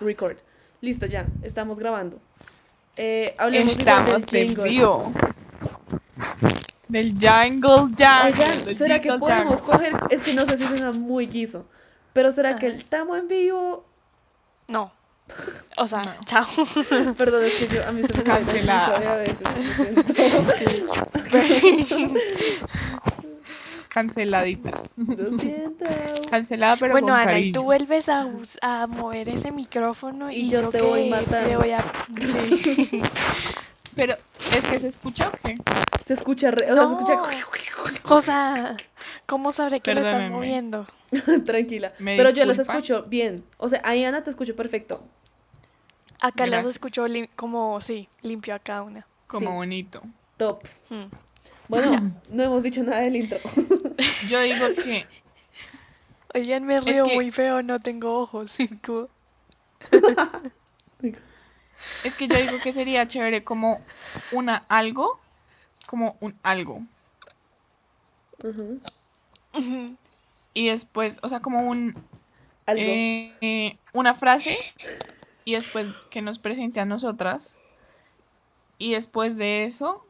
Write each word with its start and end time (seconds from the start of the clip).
Record. 0.00 0.38
Listo, 0.80 1.06
ya, 1.06 1.26
estamos 1.42 1.78
grabando. 1.78 2.18
Eh, 2.96 3.34
hablemos 3.38 3.76
Estamos 3.78 4.26
del 4.26 4.42
en 4.42 4.48
jingle. 4.48 4.68
vivo. 4.68 5.12
Del 6.88 7.12
jungle 7.12 7.94
jungle. 7.96 8.32
Oigan, 8.32 8.76
¿será 8.76 9.00
que 9.00 9.12
podemos 9.12 9.60
jungle. 9.60 9.90
coger? 9.90 9.92
Es 10.10 10.22
que 10.22 10.34
no 10.34 10.44
sé 10.46 10.58
si 10.58 10.64
suena 10.66 10.92
muy 10.92 11.26
guiso. 11.26 11.66
Pero 12.12 12.32
¿será 12.32 12.56
que 12.56 12.66
Ajá. 12.66 12.74
el 12.74 12.84
tamo 12.84 13.14
en 13.16 13.28
vivo? 13.28 13.84
No. 14.68 14.92
O 15.76 15.86
sea, 15.86 16.02
No. 16.02 16.10
chao. 16.26 16.46
Perdón, 17.16 17.44
es 17.44 17.54
que 17.54 17.68
yo, 17.68 17.86
a 17.86 17.92
mí 17.92 18.02
se 18.02 18.12
me 18.12 18.24
de 18.24 19.08
a 19.08 19.16
veces. 19.16 19.36
Canceladita. 23.90 24.82
Lo 24.96 25.38
siento. 25.38 25.84
Cancelada, 26.30 26.76
pero 26.78 26.92
bueno, 26.92 27.08
con 27.08 27.16
Ana, 27.16 27.24
cariño. 27.24 27.46
y 27.48 27.52
tú 27.52 27.62
vuelves 27.64 28.08
a, 28.08 28.26
a 28.62 28.86
mover 28.86 29.28
ese 29.28 29.50
micrófono 29.52 30.30
y, 30.30 30.36
Y 30.36 30.48
yo 30.50 30.70
te 30.70 30.80
voy 30.80 31.08
matando. 31.10 31.48
te 31.48 31.56
voy 31.56 31.70
a... 31.72 31.82
Sí. 32.26 33.02
Pero, 33.96 34.14
¿es 34.56 34.64
que 34.64 34.78
se 34.78 34.86
escuchó 34.88 35.24
o 35.28 35.32
qué? 35.42 35.56
Se 36.06 36.14
escucha, 36.14 36.50
re- 36.52 36.70
o 36.70 36.74
sea, 36.74 36.86
se 36.86 36.92
escucha. 36.92 37.20
O 38.04 38.20
sea, 38.20 38.76
¿cómo 39.26 39.52
sabré 39.52 39.80
que 39.80 39.92
lo 39.92 40.00
estás 40.00 40.30
moviendo? 40.30 40.86
Tranquila. 41.44 41.92
¿Me 41.98 42.16
Pero 42.16 42.30
yo 42.30 42.44
las 42.44 42.60
escucho 42.60 43.02
bien. 43.02 43.44
O 43.58 43.68
sea, 43.68 43.82
ahí 43.84 44.04
Ana 44.04 44.22
te 44.22 44.30
escucho 44.30 44.54
perfecto. 44.54 45.02
Acá 46.20 46.46
las 46.46 46.64
escucho 46.66 47.06
lim- 47.08 47.28
como, 47.34 47.80
sí, 47.80 48.08
limpio 48.22 48.54
a 48.54 48.60
cada 48.60 48.82
una. 48.82 49.06
Como 49.26 49.40
Sí. 49.50 49.56
bonito. 49.56 50.02
Top. 50.36 50.62
Hmm. 50.88 51.06
Bueno, 51.70 51.96
no 52.28 52.42
hemos 52.42 52.62
dicho 52.62 52.82
nada 52.82 53.00
del 53.00 53.16
intro. 53.16 53.40
Yo 54.28 54.40
digo 54.40 54.66
que 54.82 55.06
Oigan, 56.34 56.64
me 56.64 56.80
río 56.80 57.04
que- 57.04 57.14
muy 57.14 57.30
feo, 57.30 57.62
no 57.62 57.80
tengo 57.80 58.18
ojos. 58.20 58.56
Es 62.02 62.14
que 62.16 62.26
yo 62.28 62.36
digo 62.36 62.60
que 62.60 62.72
sería 62.72 63.06
chévere 63.08 63.44
como 63.44 63.86
una 64.30 64.56
algo, 64.68 65.20
como 65.86 66.16
un 66.20 66.38
algo. 66.42 66.82
Y 70.54 70.68
después, 70.68 71.18
o 71.22 71.28
sea, 71.28 71.40
como 71.40 71.68
un 71.68 71.94
Algo. 72.66 72.82
eh, 72.82 73.38
eh, 73.40 73.78
una 73.92 74.14
frase 74.14 74.56
y 75.44 75.54
después 75.54 75.92
que 76.10 76.22
nos 76.22 76.38
presente 76.38 76.80
a 76.80 76.84
nosotras. 76.84 77.58
Y 78.78 78.92
después 78.94 79.36
de 79.36 79.64
eso, 79.64 80.09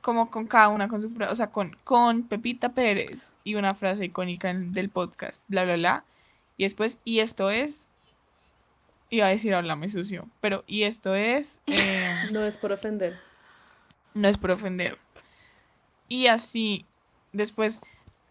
como 0.00 0.30
con 0.30 0.46
cada 0.46 0.68
una 0.68 0.88
con 0.88 1.02
su 1.02 1.08
frase, 1.08 1.32
o 1.32 1.36
sea, 1.36 1.50
con, 1.50 1.76
con 1.84 2.24
Pepita 2.24 2.72
Pérez 2.72 3.34
y 3.44 3.54
una 3.54 3.74
frase 3.74 4.04
icónica 4.04 4.52
del 4.54 4.90
podcast, 4.90 5.42
bla, 5.48 5.64
bla, 5.64 5.74
bla. 5.76 6.04
Y 6.56 6.64
después, 6.64 6.98
y 7.04 7.20
esto 7.20 7.50
es, 7.50 7.86
iba 9.10 9.26
a 9.26 9.30
decir 9.30 9.54
háblame 9.54 9.88
sucio, 9.90 10.28
pero 10.40 10.64
y 10.66 10.82
esto 10.84 11.14
es, 11.14 11.60
eh, 11.66 12.10
No 12.32 12.44
es 12.44 12.56
por 12.56 12.72
ofender. 12.72 13.18
no 14.14 14.28
es 14.28 14.38
por 14.38 14.50
ofender. 14.50 14.98
Y 16.08 16.26
así, 16.26 16.86
después, 17.32 17.80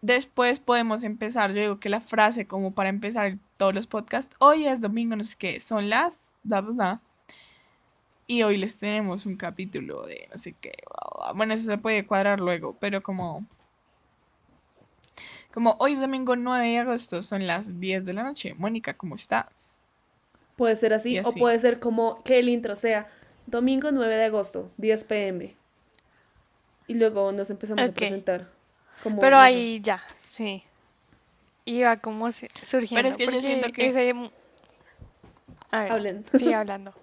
después 0.02 0.60
podemos 0.60 1.02
empezar, 1.04 1.52
yo 1.52 1.60
digo 1.60 1.80
que 1.80 1.88
la 1.88 2.00
frase 2.00 2.46
como 2.46 2.74
para 2.74 2.88
empezar 2.90 3.38
todos 3.56 3.74
los 3.74 3.86
podcasts, 3.86 4.36
hoy 4.38 4.66
es 4.66 4.80
domingo, 4.80 5.16
no 5.16 5.24
sé 5.24 5.36
qué, 5.38 5.60
son 5.60 5.88
las, 5.90 6.32
bla, 6.42 6.60
bla, 6.60 6.72
bla. 6.72 7.00
Y 8.30 8.44
hoy 8.44 8.58
les 8.58 8.78
tenemos 8.78 9.26
un 9.26 9.34
capítulo 9.36 10.06
de 10.06 10.28
no 10.30 10.38
sé 10.38 10.52
qué, 10.52 10.70
bueno, 11.34 11.52
eso 11.52 11.64
se 11.66 11.78
puede 11.78 12.06
cuadrar 12.06 12.38
luego, 12.38 12.76
pero 12.78 13.02
como, 13.02 13.44
como 15.52 15.74
hoy 15.80 15.94
es 15.94 16.00
domingo 16.00 16.36
9 16.36 16.68
de 16.68 16.78
agosto, 16.78 17.24
son 17.24 17.48
las 17.48 17.80
10 17.80 18.04
de 18.04 18.12
la 18.12 18.22
noche. 18.22 18.54
Mónica, 18.54 18.94
¿cómo 18.94 19.16
estás? 19.16 19.78
Puede 20.54 20.76
ser 20.76 20.94
así, 20.94 21.18
o 21.18 21.32
puede 21.32 21.58
ser 21.58 21.80
como 21.80 22.22
que 22.22 22.38
el 22.38 22.48
intro 22.48 22.76
sea 22.76 23.08
domingo 23.46 23.90
9 23.90 24.16
de 24.16 24.26
agosto, 24.26 24.70
10 24.76 25.02
pm. 25.02 25.56
Y 26.86 26.94
luego 26.94 27.32
nos 27.32 27.50
empezamos 27.50 27.84
a 27.88 27.92
presentar. 27.92 28.48
Como, 29.02 29.20
Pero 29.20 29.38
ahí 29.38 29.80
ya, 29.82 30.00
sí. 30.24 30.62
Iba 31.64 31.96
como 31.96 32.30
surgiendo. 32.30 33.08
es 33.08 33.16
que 33.16 33.26
yo 33.26 33.40
siento 33.40 33.72
que- 33.72 33.88
ese- 33.88 34.14
A 35.72 35.80
ver, 35.80 35.90
Hablen. 35.90 36.24
sigue 36.32 36.54
hablando. 36.54 36.94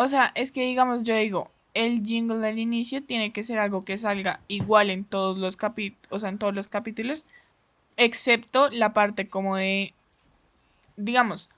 O 0.00 0.06
sea, 0.06 0.30
es 0.36 0.52
que 0.52 0.60
digamos, 0.60 1.02
yo 1.02 1.16
digo, 1.16 1.50
el 1.74 2.04
jingle 2.04 2.38
del 2.38 2.60
inicio 2.60 3.02
tiene 3.02 3.32
que 3.32 3.42
ser 3.42 3.58
algo 3.58 3.84
que 3.84 3.96
salga 3.96 4.38
igual 4.46 4.90
en 4.90 5.04
todos 5.04 5.38
los 5.38 5.56
capítulos, 5.56 6.06
o 6.10 6.20
sea, 6.20 6.28
en 6.28 6.38
todos 6.38 6.54
los 6.54 6.68
capítulos, 6.68 7.26
excepto 7.96 8.70
la 8.70 8.92
parte 8.92 9.28
como 9.28 9.56
de, 9.56 9.92
digamos, 10.96 11.50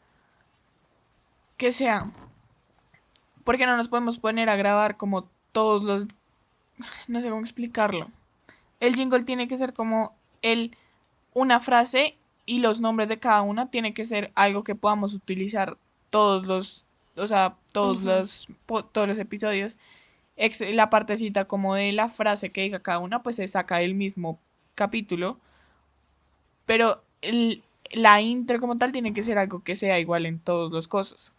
que 1.59 1.71
sea, 1.71 2.11
porque 3.45 3.67
no 3.67 3.77
nos 3.77 3.89
podemos 3.89 4.19
poner 4.19 4.49
a 4.49 4.57
grabar 4.57 4.97
como 4.97 5.29
todos 5.53 5.83
los, 5.83 6.07
no 7.09 7.21
sé 7.21 7.29
cómo 7.29 7.43
explicarlo. 7.43 8.09
El 8.81 8.97
jingle 8.97 9.25
tiene 9.25 9.49
que 9.49 9.59
ser 9.59 9.75
como 9.75 10.17
el, 10.41 10.75
una 11.35 11.61
frase 11.61 12.17
y 12.47 12.61
los 12.61 12.81
nombres 12.81 13.11
de 13.11 13.19
cada 13.19 13.43
una 13.43 13.71
tiene 13.71 13.93
que 13.93 14.07
ser 14.07 14.33
algo 14.35 14.65
que 14.65 14.77
podamos 14.77 15.13
utilizar 15.13 15.77
todos 16.09 16.47
los, 16.47 16.87
o 17.17 17.29
sea, 17.29 17.57
todos 17.73 18.03
los, 18.03 18.49
po- 18.67 18.85
todos 18.85 19.09
los 19.09 19.19
episodios. 19.19 19.79
Ex- 20.37 20.63
la 20.75 20.91
partecita 20.91 21.47
como 21.47 21.75
de 21.77 21.93
la 21.93 22.09
frase 22.09 22.53
que 22.53 22.63
diga 22.63 22.81
cada 22.83 23.01
una, 23.01 23.23
pues 23.23 23.37
se 23.37 23.49
saca 23.49 23.79
del 23.79 23.95
mismo 23.95 24.41
capítulo. 24.77 25.41
Pero 26.67 27.03
el- 27.23 27.63
la 27.93 28.21
intro 28.21 28.61
como 28.61 28.77
tal 28.79 28.93
tiene 28.93 29.13
que 29.13 29.23
ser 29.23 29.39
algo 29.39 29.63
que 29.65 29.77
sea 29.77 29.99
igual 30.01 30.27
en 30.27 30.39
todos 30.41 30.71
los 30.73 30.89
cosas. 30.89 31.35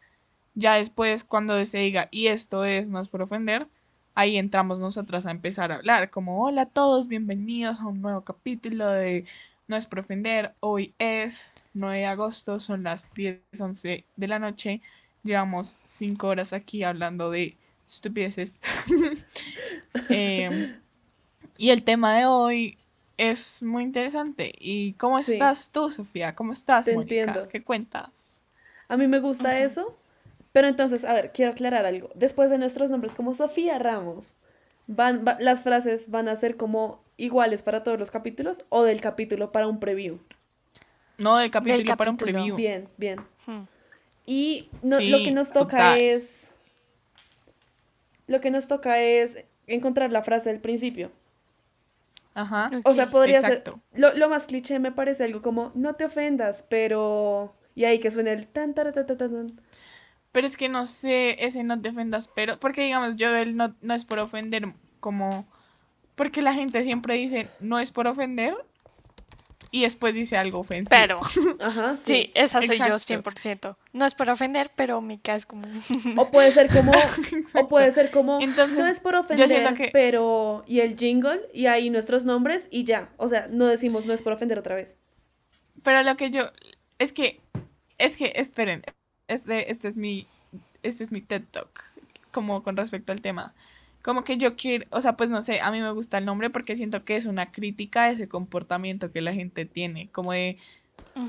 Ya 0.56 0.76
después, 0.76 1.24
cuando 1.24 1.64
se 1.66 1.80
diga, 1.80 2.10
y 2.12 2.28
esto 2.28 2.66
es, 2.66 2.88
no 2.88 3.00
es 3.02 3.10
por 3.10 3.24
ofender, 3.24 3.68
ahí 4.16 4.38
entramos 4.38 4.80
nosotras 4.80 5.26
a 5.28 5.32
empezar 5.32 5.72
a 5.72 5.78
hablar, 5.78 6.10
como, 6.12 6.44
hola 6.46 6.64
a 6.64 6.68
todos, 6.68 7.08
bienvenidos 7.08 7.82
a 7.82 7.88
un 7.88 8.02
nuevo 8.02 8.24
capítulo 8.24 8.90
de 8.90 9.26
No 9.68 9.78
es 9.78 9.88
por 9.88 10.00
ofender, 10.00 10.56
hoy 10.62 10.94
es 11.00 11.56
9 11.74 12.00
de 12.00 12.06
agosto, 12.08 12.60
son 12.60 12.84
las 12.84 13.14
10, 13.16 13.42
11 13.62 14.06
de 14.18 14.28
la 14.30 14.40
noche, 14.40 14.82
llevamos 15.24 15.76
5 15.86 16.28
horas 16.28 16.54
aquí 16.54 16.84
hablando 16.84 17.30
de 17.32 17.56
estupideces. 17.88 18.60
Em, 20.10 20.76
y 21.58 21.70
el 21.70 21.84
tema 21.84 22.16
de 22.16 22.26
hoy 22.26 22.78
es 23.18 23.62
muy 23.64 23.84
interesante. 23.84 24.54
¿Y 24.60 24.94
cómo 24.94 25.22
Sí. 25.22 25.34
estás 25.34 25.72
tú, 25.72 25.92
Sofía? 25.92 26.34
¿Cómo 26.36 26.52
estás, 26.54 26.86
Te 26.86 26.94
Mónica? 26.96 27.16
entiendo. 27.22 27.50
¿Qué 27.50 27.64
cuentas? 27.64 28.42
A 28.88 28.98
mí 28.98 29.08
me 29.08 29.20
gusta 29.20 29.60
eso. 29.60 29.98
Pero 30.54 30.68
entonces, 30.68 31.06
a 31.06 31.14
ver, 31.14 31.32
quiero 31.32 31.52
aclarar 31.54 31.86
algo. 31.86 32.10
Después 32.14 32.50
de 32.50 32.58
nuestros 32.58 32.90
nombres 32.90 33.16
como 33.16 33.34
Sofía 33.34 33.80
Ramos, 33.80 34.34
van, 34.88 35.24
va- 35.26 35.38
las 35.40 35.64
frases 35.64 36.10
van 36.10 36.28
a 36.28 36.36
ser 36.36 36.58
como 36.58 37.02
iguales 37.16 37.64
para 37.64 37.84
todos 37.84 37.98
los 37.98 38.12
capítulos 38.12 38.66
o 38.68 38.84
del 38.84 39.00
capítulo 39.00 39.54
para 39.54 39.68
un 39.68 39.80
preview. 39.80 40.20
No, 41.18 41.38
del 41.38 41.52
capítulo 41.52 41.96
para 41.96 42.12
un 42.12 42.18
preview. 42.18 42.56
Bien, 42.58 42.90
bien. 42.98 43.20
Hmm. 43.46 43.62
Y 44.32 44.70
no- 44.82 45.00
Sí, 45.00 45.10
lo 45.10 45.18
que 45.18 45.32
nos 45.34 45.52
toca 45.52 45.76
total. 45.78 46.00
es. 46.00 46.50
Lo 48.28 48.40
que 48.40 48.50
nos 48.50 48.66
toca 48.70 48.98
es 49.02 49.44
encontrar 49.68 50.14
la 50.14 50.24
frase 50.24 50.50
del 50.50 50.62
principio. 50.62 51.12
Ajá. 52.34 52.72
O 52.86 52.94
sea, 52.94 53.12
podría 53.12 53.40
exacto. 53.40 53.82
ser. 53.92 54.00
Lo, 54.00 54.14
lo 54.14 54.30
más 54.30 54.48
cliché 54.48 54.80
me 54.80 54.94
parece 54.94 55.26
algo 55.26 55.42
como, 55.42 55.74
no 55.76 55.96
te 55.96 56.06
ofendas, 56.06 56.66
pero. 56.70 57.54
Y 57.76 57.84
ahí 57.84 58.00
que 58.00 58.10
suene 58.10 58.32
el 58.32 58.48
tan, 58.48 58.74
tan, 58.74 58.94
tan, 58.94 59.06
tan, 59.06 59.18
tan. 59.18 59.48
Pero 60.32 60.48
es 60.48 60.56
que 60.56 60.70
no 60.70 60.86
sé, 60.86 61.44
ese 61.46 61.66
no 61.66 61.82
te 61.82 61.90
ofendas, 61.90 62.30
pero. 62.30 62.58
Porque 62.58 62.84
digamos, 62.84 63.18
yo 63.18 63.36
el 63.36 63.58
no, 63.58 63.76
no 63.82 63.94
es 63.94 64.06
por 64.06 64.22
ofender, 64.22 64.64
como. 65.02 65.46
Porque 66.16 66.42
la 66.42 66.54
gente 66.54 66.84
siempre 66.86 67.16
dice 67.16 67.50
no 67.60 67.80
es 67.80 67.92
por 67.92 68.08
ofender 68.08 68.56
y 69.72 69.84
después 69.84 70.14
dice 70.14 70.38
algo 70.38 70.60
ofensivo. 70.60 70.90
Pero, 70.90 71.20
Ajá, 71.62 71.96
sí. 71.96 72.02
sí, 72.06 72.32
esa 72.36 72.62
soy 72.62 72.78
yo 72.78 72.96
exacto. 72.96 73.32
100%. 73.32 73.76
No 73.94 74.06
es 74.06 74.14
por 74.14 74.30
ofender, 74.30 74.70
pero 74.76 75.00
Mika 75.00 75.36
es 75.36 75.46
como... 75.46 75.66
O 76.18 76.30
puede 76.30 76.52
ser 76.52 76.68
como. 76.68 76.92
o 77.56 77.68
puede 77.70 77.92
ser 77.94 78.12
como. 78.12 78.42
Entonces, 78.42 78.78
no 78.78 78.86
es 78.88 79.00
por 79.00 79.14
yo 79.14 79.22
siento 79.48 79.70
ofender, 79.70 79.74
que- 79.74 79.90
pero. 79.94 80.64
Y 80.68 80.82
el 80.82 80.98
jingle, 80.98 81.40
y 81.54 81.68
ahí 81.68 81.90
nuestros 81.90 82.26
nombres, 82.26 82.68
y 82.70 82.84
ya. 82.84 83.10
O 83.18 83.30
sea, 83.30 83.48
no 83.50 83.66
decimos 83.66 84.06
no 84.06 84.14
es 84.14 84.22
por 84.22 84.34
ofender 84.34 84.60
otra 84.60 84.76
vez. 84.76 84.98
Pero 85.84 86.04
lo 86.04 86.18
que 86.18 86.32
yo. 86.32 86.52
Es 87.00 87.14
que. 87.14 87.40
Es 87.98 88.18
que, 88.18 88.34
esperen. 88.36 88.84
Este, 89.28 89.72
este 89.72 89.88
es 89.88 89.96
mi. 89.96 90.28
Este 90.84 91.04
es 91.04 91.12
mi 91.12 91.22
TED 91.22 91.44
Talk. 91.50 91.84
Como 92.32 92.62
con 92.64 92.76
respecto 92.76 93.12
al 93.14 93.22
tema. 93.22 93.54
Como 94.02 94.24
que 94.24 94.38
yo 94.38 94.56
quiero. 94.56 94.86
O 94.90 95.00
sea, 95.02 95.16
pues 95.18 95.30
no 95.30 95.42
sé. 95.42 95.60
A 95.62 95.72
mí 95.72 95.80
me 95.82 95.92
gusta 95.92 96.18
el 96.18 96.26
nombre 96.26 96.50
porque 96.50 96.76
siento 96.76 97.04
que 97.06 97.16
es 97.16 97.26
una 97.26 97.52
crítica 97.52 98.04
a 98.06 98.10
ese 98.10 98.28
comportamiento 98.28 99.12
que 99.12 99.22
la 99.22 99.34
gente 99.34 99.66
tiene. 99.66 100.10
Como 100.12 100.32
de. 100.32 100.58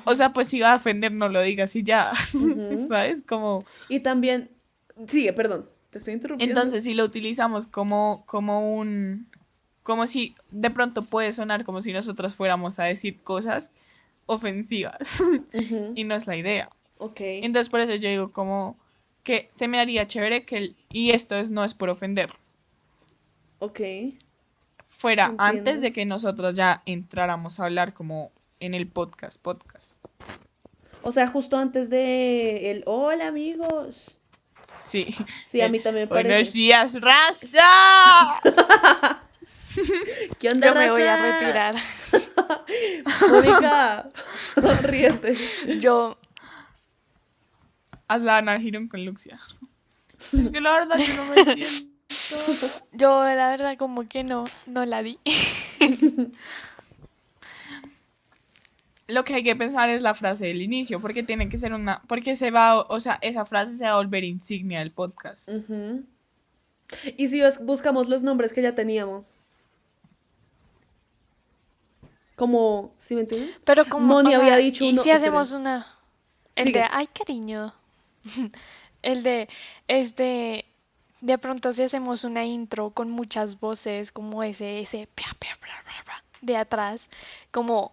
O 0.05 0.15
sea, 0.15 0.33
pues 0.33 0.49
si 0.49 0.61
va 0.61 0.73
a 0.73 0.77
ofender, 0.77 1.13
no 1.13 1.29
lo 1.29 1.43
digas 1.43 1.75
y 1.77 1.83
ya. 1.83 2.13
¿Sabes? 2.89 3.23
Como. 3.27 3.65
Y 3.89 4.01
también. 4.01 4.51
Sigue, 5.09 5.33
perdón. 5.33 5.69
Te 5.91 5.99
estoy 5.99 6.15
interrumpiendo. 6.15 6.59
Entonces, 6.59 6.85
si 6.85 6.95
lo 6.95 7.05
utilizamos 7.05 7.67
como, 7.67 8.25
como 8.27 8.75
un. 8.77 9.27
Como 9.83 10.07
si 10.07 10.35
de 10.53 10.71
pronto 10.71 11.03
puede 11.05 11.33
sonar 11.33 11.65
como 11.65 11.83
si 11.83 11.93
nosotras 11.93 12.37
fuéramos 12.37 12.79
a 12.79 12.85
decir 12.85 13.21
cosas 13.23 13.71
ofensivas. 14.27 15.23
Y 15.95 16.05
no 16.05 16.15
es 16.15 16.27
la 16.27 16.37
idea. 16.37 16.71
Ok. 16.99 17.19
Entonces 17.21 17.69
por 17.69 17.81
eso 17.81 17.95
yo 17.97 18.09
digo 18.09 18.31
como 18.31 18.77
que 19.25 19.51
se 19.55 19.69
me 19.69 19.79
haría 19.81 20.07
chévere 20.07 20.45
que, 20.45 20.57
el- 20.57 20.77
y 20.91 21.11
esto 21.11 21.37
es, 21.37 21.51
no 21.51 21.65
es 21.65 21.75
por 21.75 21.91
ofender, 21.91 22.33
Ok. 23.63 23.81
fuera 24.89 25.27
Entiendo. 25.27 25.45
antes 25.45 25.81
de 25.81 25.93
que 25.93 26.05
nosotros 26.05 26.57
ya 26.57 26.83
entráramos 26.85 27.61
a 27.61 27.67
hablar 27.67 27.95
como 27.95 28.33
en 28.59 28.75
el 28.75 28.89
podcast, 28.89 29.41
podcast. 29.41 30.05
O 31.03 31.13
sea, 31.13 31.29
justo 31.29 31.57
antes 31.57 31.89
de 31.89 32.73
el 32.73 32.83
hola 32.87 33.29
amigos. 33.29 34.19
Sí. 34.81 35.15
Sí, 35.47 35.61
a 35.61 35.69
mí 35.69 35.79
también 35.79 36.09
me 36.09 36.15
Buenos 36.15 36.33
parece. 36.33 36.59
días, 36.59 37.01
raza. 37.01 37.61
¿Qué 40.41 40.49
onda, 40.49 40.67
Yo 40.67 40.75
me 40.75 40.91
voy 40.91 41.03
a 41.03 41.17
retirar. 41.17 41.75
Mónica, 43.31 44.09
ríete. 44.83 45.37
Yo, 45.79 46.19
Haz 48.09 48.23
la 48.23 48.39
Ana 48.39 48.59
Girón 48.59 48.89
con 48.89 49.05
Luxia. 49.05 49.41
Que 50.33 50.61
la 50.61 50.73
verdad 50.73 50.99
yo 50.99 51.15
no 51.17 51.25
me 51.27 51.41
entiendo. 51.43 51.92
Yo 52.93 53.23
la 53.25 53.51
verdad 53.51 53.77
como 53.79 54.09
que 54.09 54.25
no, 54.25 54.45
no 54.67 54.85
la 54.87 55.03
di. 55.03 55.19
Lo 59.09 59.25
que 59.25 59.35
hay 59.35 59.43
que 59.43 59.57
pensar 59.57 59.91
es 59.91 60.01
la 60.01 60.15
frase 60.15 60.47
del 60.47 60.63
inicio, 60.63 61.01
porque 61.01 61.23
tiene 61.23 61.49
que 61.49 61.59
ser 61.59 61.75
una, 61.75 62.01
porque 62.07 62.35
se 62.37 62.51
va, 62.51 62.81
o 62.81 63.01
sea, 63.01 63.19
esa 63.21 63.45
frase 63.45 63.77
se 63.77 63.85
va 63.85 63.91
a 63.91 63.97
volver 63.97 64.25
insignia 64.25 64.79
del 64.79 64.91
podcast. 64.93 65.51
¿Y 67.19 67.29
si 67.29 67.43
bus- 67.43 67.59
buscamos 67.63 68.09
los 68.09 68.23
nombres 68.23 68.53
que 68.53 68.63
ya 68.63 68.75
teníamos? 68.75 69.35
Como, 72.37 72.95
¿sí 72.99 73.15
me 73.15 73.23
entienden? 73.23 73.51
Pero 73.65 73.85
como, 73.87 74.07
Moni 74.07 74.35
o 74.35 74.39
había 74.41 74.55
sea, 74.55 74.65
dicho 74.65 74.85
¿y 74.85 74.93
uno- 74.93 75.03
si 75.03 75.11
hacemos 75.11 75.49
esperen. 75.49 75.61
una? 75.67 75.87
El 76.55 76.65
Sigue. 76.69 76.79
de, 76.81 76.87
ay, 76.91 77.07
cariño. 77.09 77.75
El 79.03 79.23
de, 79.25 79.49
es 79.89 80.17
de, 80.17 80.65
de 81.23 81.39
pronto 81.39 81.73
si 81.73 81.83
hacemos 81.83 82.25
una 82.25 82.45
intro 82.45 82.91
con 82.91 83.11
muchas 83.11 83.59
voces, 83.61 84.11
como 84.13 84.43
ese, 84.43 84.81
ese, 84.81 85.09
pia, 85.15 85.29
pia, 85.39 85.57
bla, 85.63 85.73
bla, 85.85 86.03
bla, 86.05 86.25
de 86.43 86.57
atrás, 86.57 87.09
como 87.53 87.93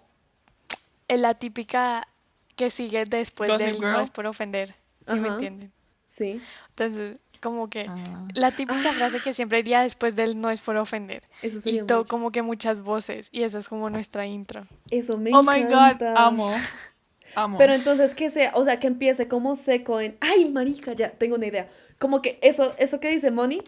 en 1.07 1.21
la 1.21 1.35
típica 1.35 2.07
que 2.55 2.69
sigue 2.71 3.05
después 3.05 3.51
Gossip 3.51 3.65
del 3.67 3.79
no 3.79 3.99
es 4.01 4.09
por 4.09 4.25
ofender, 4.25 4.75
¿sí 5.07 5.15
me 5.15 5.29
entienden? 5.29 5.71
Sí, 6.07 6.41
Entonces, 6.69 7.19
como 7.39 7.69
que 7.69 7.85
Ah. 7.87 8.27
la 8.33 8.51
típica 8.51 8.91
frase 8.93 9.21
que 9.21 9.33
siempre 9.33 9.59
iría 9.59 9.81
después 9.83 10.15
del 10.15 10.41
no 10.41 10.49
es 10.49 10.59
por 10.59 10.75
ofender. 10.77 11.21
eso 11.43 11.57
Y 11.57 11.61
sería 11.61 11.85
todo 11.85 11.99
mucho. 11.99 12.09
como 12.09 12.31
que 12.31 12.41
muchas 12.41 12.81
voces, 12.81 13.29
y 13.31 13.43
esa 13.43 13.59
es 13.59 13.69
como 13.69 13.89
nuestra 13.91 14.25
intro. 14.25 14.65
Eso 14.89 15.17
me 15.17 15.29
Oh 15.31 15.43
my 15.43 15.61
god, 15.63 15.71
encanta. 15.73 16.25
amo. 16.25 16.51
Amo. 17.35 17.59
Pero 17.59 17.73
entonces 17.73 18.15
que 18.15 18.31
sea, 18.31 18.51
o 18.55 18.63
sea, 18.65 18.79
que 18.79 18.87
empiece 18.87 19.27
como 19.27 19.55
seco 19.55 19.99
en, 20.01 20.17
ay, 20.19 20.49
marica, 20.51 20.93
ya 20.93 21.11
tengo 21.11 21.35
una 21.35 21.45
idea. 21.45 21.69
Como 21.99 22.21
que 22.21 22.39
eso, 22.41 22.73
eso 22.79 22.99
que 22.99 23.09
dice 23.09 23.29
Moni, 23.29 23.61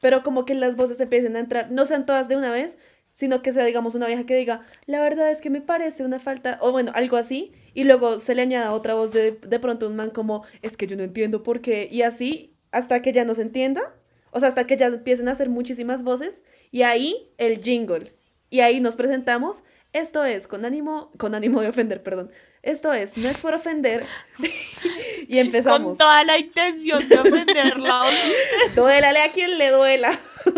pero 0.00 0.22
como 0.22 0.44
que 0.44 0.54
las 0.54 0.76
voces 0.76 1.00
empiecen 1.00 1.36
a 1.36 1.40
entrar, 1.40 1.70
no 1.70 1.86
sean 1.86 2.06
todas 2.06 2.28
de 2.28 2.36
una 2.36 2.50
vez, 2.50 2.78
sino 3.10 3.42
que 3.42 3.52
sea, 3.52 3.64
digamos, 3.64 3.94
una 3.94 4.06
vieja 4.06 4.24
que 4.24 4.36
diga, 4.36 4.62
la 4.86 5.00
verdad 5.00 5.30
es 5.30 5.40
que 5.40 5.50
me 5.50 5.60
parece 5.60 6.04
una 6.04 6.18
falta, 6.18 6.58
o 6.60 6.72
bueno, 6.72 6.92
algo 6.94 7.16
así, 7.16 7.52
y 7.74 7.84
luego 7.84 8.18
se 8.18 8.34
le 8.34 8.42
añada 8.42 8.72
otra 8.72 8.94
voz 8.94 9.12
de, 9.12 9.32
de 9.32 9.58
pronto 9.58 9.88
un 9.88 9.96
man 9.96 10.10
como, 10.10 10.44
es 10.62 10.76
que 10.76 10.86
yo 10.86 10.96
no 10.96 11.02
entiendo 11.02 11.42
por 11.42 11.60
qué, 11.60 11.88
y 11.90 12.02
así, 12.02 12.54
hasta 12.70 13.02
que 13.02 13.12
ya 13.12 13.24
no 13.24 13.34
se 13.34 13.42
entienda, 13.42 13.94
o 14.30 14.38
sea, 14.38 14.48
hasta 14.48 14.66
que 14.66 14.76
ya 14.76 14.86
empiecen 14.86 15.28
a 15.28 15.32
hacer 15.32 15.48
muchísimas 15.48 16.04
voces, 16.04 16.44
y 16.70 16.82
ahí 16.82 17.32
el 17.36 17.62
jingle, 17.62 18.14
y 18.48 18.60
ahí 18.60 18.80
nos 18.80 18.96
presentamos, 18.96 19.64
esto 19.92 20.24
es, 20.24 20.46
con 20.46 20.64
ánimo, 20.64 21.10
con 21.18 21.34
ánimo 21.34 21.60
de 21.60 21.68
ofender, 21.68 22.02
perdón, 22.02 22.30
esto 22.62 22.92
es, 22.92 23.16
no 23.16 23.28
es 23.28 23.38
por 23.40 23.54
ofender, 23.54 24.04
y 24.38 25.26
Con 25.26 25.36
empezamos. 25.38 25.98
toda 25.98 26.24
la 26.24 26.38
intención 26.38 27.08
de 27.08 27.18
ofenderla. 27.18 28.02
Duélale 28.76 29.20
a 29.22 29.32
quien 29.32 29.58
le 29.58 29.70
duela. 29.70 30.18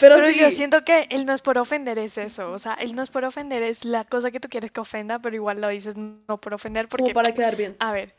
Pero, 0.00 0.16
Pero 0.16 0.30
sí, 0.30 0.38
yo 0.38 0.50
siento 0.50 0.82
que 0.84 1.06
el 1.10 1.26
no 1.26 1.34
es 1.34 1.42
por 1.42 1.58
ofender 1.58 1.98
es 1.98 2.16
eso, 2.16 2.52
o 2.52 2.58
sea, 2.58 2.72
el 2.74 2.94
no 2.94 3.02
es 3.02 3.10
por 3.10 3.24
ofender 3.24 3.62
es 3.62 3.84
la 3.84 4.04
cosa 4.04 4.30
que 4.30 4.40
tú 4.40 4.48
quieres 4.48 4.70
que 4.72 4.80
ofenda, 4.80 5.18
pero 5.18 5.36
igual 5.36 5.60
lo 5.60 5.68
dices 5.68 5.94
no 5.96 6.40
por 6.40 6.54
ofender 6.54 6.88
como 6.88 7.04
porque, 7.04 7.12
para 7.14 7.34
quedar 7.34 7.56
bien. 7.56 7.76
a 7.78 7.92
ver, 7.92 8.14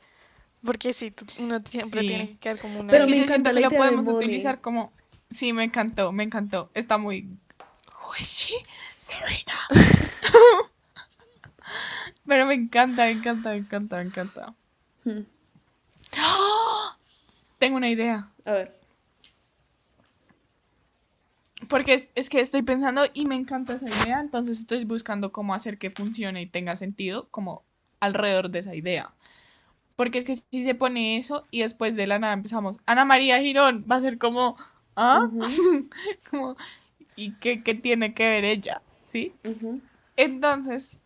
porque 0.64 0.94
sí, 0.94 1.10
tú- 1.10 1.26
uno 1.40 1.60
siempre 1.68 2.02
Sí. 2.02 2.08
tiene 2.08 2.28
que 2.28 2.38
quedar 2.38 2.60
como 2.60 2.80
una... 2.82 2.92
Pero 2.92 3.08
me 3.08 3.18
yo 3.18 3.24
encanta 3.24 3.50
siento 3.50 3.52
la 3.54 3.68
que 3.70 3.76
lo 3.76 3.82
podemos 3.82 4.08
utilizar 4.08 4.62
como. 4.62 4.94
Sí, 5.32 5.54
me 5.54 5.64
encantó, 5.64 6.12
me 6.12 6.24
encantó. 6.24 6.70
Está 6.76 6.98
muy. 7.00 7.28
Serena. 8.98 9.58
Pero 12.26 12.46
me 12.46 12.54
encanta, 12.54 13.06
me 13.06 13.12
encanta, 13.12 13.52
me 13.52 13.58
encanta, 13.58 13.98
me 13.98 14.04
encanta. 14.04 14.56
Hmm. 15.04 15.22
Tengo 17.60 17.78
una 17.78 17.90
idea. 17.90 18.30
A 18.46 18.52
ver. 18.52 18.80
Porque 21.70 21.94
es, 21.94 22.10
es 22.16 22.30
que 22.30 22.40
estoy 22.40 22.62
pensando 22.62 23.04
y 23.14 23.26
me 23.26 23.36
encanta 23.36 23.74
esa 23.74 23.88
idea, 23.88 24.20
entonces 24.20 24.60
estoy 24.60 24.84
buscando 24.86 25.32
cómo 25.32 25.54
hacer 25.54 25.78
que 25.78 25.90
funcione 25.90 26.42
y 26.42 26.46
tenga 26.46 26.76
sentido 26.76 27.28
como 27.30 27.64
alrededor 28.00 28.50
de 28.50 28.60
esa 28.60 28.76
idea. 28.76 29.14
Porque 29.96 30.20
es 30.20 30.26
que 30.26 30.36
si 30.36 30.64
se 30.64 30.76
pone 30.76 31.18
eso 31.18 31.46
y 31.52 31.62
después 31.62 31.96
de 31.96 32.08
la 32.08 32.20
nada 32.20 32.34
empezamos, 32.34 32.78
Ana 32.86 33.06
María 33.06 33.40
Girón, 33.40 33.86
va 33.90 33.98
a 33.98 34.02
ser 34.02 34.18
como, 34.18 34.58
¿ah? 34.96 35.30
Como, 36.30 36.56
¿y 37.16 37.34
qué, 37.36 37.64
qué 37.64 37.76
tiene 37.76 38.14
que 38.14 38.28
ver 38.28 38.44
ella? 38.44 38.82
¿Sí? 39.00 39.34
Entonces, 40.18 41.00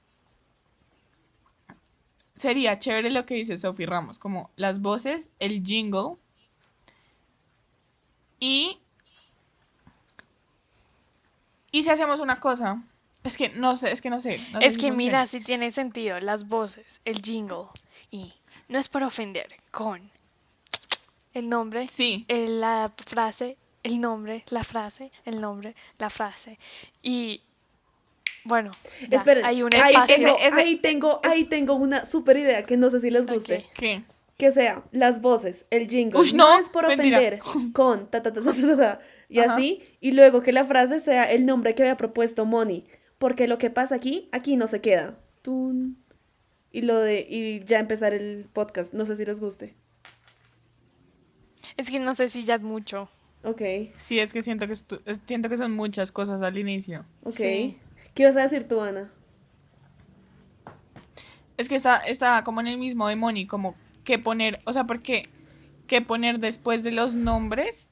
sería 2.37 2.79
chévere 2.79 3.09
lo 3.11 3.25
que 3.25 3.35
dice 3.35 3.57
Sophie 3.57 3.85
Ramos, 3.85 4.19
como 4.19 4.51
las 4.55 4.81
voces, 4.81 5.29
el 5.39 5.63
jingle 5.63 6.15
y... 8.39 8.79
Y 11.71 11.83
si 11.83 11.89
hacemos 11.89 12.21
una 12.21 12.39
cosa, 12.39 12.81
es 13.23 13.35
que 13.37 13.49
no 13.49 13.75
sé, 13.75 13.91
es 13.91 14.01
que 14.01 14.09
no 14.09 14.19
sé. 14.21 14.39
no 14.53 14.61
sé 14.61 14.67
Es 14.67 14.75
si 14.75 14.79
que 14.79 14.91
mira, 14.91 15.27
si 15.27 15.41
tiene 15.41 15.69
sentido, 15.71 16.19
las 16.21 16.47
voces, 16.47 17.01
el 17.03 17.21
jingle, 17.21 17.65
y 18.09 18.33
no 18.69 18.79
es 18.79 18.87
por 18.87 19.03
ofender, 19.03 19.53
con 19.69 20.09
el 21.33 21.49
nombre, 21.49 21.87
Sí, 21.89 22.25
la 22.29 22.91
frase, 23.05 23.57
el 23.83 23.99
nombre, 23.99 24.45
la 24.49 24.63
frase, 24.63 25.11
el 25.25 25.41
nombre, 25.41 25.75
la 25.99 26.09
frase, 26.09 26.57
y 27.03 27.41
bueno, 28.47 28.71
ya, 29.09 29.17
Esperen, 29.17 29.45
hay 29.45 29.61
un 29.63 29.73
ahí, 29.75 29.93
espacio. 29.93 30.15
tengo, 30.15 30.35
Ese- 30.37 30.47
ese- 30.47 30.57
ahí, 30.61 30.75
tengo, 30.77 31.19
ahí 31.23 31.43
tengo 31.45 31.73
una 31.75 32.05
super 32.05 32.37
idea 32.37 32.63
que 32.63 32.77
no 32.77 32.89
sé 32.89 32.99
si 33.01 33.09
les 33.11 33.25
guste. 33.25 33.65
¿qué? 33.75 34.03
Que 34.37 34.51
sea 34.51 34.83
las 34.91 35.21
voces, 35.21 35.65
el 35.71 35.87
jingle, 35.87 36.19
Ush, 36.19 36.33
no, 36.33 36.53
no, 36.55 36.59
es 36.59 36.69
por 36.69 36.87
mentira. 36.87 37.17
ofender, 37.17 37.39
con 37.73 38.09
ta 38.09 38.21
ta 38.23 38.31
ta 38.31 38.41
ta 38.41 38.53
ta, 38.53 38.77
ta, 38.77 38.99
y 39.29 39.39
Ajá. 39.39 39.55
así, 39.55 39.81
y 39.99 40.11
luego 40.11 40.41
que 40.43 40.53
la 40.53 40.63
frase 40.65 40.99
sea 40.99 41.31
el 41.31 41.45
nombre 41.45 41.73
que 41.75 41.83
había 41.83 41.97
propuesto 41.97 42.45
Moni, 42.45 42.85
porque 43.17 43.47
lo 43.47 43.57
que 43.57 43.69
pasa 43.69 43.95
aquí, 43.95 44.29
aquí 44.31 44.55
no 44.55 44.67
se 44.67 44.79
queda. 44.81 45.17
Tun. 45.41 45.97
Y 46.71 46.81
lo 46.81 46.99
de, 46.99 47.25
y 47.27 47.63
ya 47.65 47.79
empezar 47.79 48.13
el 48.13 48.45
podcast, 48.53 48.93
no 48.93 49.05
sé 49.07 49.15
si 49.17 49.25
les 49.25 49.39
guste. 49.39 49.73
Es 51.77 51.89
que 51.89 51.99
no 51.99 52.15
sé 52.15 52.27
si 52.27 52.43
ya 52.43 52.55
es 52.55 52.61
mucho. 52.61 53.09
Ok, 53.43 53.61
Sí, 53.97 54.19
es 54.19 54.33
que 54.33 54.41
siento 54.41 54.67
que, 54.67 54.75
siento 54.75 55.49
que 55.49 55.57
son 55.57 55.71
muchas 55.71 56.11
cosas 56.11 56.41
al 56.41 56.57
inicio. 56.57 57.05
ok. 57.23 57.33
Sí. 57.35 57.77
¿Qué 58.17 58.23
ibas 58.23 58.35
a 58.35 58.41
decir 58.41 58.67
tú, 58.67 58.81
Ana? 58.81 59.11
Es 61.55 61.69
que 61.69 61.75
está, 61.75 61.97
está 61.97 62.43
como 62.43 62.61
en 62.61 62.65
el 62.65 62.79
mismo 62.79 63.07
de 63.07 63.15
Moni, 63.15 63.45
como 63.45 63.75
qué 64.03 64.17
poner, 64.17 64.59
o 64.65 64.73
sea, 64.73 64.85
porque 64.85 65.29
qué 65.85 66.01
poner 66.01 66.39
después 66.39 66.83
de 66.83 66.91
los 66.93 67.13
nombres, 67.13 67.91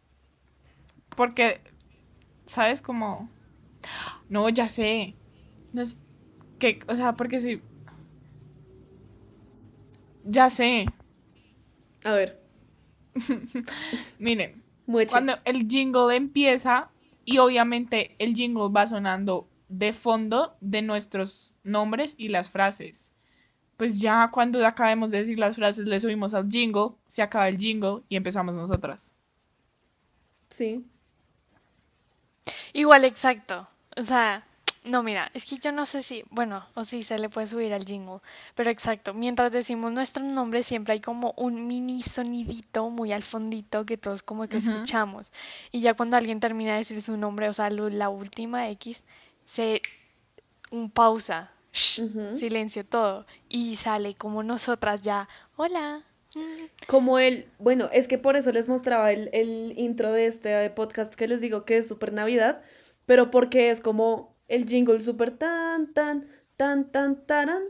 porque, 1.16 1.62
¿sabes? 2.48 2.82
Como, 2.82 3.30
no, 4.28 4.50
ya 4.50 4.68
sé, 4.68 5.14
no 5.74 5.84
es, 5.84 6.00
que, 6.58 6.80
o 6.88 6.96
sea, 6.96 7.14
porque 7.14 7.40
si, 7.40 7.62
ya 10.24 10.50
sé, 10.50 10.88
A 12.04 12.14
ver, 12.14 12.42
miren, 14.18 14.64
mueche. 14.88 15.12
cuando 15.12 15.36
el 15.46 15.68
jingle 15.68 16.16
empieza 16.16 16.90
y 17.26 17.38
obviamente 17.38 18.16
el 18.18 18.34
jingle 18.34 18.70
va 18.72 18.88
sonando 18.88 19.48
de 19.78 19.94
fondo 19.94 20.56
de 20.62 20.82
nuestros 20.82 21.54
nombres 21.64 22.16
y 22.18 22.30
las 22.30 22.50
frases. 22.50 23.12
Pues 23.78 24.02
ya 24.02 24.30
cuando 24.32 24.66
acabemos 24.66 25.12
de 25.12 25.20
decir 25.20 25.40
las 25.40 25.56
frases 25.58 25.86
le 25.88 26.00
subimos 26.00 26.34
al 26.34 26.50
jingle, 26.50 26.92
se 27.08 27.22
acaba 27.24 27.50
el 27.50 27.58
jingle 27.58 28.04
y 28.10 28.16
empezamos 28.18 28.56
nosotras. 28.56 29.18
Sí. 30.50 30.86
Igual, 32.74 33.06
exacto. 33.06 33.68
O 33.98 34.04
sea, 34.04 34.46
no, 34.84 35.02
mira, 35.02 35.32
es 35.34 35.46
que 35.46 35.58
yo 35.58 35.72
no 35.72 35.86
sé 35.86 36.04
si, 36.04 36.24
bueno, 36.30 36.64
o 36.76 36.84
si 36.84 37.02
se 37.02 37.18
le 37.18 37.30
puede 37.30 37.48
subir 37.48 37.74
al 37.74 37.86
jingle, 37.86 38.20
pero 38.54 38.70
exacto, 38.70 39.14
mientras 39.16 39.52
decimos 39.52 39.92
nuestro 39.92 40.24
nombre 40.24 40.62
siempre 40.62 40.94
hay 40.94 41.00
como 41.02 41.34
un 41.38 41.66
mini 41.68 42.02
sonidito 42.04 42.90
muy 42.92 43.12
al 43.12 43.24
fondito 43.24 43.86
que 43.86 43.98
todos 43.98 44.22
como 44.22 44.48
que 44.48 44.58
escuchamos. 44.58 45.32
Y 45.72 45.80
ya 45.82 45.96
cuando 45.96 46.18
alguien 46.18 46.40
termina 46.40 46.74
de 46.74 46.80
decir 46.80 47.02
su 47.02 47.18
nombre, 47.18 47.50
o 47.50 47.54
sea, 47.54 47.70
lo- 47.72 47.90
la 47.90 48.10
última 48.10 48.70
X, 48.70 49.04
se 49.46 49.82
un 50.72 50.90
pausa, 50.92 51.52
shh, 51.72 52.02
silencio 52.36 52.86
todo. 52.86 53.26
Y 53.48 53.78
sale 53.78 54.14
como 54.16 54.44
nosotras 54.44 55.02
ya, 55.02 55.30
hola. 55.56 56.04
mm, 56.36 56.42
Como 56.88 57.18
el, 57.20 57.48
bueno, 57.60 57.90
es 57.94 58.08
que 58.08 58.18
por 58.18 58.36
eso 58.36 58.52
les 58.52 58.68
mostraba 58.68 59.12
el, 59.12 59.30
el 59.32 59.74
intro 59.78 60.12
de 60.12 60.26
este 60.26 60.70
podcast 60.72 61.14
que 61.16 61.28
les 61.28 61.40
digo 61.40 61.64
que 61.64 61.78
es 61.78 61.88
super 61.88 62.12
Navidad, 62.12 62.62
pero 63.06 63.32
porque 63.32 63.70
es 63.70 63.80
como 63.82 64.36
el 64.48 64.66
jingle 64.68 65.02
super 65.04 65.32
tan, 65.38 65.94
tan, 65.94 66.28
tan, 66.58 66.92
tan, 66.92 67.26
taran. 67.26 67.64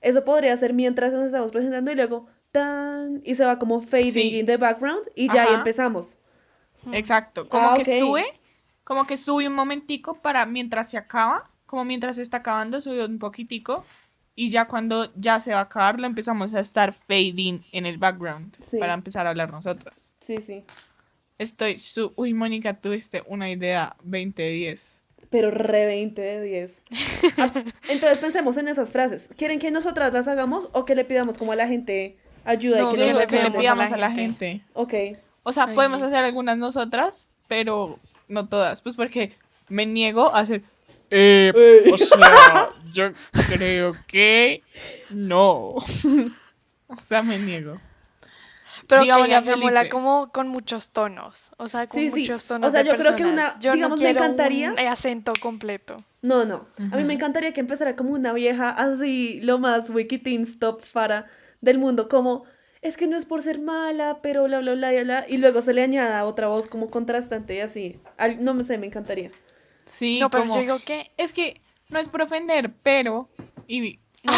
Eso 0.00 0.24
podría 0.24 0.56
ser 0.56 0.72
mientras 0.72 1.12
nos 1.12 1.26
estamos 1.26 1.50
presentando 1.52 1.90
y 1.92 1.94
luego 1.94 2.26
tan, 2.52 3.20
y 3.24 3.34
se 3.34 3.44
va 3.44 3.58
como 3.58 3.80
fading 3.82 4.12
Sí. 4.12 4.38
in 4.38 4.46
the 4.46 4.56
background 4.56 5.02
y 5.14 5.28
ya 5.32 5.42
ahí 5.44 5.54
empezamos. 5.54 6.18
Exacto, 6.92 7.48
como 7.48 7.70
Ah, 7.72 7.74
que 7.76 8.00
sube, 8.00 8.24
como 8.90 9.06
que 9.06 9.16
sube 9.16 9.46
un 9.46 9.54
momentico 9.54 10.14
para 10.14 10.44
mientras 10.46 10.90
se 10.90 10.96
acaba, 10.98 11.44
como 11.64 11.84
mientras 11.84 12.16
se 12.16 12.22
está 12.22 12.38
acabando, 12.38 12.80
sube 12.80 13.04
un 13.04 13.20
poquitico 13.20 13.84
y 14.34 14.50
ya 14.50 14.64
cuando 14.66 15.12
ya 15.14 15.38
se 15.38 15.52
va 15.52 15.60
a 15.60 15.62
acabar 15.62 16.00
lo 16.00 16.08
empezamos 16.08 16.54
a 16.54 16.58
estar 16.58 16.92
fading 16.92 17.62
en 17.70 17.86
el 17.86 17.98
background 17.98 18.56
Sí. 18.68 18.78
para 18.78 18.94
empezar 18.94 19.28
a 19.28 19.30
hablar 19.30 19.52
nosotras. 19.52 20.16
Sí, 20.18 20.38
sí. 20.44 20.64
Estoy 21.38 21.78
su... 21.78 22.12
Uy, 22.16 22.34
Mónica, 22.34 22.80
tuviste 22.80 23.22
una 23.26 23.48
idea 23.48 23.94
2010. 24.02 25.00
Pero 25.30 25.52
re 25.52 25.86
20 25.86 26.20
de 26.20 26.42
10. 26.42 26.82
Ah, 27.38 27.52
Entonces 27.90 28.18
pensemos 28.18 28.56
en 28.56 28.66
esas 28.66 28.90
frases. 28.90 29.28
¿Quieren 29.36 29.60
que 29.60 29.70
nosotras 29.70 30.12
las 30.12 30.26
hagamos 30.26 30.68
o 30.72 30.84
que 30.84 30.96
le 30.96 31.04
pidamos 31.04 31.38
como 31.38 31.52
a 31.52 31.54
la 31.56 31.68
gente 31.68 32.18
ayuda 32.44 32.80
No, 32.80 32.90
y 32.90 32.94
que 32.96 33.06
yo 33.06 33.12
las 33.12 33.28
que 33.28 33.40
le 33.40 33.52
pidamos 33.52 33.92
a 33.92 33.96
la 33.96 34.10
gente. 34.10 34.48
gente. 34.48 34.64
Ok. 34.72 34.94
O 35.44 35.52
sea, 35.52 35.66
Ay, 35.68 35.76
podemos 35.76 36.02
hacer 36.02 36.24
algunas 36.24 36.58
nosotras, 36.58 37.28
pero 37.46 38.00
no 38.30 38.48
todas, 38.48 38.80
pues 38.82 38.96
porque 38.96 39.34
me 39.68 39.84
niego 39.86 40.34
a 40.34 40.40
hacer... 40.40 40.62
Eh, 41.10 41.52
Ey. 41.84 41.90
o 41.92 41.98
sea, 41.98 42.70
yo 42.92 43.10
creo 43.54 43.94
que 44.06 44.62
no. 45.10 45.74
o 46.86 47.00
sea, 47.00 47.22
me 47.22 47.36
niego. 47.38 47.76
Pero 48.86 49.02
Digámosle 49.02 49.28
que 49.30 49.34
a 49.34 49.38
hagámosla 49.38 49.80
Felipe. 49.80 49.88
como 49.90 50.32
con 50.32 50.48
muchos 50.48 50.90
tonos. 50.90 51.52
O 51.58 51.68
sea, 51.68 51.86
con 51.86 52.00
Sí, 52.00 52.10
sí. 52.10 52.20
muchos 52.20 52.44
O 52.46 52.48
tonos 52.48 52.72
sea, 52.72 52.82
de 52.82 52.90
yo 52.90 52.96
creo 52.96 53.14
que 53.16 53.24
una- 53.24 53.58
Yo 53.60 53.72
digamos, 53.72 54.00
no 54.00 54.04
me 54.04 54.12
quiero 54.12 54.24
encantaría- 54.24 54.72
un 54.72 54.78
acento 54.80 55.32
completo. 55.40 56.02
No, 56.22 56.44
no. 56.44 56.66
A 56.92 56.96
mí 56.96 57.04
me 57.04 57.14
encantaría 57.14 57.52
que 57.52 57.60
empezara 57.60 57.94
como 57.96 58.10
una 58.10 58.32
vieja 58.32 58.68
así, 58.70 59.40
lo 59.42 59.58
más 59.58 59.90
wikitin 59.90 60.42
stop 60.42 60.82
para 60.92 61.26
del 61.60 61.78
mundo, 61.78 62.08
como 62.08 62.44
es 62.82 62.96
que 62.96 63.06
no 63.06 63.16
es 63.16 63.24
por 63.26 63.42
ser 63.42 63.60
mala, 63.60 64.20
pero 64.22 64.44
bla, 64.44 64.60
bla, 64.60 64.74
bla, 64.74 64.90
bla, 64.92 65.02
bla", 65.02 65.26
y 65.28 65.36
luego 65.36 65.62
se 65.62 65.74
le 65.74 65.82
añada 65.82 66.24
otra 66.24 66.48
voz 66.48 66.66
como 66.66 66.90
contrastante 66.90 67.56
y 67.56 67.60
así. 67.60 68.00
Al- 68.16 68.42
no 68.42 68.54
me 68.54 68.64
sé, 68.64 68.78
me 68.78 68.86
encantaría. 68.86 69.30
Sí, 69.86 70.20
no, 70.20 70.30
pero 70.30 70.44
como... 70.44 70.54
yo 70.54 70.60
digo 70.60 70.78
que... 70.84 71.10
Es 71.16 71.32
que 71.32 71.60
no 71.90 71.98
es 71.98 72.08
por 72.08 72.22
ofender, 72.22 72.72
pero... 72.82 73.28
Y... 73.66 73.98
no. 74.22 74.32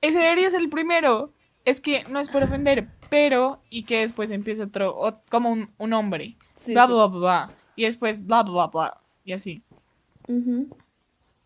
Ese 0.00 0.18
debería 0.18 0.50
ser 0.50 0.60
el 0.60 0.70
primero. 0.70 1.32
Es 1.64 1.80
que 1.80 2.04
no 2.04 2.18
es 2.18 2.28
por 2.28 2.42
ofender, 2.42 2.88
pero... 3.10 3.62
Y 3.70 3.84
que 3.84 4.00
después 4.00 4.30
empieza 4.30 4.64
otro... 4.64 4.96
o- 4.96 5.20
como 5.30 5.50
un, 5.50 5.72
un 5.78 5.92
hombre. 5.92 6.36
Sí, 6.56 6.72
bla, 6.72 6.86
sí. 6.86 6.92
bla, 6.92 7.06
bla, 7.06 7.18
bla. 7.18 7.50
Y 7.76 7.84
después 7.84 8.26
bla, 8.26 8.42
bla, 8.42 8.52
bla, 8.52 8.66
bla. 8.68 9.00
Y 9.24 9.32
así. 9.32 9.62
Ujú. 10.26 10.68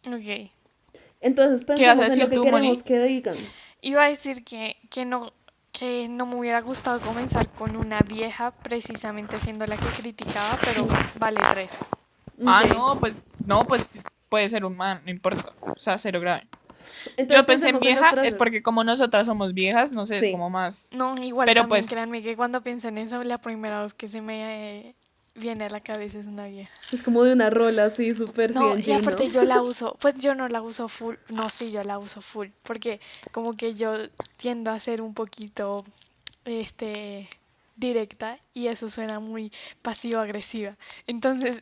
Ok. 0.07 0.51
Entonces 1.21 1.67
vas 1.67 1.81
a 1.81 1.85
pensemos 1.85 2.09
en 2.13 2.19
lo 2.21 2.29
que 2.29 2.35
tú, 2.37 2.43
queremos 2.43 2.63
Moni? 2.63 2.83
que 2.83 3.03
digan. 3.03 3.37
Iba 3.87 4.05
a 4.05 4.09
decir 4.09 4.45
que, 4.45 4.77
que 4.91 5.05
no 5.05 5.33
que 5.71 6.09
no 6.09 6.27
me 6.27 6.37
hubiera 6.37 6.61
gustado 6.63 6.99
comenzar 7.01 7.49
con 7.51 7.77
una 7.77 8.01
vieja 8.01 8.51
precisamente 8.51 9.39
siendo 9.39 9.67
la 9.67 9.77
que 9.77 9.87
criticaba, 10.01 10.57
pero 10.65 10.87
vale 11.21 11.39
tres. 11.53 11.71
Ah, 12.47 12.65
no, 12.69 12.99
pues... 12.99 13.13
No, 13.45 13.65
pues 13.67 14.03
puede 14.31 14.49
ser 14.49 14.65
un 14.65 14.75
man, 14.77 15.03
no 15.05 15.11
importa. 15.11 15.53
O 15.63 15.79
sea, 15.79 15.99
cero 15.99 16.19
grave. 16.19 16.47
Entonces 17.19 17.29
Yo 17.41 17.47
pensé 17.47 17.69
en 17.69 17.79
vieja, 17.79 18.11
es 18.25 18.35
porque 18.35 18.63
como 18.63 18.83
nosotras 18.85 19.27
somos 19.27 19.53
viejas, 19.53 19.93
no 19.93 20.07
sé, 20.07 20.19
Sí. 20.21 20.27
es 20.27 20.33
como 20.33 20.49
más... 20.49 20.89
No, 20.93 21.15
igual 21.23 21.47
Pero, 21.47 21.61
también 21.61 21.83
pues- 21.83 21.91
créanme 21.91 22.23
que 22.23 22.37
cuando 22.37 22.63
pienso 22.63 22.89
en 22.89 22.99
eso, 22.99 23.23
la 23.23 23.39
primera 23.39 23.83
voz 23.83 23.93
que 23.93 24.09
se 24.09 24.21
me 24.23 24.79
eh, 24.89 24.95
viene 25.37 25.65
a 25.65 25.69
la 25.69 25.81
cabeza 25.81 26.19
es 26.19 26.27
una 26.27 26.47
vieja. 26.47 26.71
Es 26.93 27.03
como 27.03 27.25
de 27.25 27.33
una 27.33 27.51
rola 27.51 27.85
así, 27.87 28.15
súper 28.15 28.55
No, 28.55 28.75
CNG, 28.75 28.89
y 28.89 28.93
aparte 28.93 29.27
¿no? 29.27 29.33
yo 29.33 29.45
la 29.45 29.63
uso, 29.63 29.97
pues 30.01 30.17
yo 30.17 30.35
no 30.35 30.49
la 30.49 30.63
uso 30.63 30.89
full, 30.89 31.17
no, 31.29 31.51
sí, 31.51 31.71
yo 31.71 31.83
la 31.83 31.99
uso 31.99 32.21
full, 32.21 32.49
porque 32.63 33.01
como 33.33 33.57
que 33.57 33.75
yo 33.75 34.09
tiendo 34.37 34.71
a 34.71 34.81
ser 34.81 35.03
un 35.03 35.15
poquito, 35.15 35.85
este, 36.45 37.29
directa 37.77 38.39
y 38.55 38.67
eso 38.69 38.89
suena 38.89 39.21
muy 39.21 39.53
pasivo-agresiva. 39.83 40.77
Entonces, 41.07 41.61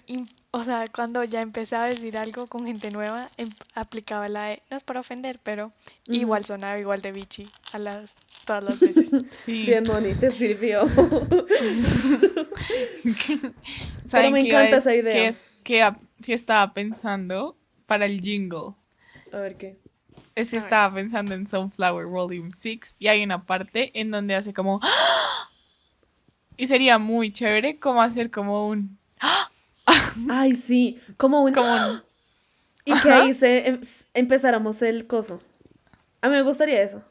o 0.52 0.64
sea, 0.64 0.86
cuando 0.88 1.22
ya 1.24 1.40
empecé 1.42 1.76
a 1.76 1.84
decir 1.84 2.16
algo 2.16 2.46
con 2.46 2.64
gente 2.66 2.90
nueva, 2.90 3.28
em- 3.36 3.50
aplicaba 3.74 4.28
la 4.28 4.44
de, 4.46 4.62
no 4.70 4.76
es 4.76 4.84
para 4.84 5.00
ofender, 5.00 5.40
pero 5.42 5.72
igual 6.06 6.44
sonaba 6.44 6.78
igual 6.78 7.02
de 7.02 7.12
bichi 7.12 7.46
a 7.72 7.78
las, 7.78 8.14
todas 8.46 8.64
las 8.64 8.78
veces. 8.80 9.10
Sí. 9.44 9.64
Bien, 9.66 9.84
Moni, 9.86 10.14
te 10.14 10.30
sirvió. 10.30 10.84
¿Saben 14.06 14.32
me 14.32 14.40
encanta 14.40 14.76
esa 14.76 14.94
idea. 14.94 15.34
qué 15.62 15.94
estaba 16.28 16.72
pensando 16.72 17.56
para 17.86 18.06
el 18.06 18.20
jingle? 18.20 18.74
A 19.32 19.38
ver 19.38 19.56
qué. 19.56 19.76
Es 20.34 20.50
que 20.50 20.56
estaba 20.56 20.92
pensando 20.92 21.34
en 21.34 21.46
Sunflower 21.46 22.06
Volume 22.06 22.50
6 22.54 22.96
y 22.98 23.06
hay 23.06 23.22
una 23.22 23.44
parte 23.44 23.92
en 23.98 24.10
donde 24.10 24.34
hace 24.34 24.52
como 24.52 24.80
¡Ah! 24.82 25.43
Y 26.56 26.66
sería 26.66 26.98
muy 26.98 27.32
chévere 27.32 27.78
como 27.78 28.02
hacer 28.02 28.30
como 28.30 28.68
un 28.68 28.98
Ay, 30.30 30.54
sí, 30.56 30.98
como 31.16 31.42
un... 31.42 31.52
como 31.52 31.72
un 31.90 32.02
Y 32.84 32.98
que 33.00 33.10
ahí 33.10 33.32
se 33.34 33.68
em- 33.68 33.80
empezáramos 34.14 34.80
el 34.82 35.06
coso. 35.06 35.40
A 36.22 36.28
mí 36.28 36.34
me 36.36 36.42
gustaría 36.42 36.80
eso. 36.82 37.02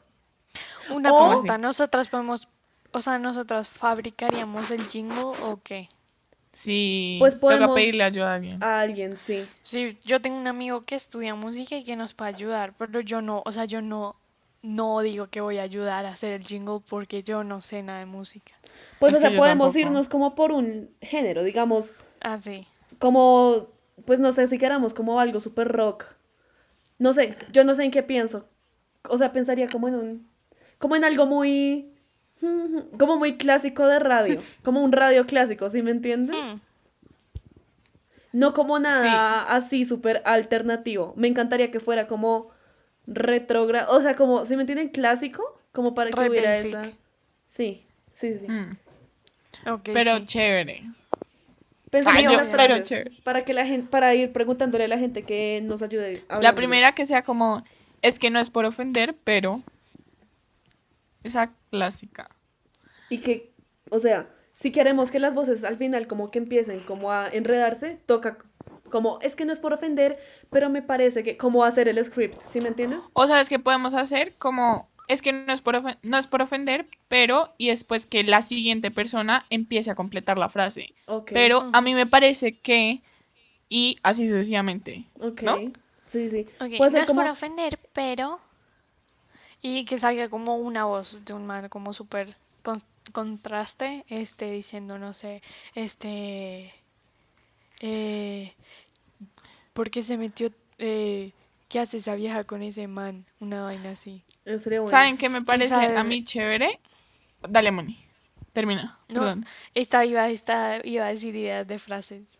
Una 0.90 1.12
O- 1.12 1.28
pregunta, 1.28 1.58
¿nosotras 1.58 2.08
podemos, 2.08 2.48
o 2.92 3.00
sea, 3.00 3.18
nosotras 3.18 3.68
fabricaríamos 3.68 4.70
el 4.70 4.86
jingle 4.86 5.22
o 5.42 5.60
qué? 5.62 5.88
sí, 6.52 7.16
Pues 7.18 7.34
toca 7.34 7.40
podemos- 7.40 7.74
pedirle 7.74 8.04
ayuda 8.04 8.30
a 8.32 8.34
alguien. 8.36 8.62
A 8.62 8.80
alguien, 8.80 9.16
sí. 9.16 9.44
Sí, 9.64 9.98
yo 10.04 10.20
tengo 10.20 10.36
un 10.38 10.46
amigo 10.46 10.84
que 10.84 10.94
estudia 10.94 11.34
música 11.34 11.76
y 11.76 11.84
que 11.84 11.96
nos 11.96 12.14
puede 12.14 12.30
ayudar, 12.30 12.74
pero 12.78 13.00
yo 13.00 13.20
no, 13.20 13.42
o 13.44 13.50
sea, 13.52 13.64
yo 13.64 13.82
no, 13.82 14.14
no 14.66 15.00
digo 15.00 15.28
que 15.28 15.40
voy 15.42 15.58
a 15.58 15.62
ayudar 15.62 16.06
a 16.06 16.10
hacer 16.10 16.32
el 16.32 16.42
jingle 16.44 16.80
porque 16.88 17.22
yo 17.22 17.44
no 17.44 17.60
sé 17.60 17.82
nada 17.82 17.98
de 17.98 18.06
música. 18.06 18.54
Pues, 18.98 19.12
Es 19.12 19.18
o 19.18 19.20
sea, 19.20 19.36
podemos 19.36 19.72
tampoco. 19.74 19.78
irnos 19.78 20.08
como 20.08 20.34
por 20.34 20.52
un 20.52 20.88
género, 21.02 21.42
digamos, 21.42 21.94
Ah, 22.22 22.38
sí. 22.38 22.66
como, 22.98 23.68
pues 24.06 24.20
no 24.20 24.32
sé 24.32 24.48
si 24.48 24.56
queramos 24.58 24.94
como 24.94 25.20
algo 25.20 25.38
super 25.40 25.68
rock. 25.68 26.06
No 26.98 27.12
sé, 27.12 27.36
yo 27.52 27.64
no 27.64 27.74
sé 27.74 27.84
en 27.84 27.90
qué 27.90 28.02
pienso. 28.02 28.48
O 29.08 29.18
sea, 29.18 29.32
pensaría 29.32 29.68
como 29.68 29.88
en 29.88 29.94
un, 29.96 30.28
como 30.78 30.96
en 30.96 31.04
algo 31.04 31.26
muy, 31.26 31.92
como 32.98 33.18
muy 33.18 33.36
clásico 33.36 33.86
de 33.86 33.98
radio, 33.98 34.40
como 34.64 34.82
un 34.82 34.92
radio 34.92 35.26
clásico, 35.26 35.68
¿sí 35.68 35.82
me 35.82 35.90
entienden? 35.90 36.34
Hmm, 36.54 36.60
No 38.32 38.54
como 38.54 38.78
nada 38.78 39.42
así 39.42 39.84
súper 39.84 40.22
alternativo. 40.24 41.12
Me 41.16 41.28
encantaría 41.28 41.70
que 41.70 41.80
fuera 41.80 42.06
como 42.08 42.53
retrógrado, 43.06 43.96
o 43.96 44.00
sea, 44.00 44.14
como, 44.16 44.44
¿sí 44.46 44.56
me 44.56 44.62
entienden? 44.62 44.88
Clásico, 44.88 45.42
como 45.72 45.94
para 45.94 46.10
que 46.10 46.20
Re 46.20 46.30
hubiera 46.30 46.50
basic. 46.50 46.66
esa... 46.68 46.82
Sí, 47.46 47.86
sí, 48.12 48.38
sí. 48.38 48.46
Mm, 48.48 48.76
pero 49.92 50.16
sí. 50.18 50.24
chévere. 50.24 50.82
Ay, 52.06 52.24
en 52.24 52.30
yo- 52.30 52.36
las 52.36 52.48
pero 52.50 52.74
frases 52.74 52.88
chévere. 52.88 53.10
para 53.22 53.44
que 53.44 53.52
la 53.52 53.64
gente, 53.66 53.88
para 53.88 54.14
ir 54.14 54.32
preguntándole 54.32 54.84
a 54.84 54.88
la 54.88 54.98
gente 54.98 55.22
que 55.22 55.60
nos 55.62 55.80
ayude. 55.82 56.14
La 56.28 56.36
hablándoles. 56.36 56.56
primera 56.56 56.92
que 56.92 57.06
sea 57.06 57.22
como 57.22 57.62
es 58.02 58.18
que 58.18 58.30
no 58.30 58.40
es 58.40 58.50
por 58.50 58.64
ofender, 58.64 59.14
pero 59.22 59.62
esa 61.22 61.52
clásica. 61.70 62.28
Y 63.10 63.18
que, 63.18 63.52
o 63.90 63.98
sea, 64.00 64.28
si 64.52 64.72
queremos 64.72 65.10
que 65.10 65.18
las 65.20 65.34
voces 65.34 65.62
al 65.64 65.76
final 65.76 66.06
como 66.06 66.30
que 66.30 66.38
empiecen 66.38 66.80
como 66.80 67.12
a 67.12 67.28
enredarse, 67.28 67.98
toca 68.06 68.38
como, 68.94 69.18
es 69.22 69.34
que 69.34 69.44
no 69.44 69.52
es 69.52 69.58
por 69.58 69.72
ofender, 69.72 70.20
pero 70.50 70.70
me 70.70 70.80
parece 70.80 71.24
que, 71.24 71.36
como 71.36 71.64
hacer 71.64 71.88
el 71.88 71.98
script, 72.04 72.38
¿sí 72.46 72.60
me 72.60 72.68
entiendes? 72.68 73.02
O 73.14 73.26
sabes 73.26 73.48
que 73.48 73.58
podemos 73.58 73.92
hacer 73.92 74.32
como 74.38 74.88
es 75.08 75.20
que 75.20 75.32
no 75.32 75.52
es 75.52 75.62
por 75.62 75.82
no 76.04 76.16
es 76.16 76.28
por 76.28 76.42
ofender, 76.42 76.86
pero 77.08 77.52
y 77.58 77.70
después 77.70 78.06
que 78.06 78.22
la 78.22 78.40
siguiente 78.40 78.92
persona 78.92 79.46
empiece 79.50 79.90
a 79.90 79.96
completar 79.96 80.38
la 80.38 80.48
frase. 80.48 80.94
Ok. 81.06 81.32
Pero 81.32 81.68
a 81.72 81.80
mí 81.80 81.92
me 81.92 82.06
parece 82.06 82.56
que 82.60 83.02
y 83.68 83.98
así 84.04 84.28
sucesivamente. 84.28 85.06
Ok. 85.20 85.42
¿no? 85.42 85.56
Sí, 86.06 86.30
sí. 86.30 86.46
Ok, 86.60 86.76
Puede 86.76 86.78
no 86.78 86.90
ser 86.90 87.02
es 87.02 87.10
por 87.10 87.26
ofender, 87.26 87.80
pero... 87.92 88.38
Y 89.60 89.86
que 89.86 89.98
salga 89.98 90.28
como 90.28 90.54
una 90.54 90.84
voz 90.84 91.24
de 91.24 91.32
un 91.32 91.46
man 91.46 91.68
como 91.68 91.92
súper 91.92 92.36
con- 92.62 92.84
contraste, 93.10 94.04
este, 94.08 94.52
diciendo, 94.52 94.98
no 94.98 95.12
sé, 95.14 95.42
este... 95.74 96.72
Eh, 97.80 98.54
¿Por 99.74 99.90
qué 99.90 100.02
se 100.02 100.16
metió... 100.16 100.50
Eh, 100.78 101.32
¿Qué 101.68 101.80
hace 101.80 101.96
esa 101.96 102.14
vieja 102.14 102.44
con 102.44 102.62
ese 102.62 102.86
man? 102.86 103.24
Una 103.40 103.62
vaina 103.62 103.90
así. 103.90 104.22
bueno. 104.44 104.88
¿Saben 104.88 105.16
qué 105.18 105.28
me 105.28 105.42
parece 105.42 105.66
Esa- 105.74 106.00
a 106.00 106.04
mí 106.04 106.22
chévere? 106.24 106.78
Dale, 107.48 107.70
Moni. 107.72 107.98
Termina. 108.52 108.96
No, 109.08 109.20
Perdón. 109.20 109.46
esta 109.74 110.04
iba, 110.04 110.28
esta 110.30 110.80
iba 110.86 111.04
a 111.06 111.08
decir 111.08 111.34
ideas 111.34 111.66
de 111.66 111.78
frases. 111.78 112.38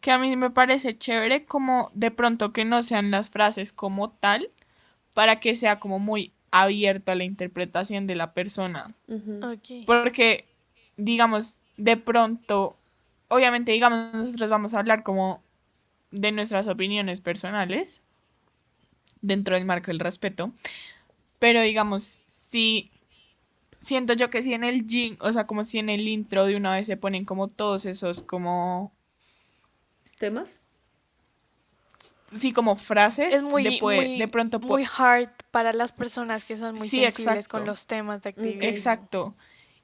que 0.00 0.10
a 0.12 0.18
mí 0.18 0.34
me 0.36 0.50
parece 0.50 0.96
chévere 0.98 1.44
como 1.44 1.90
de 1.94 2.10
pronto 2.10 2.52
que 2.52 2.64
no 2.64 2.82
sean 2.82 3.10
las 3.10 3.30
frases 3.30 3.72
como 3.72 4.10
tal, 4.10 4.50
para 5.14 5.38
que 5.40 5.54
sea 5.54 5.78
como 5.80 5.98
muy 5.98 6.32
abierto 6.50 7.12
a 7.12 7.14
la 7.16 7.24
interpretación 7.24 8.06
de 8.06 8.14
la 8.16 8.32
persona. 8.32 8.88
Porque, 9.86 10.46
digamos, 10.96 11.58
de 11.76 11.96
pronto, 11.96 12.76
obviamente, 13.28 13.72
digamos, 13.72 14.12
nosotros 14.14 14.48
vamos 14.48 14.74
a 14.74 14.78
hablar 14.80 15.02
como 15.02 15.42
de 16.10 16.32
nuestras 16.32 16.68
opiniones 16.68 17.20
personales, 17.20 18.02
dentro 19.20 19.54
del 19.54 19.64
marco 19.64 19.90
del 19.90 20.00
respeto, 20.00 20.52
pero 21.38 21.60
digamos, 21.62 22.20
si 22.28 22.90
siento 23.80 24.12
yo 24.14 24.30
que 24.30 24.42
si 24.42 24.54
en 24.54 24.64
el 24.64 24.86
jing, 24.86 25.16
o 25.20 25.32
sea, 25.32 25.46
como 25.46 25.64
si 25.64 25.78
en 25.78 25.88
el 25.88 26.06
intro 26.08 26.46
de 26.46 26.56
una 26.56 26.74
vez 26.74 26.86
se 26.86 26.96
ponen 26.96 27.24
como 27.24 27.48
todos 27.48 27.86
esos 27.86 28.22
como, 28.22 28.92
¿Temas? 30.18 30.58
sí, 32.34 32.52
como 32.52 32.76
frases, 32.76 33.34
Es 33.34 33.42
muy, 33.42 33.64
de, 33.64 33.80
muy, 33.80 34.18
de 34.18 34.28
pronto 34.28 34.60
muy 34.60 34.84
hard 34.96 35.30
para 35.50 35.72
las 35.72 35.92
personas 35.92 36.46
que 36.46 36.56
son 36.56 36.74
muy 36.76 36.88
Sí, 36.88 37.00
sensibles 37.00 37.48
con 37.48 37.64
los 37.66 37.86
temas 37.86 38.22
de 38.22 38.30
activismo. 38.30 38.62
Exacto. 38.68 39.34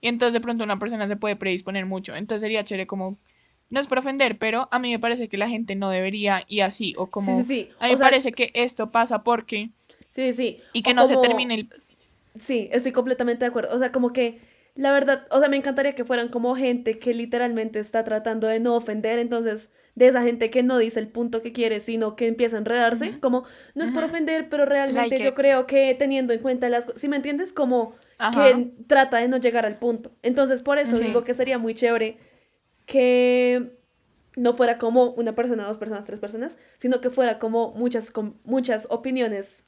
Y 0.01 0.09
entonces 0.09 0.35
de 0.35 0.41
pronto 0.41 0.65
una 0.65 0.79
persona 0.79 1.09
se 1.09 1.17
puede 1.17 1.37
predisponer 1.37 1.87
mucho. 1.87 2.15
Entonces 2.15 2.43
sería 2.43 2.63
chévere 2.65 2.87
como, 2.87 3.17
no 3.75 3.81
es 3.81 3.87
por 3.87 3.99
ofender, 3.99 4.39
pero 4.39 4.69
a 4.73 4.79
mí 4.79 4.91
me 4.91 4.99
parece 4.99 5.29
que 5.29 5.37
la 5.37 5.49
gente 5.49 5.75
no 5.77 5.91
debería 5.91 6.45
y 6.49 6.61
así, 6.61 6.95
o 6.97 7.11
como, 7.11 7.43
sí, 7.43 7.45
sí. 7.45 7.71
a 7.81 7.87
mí 7.87 7.93
me 7.93 7.97
sea, 7.99 8.07
parece 8.07 8.33
que 8.33 8.51
esto 8.55 8.91
pasa 8.91 9.19
porque, 9.21 9.71
Sí, 10.11 10.33
sí. 10.33 10.61
y 10.73 10.83
que 10.83 10.93
O 10.93 10.95
no 10.95 11.07
se 11.07 11.17
termine 11.19 11.55
el... 11.55 11.69
Sí, 12.39 12.69
estoy 12.73 12.93
completamente 12.93 13.45
de 13.45 13.49
acuerdo. 13.49 13.75
O 13.75 13.79
sea, 13.79 13.93
como 13.93 14.13
que 14.13 14.41
la 14.75 14.91
verdad, 14.93 15.27
o 15.31 15.39
sea, 15.39 15.49
me 15.49 15.57
encantaría 15.57 15.95
que 15.95 16.05
fueran 16.05 16.29
como 16.29 16.57
gente 16.57 16.99
que 16.99 17.15
literalmente 17.15 17.79
está 17.79 18.05
tratando 18.05 18.49
de 18.49 18.59
no 18.59 18.75
ofender, 18.75 19.21
entonces, 19.21 19.71
de 19.95 20.09
esa 20.09 20.23
gente 20.23 20.51
que 20.51 20.65
no 20.65 20.79
dice 20.79 20.99
el 20.99 21.07
punto 21.09 21.43
que 21.43 21.53
quiere, 21.53 21.79
sino 21.81 22.17
que 22.17 22.27
empieza 22.27 22.57
a 22.57 22.59
enredarse, 22.59 23.21
como, 23.21 23.45
no 23.77 23.85
es 23.85 23.93
por 23.93 24.03
ofender, 24.03 24.49
pero 24.49 24.65
realmente 24.67 25.11
Like 25.11 25.23
yo 25.23 25.29
it. 25.31 25.35
creo 25.35 25.67
que 25.67 25.95
teniendo 25.95 26.33
en 26.33 26.41
cuenta 26.41 26.69
las 26.69 26.87
cosas, 26.87 27.01
¿sí 27.01 27.07
me 27.09 27.15
entiendes? 27.17 27.53
Como 27.53 27.95
Ajá. 28.19 28.53
que 28.55 28.73
trata 28.89 29.19
de 29.19 29.29
no 29.29 29.37
llegar 29.37 29.65
al 29.65 29.79
punto. 29.79 30.11
Entonces, 30.23 30.65
por 30.65 30.79
eso 30.79 30.99
digo 30.99 31.23
que 31.23 31.35
sería 31.35 31.59
muy 31.59 31.75
chévere 31.75 32.19
que 32.87 33.77
no 34.37 34.55
fuera 34.55 34.79
como 34.79 35.11
una 35.13 35.33
persona, 35.35 35.65
dos 35.67 35.79
personas, 35.79 36.05
tres 36.05 36.21
personas, 36.21 36.59
sino 36.79 37.01
que 37.01 37.11
fuera 37.11 37.39
como 37.39 37.73
muchas, 37.73 38.11
com- 38.11 38.35
muchas 38.45 38.87
opiniones, 38.91 39.65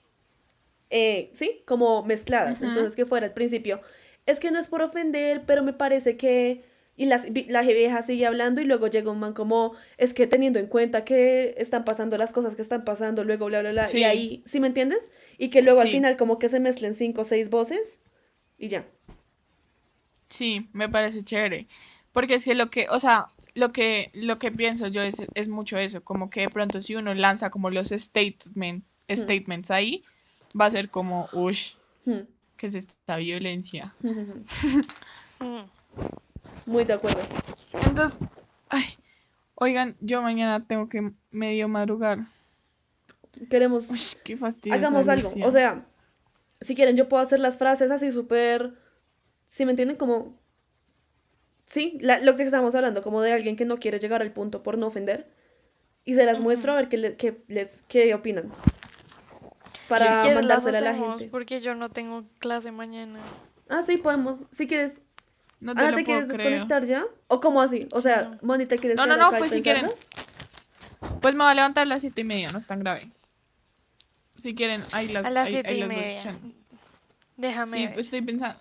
eh, 0.91 1.31
¿sí? 1.33 1.63
Como 1.67 2.03
mezcladas. 2.05 2.63
Entonces, 2.63 2.97
que 2.97 3.07
fuera 3.07 3.27
al 3.27 3.33
principio, 3.35 3.81
es 4.27 4.41
que 4.41 4.51
no 4.51 4.59
es 4.59 4.69
por 4.69 4.83
ofender, 4.83 5.45
pero 5.47 5.63
me 5.63 5.73
parece 5.73 6.17
que... 6.17 6.65
Y 6.99 7.05
las, 7.05 7.31
vi- 7.31 7.45
la 7.45 7.61
vieja 7.61 8.01
sigue 8.03 8.25
hablando 8.25 8.63
y 8.63 8.65
luego 8.65 8.87
llega 8.87 9.11
un 9.11 9.19
man 9.21 9.35
como, 9.35 9.75
es 9.99 10.15
que 10.15 10.27
teniendo 10.27 10.59
en 10.59 10.67
cuenta 10.67 11.05
que 11.05 11.55
están 11.59 11.85
pasando 11.85 12.17
las 12.17 12.33
cosas 12.33 12.57
que 12.57 12.63
están 12.63 12.87
pasando, 12.87 13.23
luego 13.23 13.47
bla, 13.47 13.61
bla, 13.61 13.71
bla, 13.73 13.85
Sí. 13.85 13.99
y 13.99 14.05
ahí, 14.05 14.43
¿sí 14.47 14.61
me 14.61 14.67
entiendes? 14.69 15.11
Y 15.37 15.51
que 15.51 15.61
luego 15.61 15.81
al 15.81 15.89
final 15.89 16.17
como 16.17 16.39
que 16.39 16.49
se 16.49 16.59
mezclen 16.59 16.95
cinco 16.95 17.21
o 17.21 17.25
seis 17.27 17.51
voces 17.51 18.01
y 18.57 18.69
ya. 18.69 18.87
Sí, 20.29 20.69
me 20.73 20.89
parece 20.89 21.23
chévere. 21.23 21.69
Porque 22.17 22.37
es 22.37 22.45
que 22.45 22.55
lo 22.55 22.71
que, 22.71 22.87
o 22.89 22.99
sea, 22.99 23.27
lo 23.55 23.73
que, 23.73 24.11
lo 24.15 24.39
que 24.39 24.51
pienso 24.51 24.87
yo 24.87 25.03
es, 25.03 25.17
es 25.35 25.49
mucho 25.49 25.77
eso, 25.77 26.03
como 26.03 26.31
que 26.31 26.41
de 26.41 26.49
pronto 26.49 26.81
si 26.81 26.95
uno 26.95 27.13
lanza 27.13 27.51
como 27.51 27.69
los 27.69 27.89
statement, 27.89 28.87
statements 29.11 29.71
ahí, 29.71 30.03
va 30.59 30.65
a 30.65 30.71
ser 30.71 30.89
como, 30.89 31.29
ush, 31.35 31.75
Hmm. 32.07 32.21
¿qué 32.57 32.69
es 32.69 32.75
esta 32.75 33.17
violencia? 33.19 33.95
Mm. 34.01 35.65
Muy 36.67 36.85
de 36.85 36.95
acuerdo. 36.95 37.21
Entonces, 37.85 38.27
ay, 38.71 38.85
oigan, 39.57 39.97
yo 40.01 40.23
mañana 40.23 40.67
tengo 40.67 40.89
que 40.89 41.13
medio 41.31 41.69
madrugar. 41.69 42.21
Queremos, 43.51 43.91
Uy, 43.91 44.01
qué 44.25 44.39
fastidio. 44.39 44.75
hagamos 44.75 45.09
algo. 45.09 45.31
O 45.45 45.51
sea, 45.51 45.85
si 46.63 46.75
quieren 46.75 46.97
yo 46.97 47.11
puedo 47.11 47.23
hacer 47.23 47.41
las 47.41 47.59
frases 47.59 47.91
así 47.91 48.11
súper, 48.11 48.79
¿sí 49.49 49.67
me 49.67 49.73
entienden? 49.73 49.97
Como, 49.99 50.39
sí, 51.67 51.99
la- 52.01 52.21
lo 52.21 52.37
que 52.37 52.43
estamos 52.45 52.75
hablando, 52.75 53.03
como 53.03 53.21
de 53.23 53.33
alguien 53.33 53.57
que 53.57 53.65
no 53.65 53.79
quiere 53.79 53.99
llegar 53.99 54.23
al 54.23 54.33
punto 54.33 54.63
por 54.63 54.79
no 54.79 54.87
ofender. 54.87 55.29
Y 56.05 56.15
se 56.15 56.25
las 56.25 56.39
muestro 56.41 56.73
a 56.73 56.77
ver 56.77 56.89
qué, 56.89 56.97
le- 56.99 57.17
qué 57.17 57.43
les, 57.49 57.83
qué 57.89 58.15
opinan. 58.15 58.45
Si 58.45 59.89
Para 59.89 60.25
las 60.25 60.35
mandársela 60.35 60.79
a 60.79 60.81
la 60.83 60.95
gente. 60.95 61.27
Porque 61.29 61.61
yo 61.61 61.75
no 61.75 61.89
tengo 61.89 62.25
clase 62.39 62.71
mañana. 62.73 63.19
Ah, 63.69 63.83
sí, 63.83 63.97
podemos. 63.97 64.41
Si 64.53 64.67
quieres, 64.69 65.01
no 65.61 65.75
te 65.75 65.81
Ana, 65.81 65.91
lo 65.91 65.97
¿te 65.97 66.05
puedo 66.05 66.19
quieres 66.21 66.29
desconectar 66.29 66.85
ya? 66.85 67.05
¿O 67.27 67.41
cómo 67.41 67.61
así? 67.61 67.89
O 67.93 67.99
sea, 67.99 68.23
no. 68.23 68.39
Moni, 68.43 68.67
¿te 68.67 68.79
quieres 68.79 68.97
No, 68.97 69.07
no, 69.07 69.17
no, 69.17 69.31
pues 69.37 69.51
si 69.53 69.63
quieren. 69.63 69.91
Pues 71.21 71.35
me 71.35 71.43
va 71.45 71.51
a 71.51 71.55
levantar 71.55 71.83
a 71.83 71.87
las 71.87 72.01
siete 72.01 72.21
y 72.21 72.25
media, 72.25 72.51
no 72.53 72.59
es 72.59 72.67
tan 72.67 72.79
grave. 72.81 73.03
Si 74.39 74.55
quieren, 74.55 74.83
ahí 74.93 75.09
las 75.09 75.25
A 75.27 75.31
las 75.31 75.47
ahí- 75.49 75.53
siete 75.55 75.71
ahí 75.71 75.83
y 75.83 75.87
media. 75.87 76.37
Déjame 77.37 77.79
Sí, 77.79 77.87
ver. 77.89 77.99
estoy 78.01 78.23
pensando. 78.23 78.61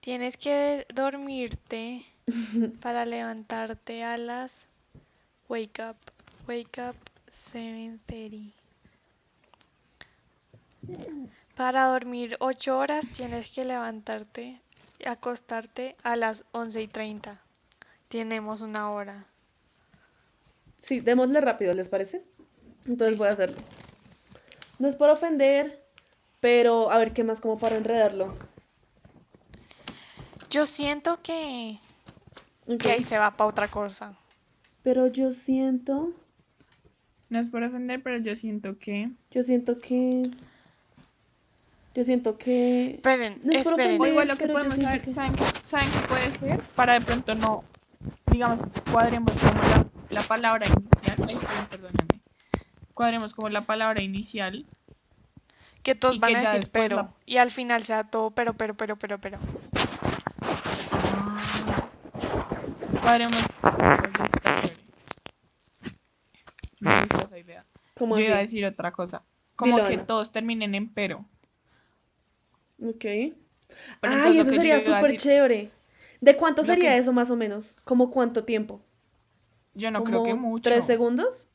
Tienes 0.00 0.38
que 0.38 0.86
dormirte 0.94 2.02
para 2.80 3.04
levantarte 3.04 4.02
a 4.02 4.16
las 4.16 4.66
wake 5.48 5.82
up, 5.82 5.96
wake 6.48 6.80
up 6.80 6.96
7:30. 7.28 8.52
Para 11.54 11.84
dormir 11.88 12.36
8 12.40 12.78
horas 12.78 13.08
tienes 13.10 13.50
que 13.50 13.66
levantarte 13.66 14.58
y 14.98 15.06
acostarte 15.06 15.96
a 16.02 16.16
las 16.16 16.46
11 16.52 16.80
y 16.80 16.88
30. 16.88 17.38
Tenemos 18.08 18.62
una 18.62 18.90
hora. 18.90 19.26
Sí, 20.78 21.00
démosle 21.00 21.42
rápido, 21.42 21.74
¿les 21.74 21.90
parece? 21.90 22.24
Entonces 22.86 23.18
voy 23.18 23.28
a 23.28 23.32
hacerlo. 23.32 23.58
No 24.78 24.88
es 24.88 24.96
por 24.96 25.10
ofender, 25.10 25.84
pero 26.40 26.90
a 26.90 26.96
ver 26.96 27.12
qué 27.12 27.22
más 27.22 27.42
como 27.42 27.58
para 27.58 27.76
enredarlo. 27.76 28.34
Yo 30.50 30.66
siento 30.66 31.20
que, 31.22 31.78
que 32.78 32.90
ahí 32.90 33.02
se 33.02 33.18
va 33.18 33.30
para 33.36 33.48
otra 33.48 33.68
cosa. 33.68 34.14
Pero 34.82 35.06
yo 35.06 35.32
siento, 35.32 36.12
No 37.28 37.38
es 37.38 37.48
por 37.48 37.62
ofender, 37.62 38.02
pero 38.02 38.18
yo 38.18 38.34
siento 38.34 38.78
que. 38.78 39.10
yo 39.30 39.42
siento 39.44 39.76
que, 39.78 40.22
yo 41.94 42.04
siento 42.04 42.36
que, 42.38 42.94
Esperen, 42.96 43.40
No 43.44 43.52
es 43.52 43.60
esperen. 43.60 43.90
Ofender. 43.92 44.08
igual 44.10 44.28
lo 44.28 44.36
que 44.36 44.48
podemos 44.48 44.74
saber, 44.76 45.02
que- 45.02 45.12
¿saben 45.14 45.32
qué, 45.34 45.44
¿saben 45.66 45.88
qué 45.90 45.98
puede 46.08 46.38
ser? 46.38 46.60
Para 46.74 46.94
de 46.94 47.02
pronto 47.02 47.34
no, 47.36 47.62
digamos, 48.32 48.60
cuadremos 48.90 49.32
como 49.32 49.52
la, 49.62 49.86
la 50.10 50.22
palabra 50.22 50.66
inicial. 50.66 51.28
Ay, 51.28 51.34
esperen, 51.36 51.66
perdónenme. 51.70 52.20
Cuadremos 52.94 53.34
como 53.34 53.48
la 53.50 53.60
palabra 53.66 54.02
inicial. 54.02 54.66
Que 55.82 55.94
todos 55.94 56.18
van 56.20 56.32
que 56.32 56.36
a 56.38 56.42
ya 56.42 56.52
decir 56.54 56.70
pero. 56.72 56.96
la- 56.96 57.12
Y 57.24 57.36
al 57.36 57.50
final 57.50 57.82
sea 57.84 58.04
todo 58.04 58.30
pero, 58.32 58.54
pero, 58.54 58.74
pero, 58.74 58.96
pero, 58.96 59.18
pero. 59.20 59.38
Cuadremos. 63.02 63.42
Me 66.80 67.00
gusta 67.02 67.22
esa 67.24 67.38
idea. 67.38 67.66
¿cómo 67.94 68.16
Yo 68.18 68.24
iba 68.24 68.36
a 68.36 68.40
decir 68.40 68.64
otra 68.64 68.92
cosa. 68.92 69.22
Como 69.56 69.76
Dilo, 69.76 69.88
que 69.88 69.94
Ana. 69.94 70.06
todos 70.06 70.32
terminen 70.32 70.74
en 70.74 70.92
pero. 70.92 71.26
Ok. 72.82 73.04
Pero 74.00 74.14
Ay, 74.24 74.38
eso 74.38 74.50
sería 74.50 74.80
súper 74.80 75.16
chévere. 75.18 75.70
¿De 76.20 76.36
cuánto 76.36 76.62
Lo 76.62 76.66
sería 76.66 76.92
que- 76.92 76.98
eso 76.98 77.12
más 77.12 77.30
o 77.30 77.36
menos? 77.36 77.76
¿Como 77.84 78.10
cuánto 78.10 78.44
tiempo? 78.44 78.80
Yo 79.74 79.90
no 79.90 80.02
creo 80.04 80.24
que 80.24 80.30
¿Como 80.32 80.48
mucho. 80.48 80.68
¿Tres 80.68 80.84
segundos? 80.84 81.48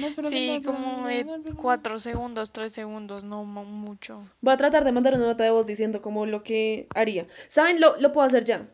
No, 0.00 0.08
pero 0.14 0.28
Sí, 0.28 0.60
como 0.64 1.00
no, 1.02 1.06
de 1.06 1.24
no, 1.24 1.38
no, 1.38 1.50
no. 1.50 1.56
4 1.56 1.98
segundos, 1.98 2.52
3 2.52 2.72
segundos, 2.72 3.24
no 3.24 3.44
mu- 3.44 3.64
mucho. 3.64 4.22
Voy 4.40 4.54
a 4.54 4.56
tratar 4.56 4.84
de 4.84 4.92
mandar 4.92 5.14
una 5.14 5.26
nota 5.26 5.44
de 5.44 5.50
voz 5.50 5.66
diciendo 5.66 6.02
como 6.02 6.26
lo 6.26 6.42
que 6.42 6.88
haría. 6.94 7.26
¿Saben? 7.48 7.80
Lo, 7.80 7.96
lo 7.98 8.12
puedo 8.12 8.26
hacer 8.26 8.44
ya. 8.44 8.66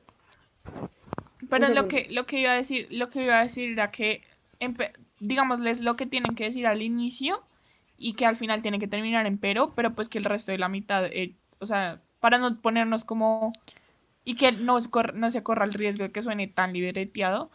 Pero 1.49 1.69
lo 1.69 1.89
que, 1.89 2.07
lo 2.11 2.27
que 2.27 2.41
iba 2.41 2.53
a 2.53 2.57
decir, 2.57 2.89
lo 2.91 3.11
que 3.11 3.25
iba 3.25 3.39
a 3.39 3.43
decir 3.43 3.71
era 3.71 3.91
que, 3.91 4.23
digámosles 5.21 5.81
lo 5.81 5.97
que 5.97 6.07
tienen 6.07 6.35
que 6.35 6.45
decir 6.45 6.67
al 6.67 6.83
inicio 6.83 7.43
y 7.99 8.15
que 8.15 8.27
al 8.27 8.37
final 8.37 8.63
tienen 8.63 8.81
que 8.81 8.89
terminar 8.89 9.27
en 9.27 9.39
pero, 9.39 9.73
pero 9.75 9.95
pues 9.95 10.09
que 10.09 10.19
el 10.19 10.25
resto 10.25 10.53
de 10.53 10.59
la 10.59 10.69
mitad, 10.69 11.05
eh, 11.07 11.37
o 11.59 11.67
sea, 11.67 12.01
para 12.21 12.39
no 12.39 12.61
ponernos 12.61 13.05
como, 13.05 13.53
y 14.25 14.37
que 14.37 14.53
no, 14.53 14.79
no 15.15 15.31
se 15.31 15.43
corra 15.43 15.65
el 15.65 15.73
riesgo 15.73 16.05
de 16.05 16.13
que 16.13 16.23
suene 16.23 16.47
tan 16.47 16.73
libreteado, 16.73 17.51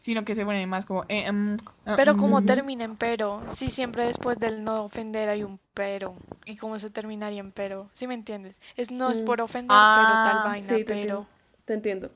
sino 0.00 0.24
que 0.24 0.34
se 0.34 0.44
pone 0.44 0.66
más 0.66 0.86
como, 0.86 1.04
eh, 1.04 1.26
em, 1.26 1.56
ah, 1.86 1.94
Pero 1.96 2.16
como 2.16 2.38
Ujú. 2.38 2.46
termina 2.46 2.84
en 2.84 2.96
pero, 2.96 3.40
si 3.50 3.70
siempre 3.70 4.04
después 4.06 4.38
del 4.40 4.64
no 4.64 4.82
ofender 4.84 5.28
hay 5.28 5.44
un 5.44 5.60
pero. 5.74 6.16
¿Y 6.46 6.56
cómo 6.56 6.78
se 6.78 6.90
terminaría 6.90 7.40
en 7.40 7.52
pero? 7.52 7.88
¿Sí 7.94 8.06
me 8.08 8.14
entiendes? 8.14 8.60
Es 8.76 8.90
no 8.90 9.10
es 9.10 9.20
Mm. 9.20 9.26
por 9.26 9.40
ofender, 9.40 9.76
Ah, 9.76 9.92
pero 9.94 10.22
tal 10.24 10.42
vaina, 10.42 10.68
Sí, 10.68 10.84
te 10.84 10.94
pero. 10.94 10.94
entiendo. 10.94 11.26
Te 11.66 11.74
entiendo. 11.74 12.10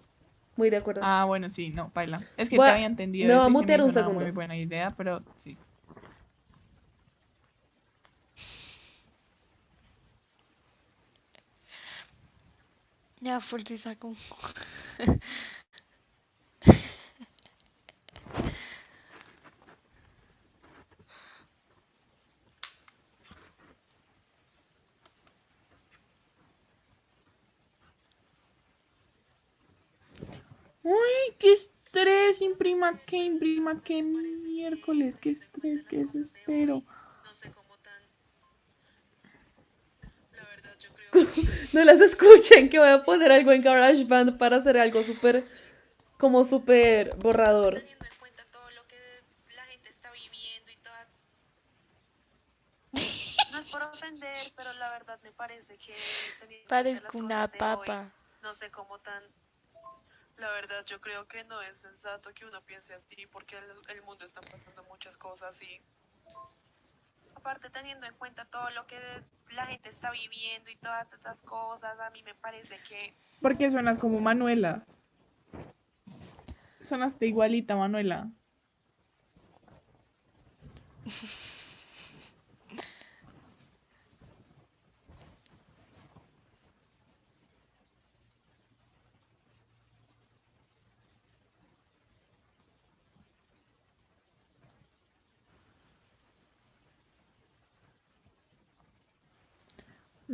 Muy 0.56 0.70
de 0.70 0.78
acuerdo. 0.78 1.02
Ah, 1.04 1.24
bueno, 1.26 1.48
sí, 1.48 1.70
no, 1.70 1.90
baila. 1.94 2.20
Es 2.36 2.48
que 2.48 2.56
Voy 2.56 2.66
te 2.66 2.70
a- 2.70 2.74
había 2.74 2.86
entendido 2.86 3.28
me 3.28 3.42
a 3.42 3.48
mutear 3.48 3.80
un 3.80 3.84
una 3.84 3.92
segundo. 3.92 4.22
muy 4.22 4.30
buena 4.32 4.56
idea, 4.56 4.94
pero 4.96 5.22
sí. 5.36 5.58
Ya, 13.20 13.40
full 13.40 13.62
sí 13.66 13.76
saco. 13.78 14.12
qué 31.38 31.52
estrés! 31.52 32.40
Imprima 32.42 32.98
qué, 33.06 33.16
imprima 33.16 33.80
qué 33.82 34.02
miércoles, 34.02 35.16
qué 35.20 35.30
estrés, 35.30 35.82
qué 35.88 35.98
desespero. 35.98 36.82
No 37.24 37.34
sé 37.34 37.50
cómo 37.50 37.76
tan. 37.78 38.02
La 40.32 40.44
verdad, 40.44 40.74
yo 40.78 40.90
creo 40.92 41.32
que. 41.32 41.40
No 41.72 41.84
las 41.84 42.00
escuchen, 42.00 42.68
que 42.68 42.78
voy 42.78 42.88
a 42.88 43.02
poner 43.02 43.32
algo 43.32 43.52
en 43.52 43.62
GarageBand 43.62 44.38
para 44.38 44.56
hacer 44.56 44.78
algo 44.78 45.02
súper, 45.02 45.44
como 46.18 46.44
súper 46.44 47.14
borrador. 47.16 47.82
Ofender, 53.92 54.52
pero 54.56 54.72
la 54.74 54.90
verdad 54.90 55.20
me 55.22 55.32
parece 55.32 55.76
que. 55.78 55.94
Parezco 56.68 57.18
una 57.18 57.44
hoy, 57.44 57.58
papa. 57.58 58.12
no 58.42 58.54
sé 58.54 58.70
cómo 58.70 58.98
tan. 59.00 59.22
La 60.36 60.50
verdad, 60.50 60.84
yo 60.86 61.00
creo 61.00 61.26
que 61.26 61.44
no 61.44 61.62
es 61.62 61.80
sensato 61.80 62.32
que 62.34 62.44
uno 62.44 62.60
piense 62.62 62.94
así, 62.94 63.26
porque 63.30 63.56
el, 63.56 63.64
el 63.88 64.02
mundo 64.02 64.24
está 64.24 64.40
pasando 64.40 64.84
muchas 64.84 65.16
cosas 65.16 65.60
y. 65.62 65.80
Aparte, 67.36 67.68
teniendo 67.70 68.06
en 68.06 68.14
cuenta 68.14 68.44
todo 68.46 68.70
lo 68.70 68.86
que 68.86 68.98
la 69.50 69.66
gente 69.66 69.90
está 69.90 70.10
viviendo 70.10 70.70
y 70.70 70.76
todas 70.76 71.12
estas 71.12 71.38
cosas, 71.40 71.98
a 72.00 72.10
mí 72.10 72.22
me 72.22 72.34
parece 72.34 72.80
que. 72.88 73.14
¿Por 73.40 73.56
qué 73.56 73.70
suenas 73.70 73.98
como 73.98 74.20
Manuela? 74.20 74.84
Sonaste 76.80 77.26
igualita, 77.26 77.76
Manuela. 77.76 78.30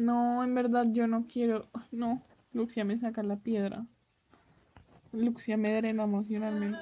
No, 0.01 0.43
en 0.43 0.55
verdad 0.55 0.87
yo 0.91 1.07
no 1.07 1.27
quiero. 1.31 1.69
No, 1.93 2.23
Luxia 2.55 2.85
me 2.87 2.99
saca 2.99 3.23
la 3.23 3.37
piedra. 3.37 3.87
Luxia 5.13 5.59
me 5.59 5.75
drena 5.77 6.05
emocionalmente. 6.05 6.79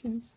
Just- 0.00 0.36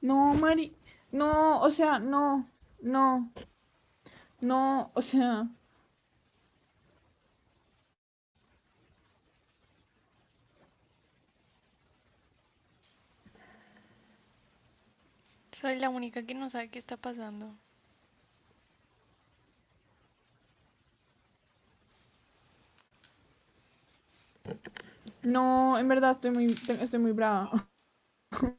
No, 0.00 0.34
Mari. 0.34 0.74
No, 1.12 1.60
o 1.60 1.70
sea, 1.70 1.98
no. 1.98 2.48
No. 2.80 3.32
No, 4.40 4.90
o 4.94 5.00
sea. 5.00 5.48
Soy 15.52 15.76
la 15.78 15.90
única 15.90 16.24
que 16.26 16.34
no 16.34 16.48
sabe 16.50 16.70
qué 16.70 16.78
está 16.78 16.96
pasando. 16.96 17.56
No, 25.22 25.78
en 25.78 25.88
verdad 25.88 26.12
estoy 26.12 26.30
muy, 26.32 26.46
estoy 26.46 26.98
muy 26.98 27.12
brava. 27.12 27.50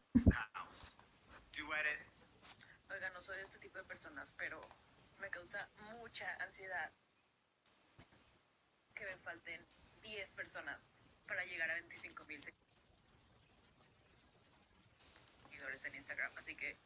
Oiga, 2.90 3.10
no 3.12 3.22
soy 3.22 3.38
de 3.38 3.44
este 3.44 3.60
tipo 3.60 3.78
de 3.78 3.84
personas, 3.86 4.34
pero 4.38 4.62
me 5.20 5.30
causa 5.30 5.68
mucha 6.00 6.28
ansiedad 6.44 6.92
que 8.96 9.06
me 9.06 9.18
falten 9.18 9.66
10 10.04 10.36
personas 10.36 10.80
para 11.28 11.44
llegar 11.46 11.70
a 11.72 11.74
25 11.76 12.26
mil 12.26 12.42
seguidores 15.50 15.86
en 15.86 15.96
Instagram. 15.96 16.32
Así 16.38 16.56
que 16.56 16.78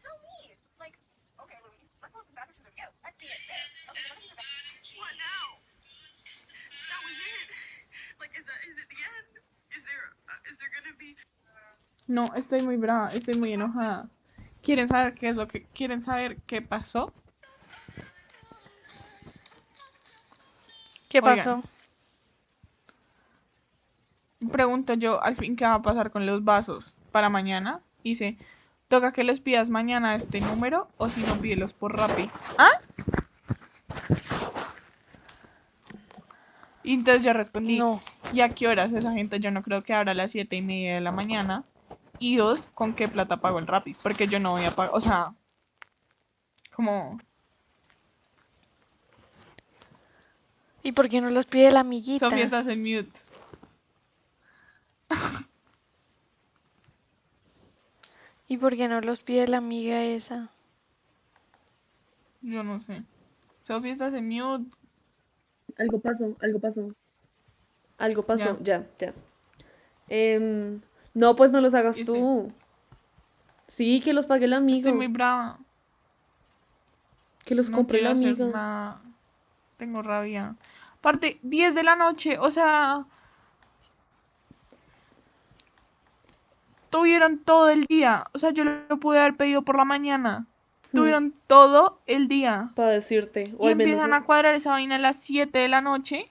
the! 0.00 0.56
Like, 0.78 0.96
okay, 1.38 1.56
Louise, 1.64 1.90
let's 2.02 2.12
post 2.14 2.26
some 2.28 2.34
bad 2.34 2.48
pictures 2.48 2.66
of 2.66 2.74
you. 2.76 2.88
Let's 3.04 3.18
see 3.20 3.26
it. 3.26 3.40
There. 3.48 3.66
Okay, 3.90 4.02
the 4.08 4.98
What 4.98 5.14
now? 5.18 5.69
No, 12.10 12.34
estoy 12.34 12.62
muy 12.62 12.76
brava, 12.76 13.08
estoy 13.12 13.36
muy 13.36 13.52
enojada. 13.52 14.08
¿Quieren 14.62 14.88
saber 14.88 15.14
qué 15.14 15.28
es 15.28 15.36
lo 15.36 15.46
que 15.46 15.62
quieren 15.62 16.02
saber 16.02 16.38
qué 16.38 16.60
pasó? 16.60 17.12
¿Qué 21.08 21.18
Oigan. 21.18 21.36
pasó? 21.36 21.62
Pregunto 24.50 24.94
yo 24.94 25.22
al 25.22 25.36
fin 25.36 25.54
qué 25.54 25.64
va 25.64 25.74
a 25.74 25.82
pasar 25.82 26.10
con 26.10 26.26
los 26.26 26.42
vasos 26.42 26.96
para 27.12 27.28
mañana. 27.28 27.80
Dice, 28.02 28.36
toca 28.88 29.12
que 29.12 29.22
les 29.22 29.38
pidas 29.38 29.70
mañana 29.70 30.16
este 30.16 30.40
número 30.40 30.88
o 30.96 31.08
si 31.08 31.20
no 31.20 31.36
pídelos 31.36 31.74
por 31.74 31.96
Rappi. 31.96 32.28
¿Ah? 32.58 32.70
Y 36.90 36.94
entonces 36.94 37.22
yo 37.22 37.32
respondí, 37.32 37.78
No. 37.78 38.02
¿y 38.32 38.40
a 38.40 38.48
qué 38.48 38.66
horas 38.66 38.92
esa 38.92 39.12
gente? 39.12 39.38
Yo 39.38 39.52
no 39.52 39.62
creo 39.62 39.84
que 39.84 39.94
abra 39.94 40.10
a 40.10 40.14
las 40.16 40.32
siete 40.32 40.56
y 40.56 40.62
media 40.62 40.96
de 40.96 41.00
la 41.00 41.12
mañana. 41.12 41.62
Y 42.18 42.34
dos, 42.34 42.68
¿con 42.74 42.94
qué 42.94 43.06
plata 43.06 43.36
pago 43.36 43.60
el 43.60 43.68
Rappi? 43.68 43.94
Porque 43.94 44.26
yo 44.26 44.40
no 44.40 44.50
voy 44.50 44.64
a 44.64 44.72
pagar, 44.72 44.90
o 44.92 45.00
sea, 45.00 45.32
como, 46.74 47.20
¿Y 50.82 50.90
por 50.90 51.08
qué 51.08 51.20
no 51.20 51.30
los 51.30 51.46
pide 51.46 51.70
la 51.70 51.78
amiguita? 51.80 52.28
Sofía 52.28 52.42
estás 52.42 52.66
en 52.66 52.82
mute. 52.82 53.20
¿Y 58.48 58.56
por 58.56 58.76
qué 58.76 58.88
no 58.88 59.00
los 59.00 59.20
pide 59.20 59.46
la 59.46 59.58
amiga 59.58 60.02
esa? 60.02 60.50
Yo 62.40 62.64
no 62.64 62.80
sé. 62.80 63.04
Sofía 63.62 63.92
estás 63.92 64.12
en 64.12 64.28
mute. 64.28 64.79
Algo 65.78 66.00
pasó, 66.00 66.36
algo 66.40 66.58
pasó. 66.60 66.94
Algo 67.98 68.22
pasó, 68.22 68.58
ya, 68.62 68.86
ya. 68.98 69.12
Em, 70.08 70.80
no, 71.14 71.36
pues 71.36 71.52
no 71.52 71.60
los 71.60 71.74
hagas 71.74 71.96
tú. 72.04 72.52
Sí, 73.68 74.00
que 74.00 74.12
los 74.12 74.26
pague 74.26 74.46
el 74.46 74.52
amigo. 74.54 74.78
Estoy 74.78 74.94
muy 74.94 75.06
brava. 75.06 75.58
Que 77.44 77.54
los 77.54 77.70
No 77.70 77.78
la 77.78 78.10
hacer 78.12 78.28
amiga. 78.28 78.46
nada. 78.46 79.02
Tengo 79.76 80.02
rabia. 80.02 80.56
Aparte, 80.98 81.38
10 81.42 81.74
de 81.74 81.82
la 81.82 81.96
noche, 81.96 82.38
o 82.38 82.50
sea. 82.50 83.06
Tuvieron 86.90 87.38
todo 87.38 87.70
el 87.70 87.84
día. 87.84 88.24
O 88.32 88.38
sea, 88.38 88.50
yo 88.50 88.64
lo 88.64 88.98
pude 88.98 89.20
haber 89.20 89.36
pedido 89.36 89.62
por 89.62 89.76
la 89.76 89.84
mañana. 89.84 90.46
Tuvieron 90.92 91.34
todo 91.46 91.98
el 92.06 92.28
día. 92.28 92.70
Para 92.74 92.88
decirte. 92.90 93.54
O 93.58 93.68
Y 93.68 93.72
al 93.72 93.76
menos. 93.76 93.92
empiezan 93.92 94.12
a 94.12 94.24
cuadrar 94.24 94.54
esa 94.54 94.70
vaina 94.70 94.96
a 94.96 94.98
las 94.98 95.18
7 95.20 95.58
de 95.58 95.68
la 95.68 95.80
noche. 95.80 96.28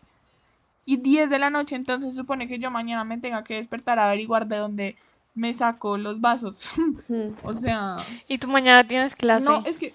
Y 0.86 0.98
10 0.98 1.30
de 1.30 1.40
la 1.40 1.50
noche. 1.50 1.76
Entonces 1.76 2.16
supone 2.16 2.48
que 2.48 2.60
yo 2.60 2.70
mañana 2.72 3.04
me 3.04 3.18
tenga 3.18 3.44
que 3.44 3.56
despertar 3.56 4.00
a 4.00 4.08
averiguar 4.08 4.48
de 4.48 4.58
dónde 4.58 4.96
me 5.36 5.54
saco 5.54 5.98
los 5.98 6.20
vasos. 6.20 6.72
O 7.44 7.54
sea. 7.54 7.98
¿Y 8.28 8.38
tú 8.38 8.48
mañana 8.48 8.88
tienes 8.88 9.16
clase? 9.16 9.46
No, 9.46 9.64
es 9.66 9.78
que. 9.78 9.94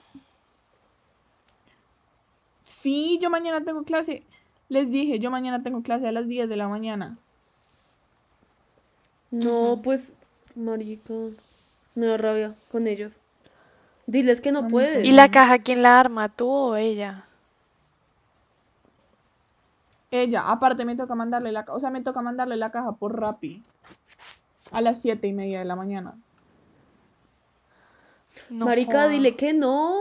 Sí, 2.64 3.18
yo 3.20 3.31
mañana 3.31 3.62
tengo 3.64 3.83
clase. 3.85 4.22
Les 4.68 4.90
dije, 4.90 5.18
yo 5.18 5.31
mañana 5.31 5.62
tengo 5.62 5.83
clase 5.83 6.07
a 6.09 6.12
las 6.12 6.27
10 6.27 6.48
de 6.48 6.57
la 6.57 6.68
mañana. 6.68 7.18
No, 9.31 9.81
pues, 9.83 10.14
marica. 10.55 11.12
Me 11.94 12.07
da 12.07 12.16
rabia 12.16 12.55
con 12.70 12.87
ellos. 12.87 13.20
Diles 14.06 14.40
que 14.40 14.52
no 14.52 14.68
puedes. 14.68 15.04
¿Y 15.04 15.10
la 15.12 15.30
caja 15.30 15.58
quién 15.58 15.82
la 15.82 15.98
arma, 15.98 16.28
tú 16.28 16.48
o 16.48 16.76
ella? 16.76 17.24
Ella, 20.10 20.42
aparte 20.50 20.84
me 20.84 20.94
toca 20.94 21.14
mandarle 21.14 21.50
la 21.50 21.64
caja, 21.64 21.76
o 21.76 21.80
sea, 21.80 21.90
me 21.90 22.00
toca 22.02 22.22
mandarle 22.22 22.56
la 22.56 22.70
caja 22.70 22.92
por 22.92 23.18
Rappi. 23.18 23.62
A 24.70 24.80
las 24.80 25.00
7 25.00 25.26
y 25.26 25.32
media 25.32 25.58
de 25.58 25.64
la 25.64 25.76
mañana. 25.76 26.14
No 28.50 28.66
Marica, 28.66 28.92
joda. 29.02 29.08
dile 29.08 29.34
que 29.36 29.52
no. 29.52 29.96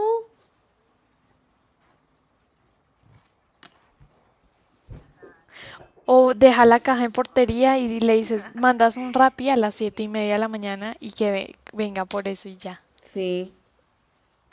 O 6.06 6.34
deja 6.34 6.66
la 6.66 6.80
caja 6.80 7.06
en 7.06 7.12
portería 7.12 7.78
y 7.78 8.00
le 8.00 8.16
dices, 8.16 8.46
mandas 8.56 8.98
un 8.98 9.14
Rappi 9.14 9.50
a 9.50 9.56
las 9.56 9.76
siete 9.76 10.04
y 10.04 10.08
media 10.10 10.34
de 10.34 10.40
la 10.40 10.48
mañana 10.50 10.96
y 11.00 11.12
que 11.12 11.32
ve- 11.32 11.56
venga 11.72 12.04
por 12.06 12.28
eso 12.28 12.50
y 12.50 12.58
ya. 12.58 12.82
Sí. 13.00 13.54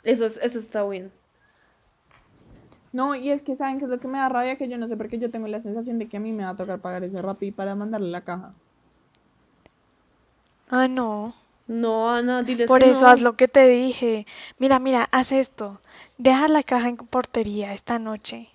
Eso, 0.03 0.25
es- 0.25 0.39
eso 0.41 0.59
está 0.59 0.83
bien. 0.87 1.11
No, 2.93 3.15
y 3.15 3.31
es 3.31 3.41
que 3.41 3.55
saben 3.55 3.79
que 3.79 3.85
es 3.85 3.89
lo 3.89 3.99
que 3.99 4.07
me 4.07 4.17
da 4.19 4.29
rabia, 4.29 4.55
que 4.57 4.69
yo 4.69 4.77
no 4.77 4.87
sé 4.87 4.95
por 4.97 5.07
qué 5.09 5.17
yo 5.17 5.31
tengo 5.31 5.47
la 5.47 5.61
sensación 5.61 5.97
de 5.99 6.07
que 6.07 6.17
a 6.17 6.19
mí 6.19 6.31
me 6.31 6.43
va 6.43 6.49
a 6.51 6.55
tocar 6.55 6.79
pagar 6.79 7.03
ese 7.03 7.21
Rappi 7.21 7.51
para 7.51 7.73
mandarle 7.75 8.09
la 8.09 8.21
caja. 8.21 8.53
Ah, 10.69 10.87
no. 10.87 11.33
No, 11.67 12.09
Ana, 12.09 12.43
diles 12.43 12.67
Por 12.67 12.79
que 12.79 12.85
eso 12.87 13.01
no. 13.01 13.07
haz 13.07 13.21
lo 13.21 13.35
que 13.35 13.47
te 13.47 13.67
dije. 13.67 14.25
Mira, 14.59 14.79
mira, 14.79 15.07
haz 15.11 15.31
esto. 15.31 15.79
Deja 16.17 16.47
la 16.47 16.63
caja 16.63 16.89
en 16.89 16.97
portería 16.97 17.73
esta 17.73 17.99
noche 17.99 18.49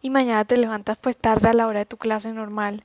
y 0.00 0.10
mañana 0.10 0.44
te 0.44 0.56
levantas 0.56 0.98
pues 0.98 1.16
tarde 1.16 1.48
a 1.48 1.52
la 1.54 1.66
hora 1.66 1.80
de 1.80 1.86
tu 1.86 1.96
clase 1.96 2.32
normal 2.32 2.84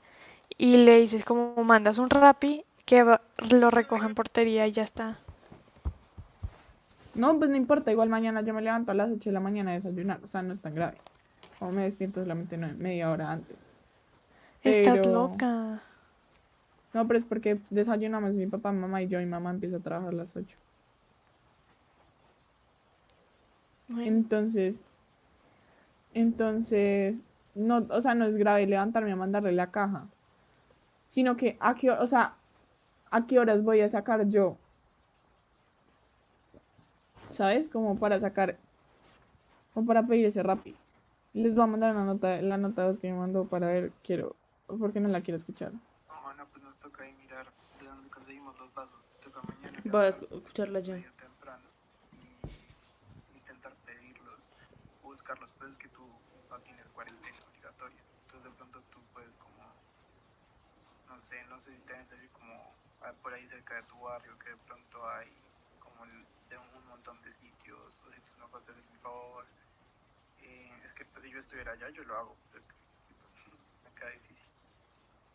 y 0.58 0.78
le 0.78 1.00
dices 1.00 1.26
como 1.26 1.64
mandas 1.64 1.98
un 2.00 2.10
Rappi 2.10 2.66
que 2.86 3.04
va- 3.04 3.22
lo 3.52 3.72
recoja 3.72 4.06
en 4.08 4.16
portería 4.16 4.68
y 4.68 4.72
ya 4.74 4.84
está. 4.84 5.20
No, 7.18 7.38
pues 7.38 7.50
no 7.50 7.56
importa, 7.58 7.92
igual 7.92 8.10
mañana 8.10 8.42
yo 8.42 8.54
me 8.54 8.62
levanto 8.62 8.92
a 8.92 8.96
las 8.96 9.10
8 9.12 9.30
de 9.30 9.34
la 9.34 9.40
mañana 9.40 9.72
a 9.72 9.74
desayunar, 9.74 10.20
o 10.24 10.28
sea, 10.28 10.42
no 10.44 10.54
es 10.54 10.62
tan 10.62 10.76
grave. 10.76 10.98
O 11.60 11.72
me 11.72 11.84
despierto 11.84 12.22
solamente 12.22 12.58
media 12.58 13.10
hora 13.12 13.32
antes. 13.32 13.58
Estás 14.64 15.00
Pero- 15.00 15.12
loca. 15.14 15.82
No, 16.94 17.06
pero 17.08 17.20
es 17.20 17.26
porque 17.26 17.60
desayunamos 17.70 18.34
mi 18.34 18.48
papá, 18.48 18.72
mamá 18.72 19.02
y 19.02 19.08
yo, 19.08 19.20
y 19.20 19.26
mamá 19.26 19.50
empieza 19.52 19.78
a 19.78 19.80
trabajar 19.80 20.14
a 20.14 20.18
las 20.18 20.36
8. 20.36 20.58
Bueno, 23.90 24.04
Entonces, 24.08 24.84
entonces, 26.14 27.18
no, 27.56 27.86
o 27.90 28.02
sea, 28.02 28.16
no 28.16 28.26
es 28.26 28.36
grave 28.36 28.68
levantarme 28.68 29.12
a 29.12 29.16
mandarle 29.16 29.52
la 29.54 29.72
caja, 29.72 30.08
sino 31.08 31.38
que 31.38 31.58
a 31.60 31.74
qué, 31.76 31.92
o 31.92 32.08
sea, 32.08 32.36
a 33.12 33.26
qué 33.26 33.40
horas 33.40 33.64
voy 33.64 33.82
a 33.82 33.90
sacar 33.90 34.28
yo, 34.28 34.58
¿sabes? 37.30 37.70
Como 37.70 37.98
para 38.00 38.20
sacar, 38.20 38.58
como 39.74 39.88
para 39.88 40.06
pedir 40.06 40.26
ese 40.26 40.44
Rappi. 40.44 40.76
Les 41.34 41.54
voy 41.54 41.64
a 41.64 41.68
mandar 41.68 41.94
una 41.96 42.06
nota, 42.06 42.42
la 42.42 42.58
nota 42.58 42.82
de 42.82 42.88
voz 42.88 42.98
que 43.00 43.12
me 43.12 43.18
mandó 43.18 43.46
para 43.46 43.68
ver, 43.68 43.92
quiero, 44.04 44.36
porque 44.68 45.00
no 45.00 45.08
la 45.10 45.22
quiero 45.22 45.36
escuchar. 45.38 45.72
Oh, 46.10 46.34
no, 46.34 46.46
pues 46.48 46.64
nos 46.64 46.76
toca 46.80 47.04
ahí 47.04 47.14
mirar 47.14 47.46
de 47.80 47.86
dónde 47.86 48.10
conseguimos 48.10 48.58
los 48.60 48.74
vasos. 48.74 49.00
Toca 49.24 49.42
mañana. 49.44 49.82
Voy 49.86 50.02
a 50.06 50.10
escu- 50.10 50.28
escucharla 50.36 50.80
ya. 50.80 50.96
medio 50.96 51.12
temprano 51.14 51.68
y 52.14 53.38
intentar 53.38 53.74
pedirlos 53.86 54.40
o 55.04 55.08
buscarlos. 55.08 55.50
Pues 55.60 55.72
es 55.72 55.78
que 55.78 55.90
tú 55.90 56.08
no 56.50 56.60
tienes 56.62 56.86
cuarentena 56.90 57.38
obligatoria. 57.50 58.02
Entonces 58.26 58.52
de 58.52 58.58
pronto 58.58 58.82
tú 58.92 59.00
puedes 59.14 59.34
como, 59.36 59.64
no 61.08 61.22
sé, 61.30 61.44
no 61.50 61.62
sé 61.62 61.76
si 61.76 61.82
te 61.86 61.94
ves 61.94 62.12
así 62.12 62.28
como 62.30 62.54
ah, 63.02 63.14
por 63.22 63.34
ahí 63.34 63.48
cerca 63.48 63.76
de 63.76 63.84
tu 63.84 64.00
barrio 64.00 64.38
que 64.40 64.50
de 64.50 64.58
pronto 64.66 65.10
hay 65.10 65.28
como 65.80 66.04
el- 66.06 66.26
de 66.50 66.58
un 66.58 66.88
montón 66.90 67.18
de 67.24 67.32
sitios 67.34 67.80
o 67.80 68.12
si 68.12 68.20
tú 68.22 68.40
no 68.40 68.48
puedes 68.50 68.68
hacer 68.70 68.82
mi 68.92 68.98
favor. 69.00 69.46
Eh, 70.42 70.72
es 70.86 70.94
que 70.94 71.06
pues, 71.06 71.24
si 71.26 71.32
yo 71.32 71.40
estuviera 71.40 71.72
allá 71.74 71.90
yo 71.90 72.04
lo 72.04 72.16
hago, 72.18 72.36
pero 72.52 72.64
es 72.64 72.72
pues, 73.46 73.94
me 73.94 74.00
queda 74.00 74.10
difícil. 74.12 74.48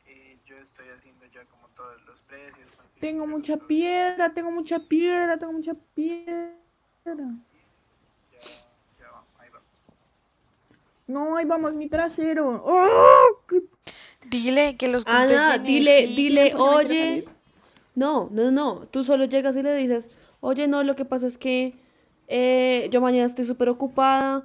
Eh, 0.06 0.38
yo 0.46 0.56
estoy 0.58 0.88
haciendo 0.88 1.26
ya 1.26 1.44
como 1.46 1.68
todos 1.68 2.00
los 2.06 2.18
precios. 2.22 2.68
Tengo 3.00 3.26
mucha 3.26 3.56
los- 3.56 3.64
piedra, 3.66 4.32
tengo 4.32 4.50
mucha 4.50 4.78
piedra, 4.80 5.38
tengo 5.38 5.52
mucha 5.52 5.72
piedra. 5.94 6.52
Ya, 7.04 8.38
ya 9.00 9.10
va, 9.10 9.24
ahí 9.38 9.48
va. 9.50 9.60
No, 11.08 11.36
ahí 11.36 11.44
vamos, 11.44 11.74
mi 11.74 11.88
trasero. 11.88 12.62
¡Oh! 12.64 13.42
Dile 14.26 14.76
que 14.76 14.88
los 14.88 15.04
Ana, 15.06 15.58
dile, 15.58 16.06
dile, 16.06 16.52
¿por 16.56 16.82
qué 16.82 16.82
me 16.84 16.86
quieres 16.86 17.24
oye. 17.26 17.28
No, 17.94 18.28
no, 18.30 18.50
no. 18.50 18.86
Tú 18.86 19.02
solo 19.04 19.24
llegas 19.26 19.56
y 19.56 19.62
le 19.62 19.74
dices, 19.74 20.08
oye, 20.42 20.68
no, 20.68 20.82
lo 20.82 20.94
que 20.96 21.06
pasa 21.06 21.26
es 21.26 21.38
que 21.38 21.74
eh, 22.28 22.88
yo 22.90 23.00
mañana 23.00 23.24
estoy 23.24 23.46
súper 23.46 23.70
ocupada, 23.70 24.44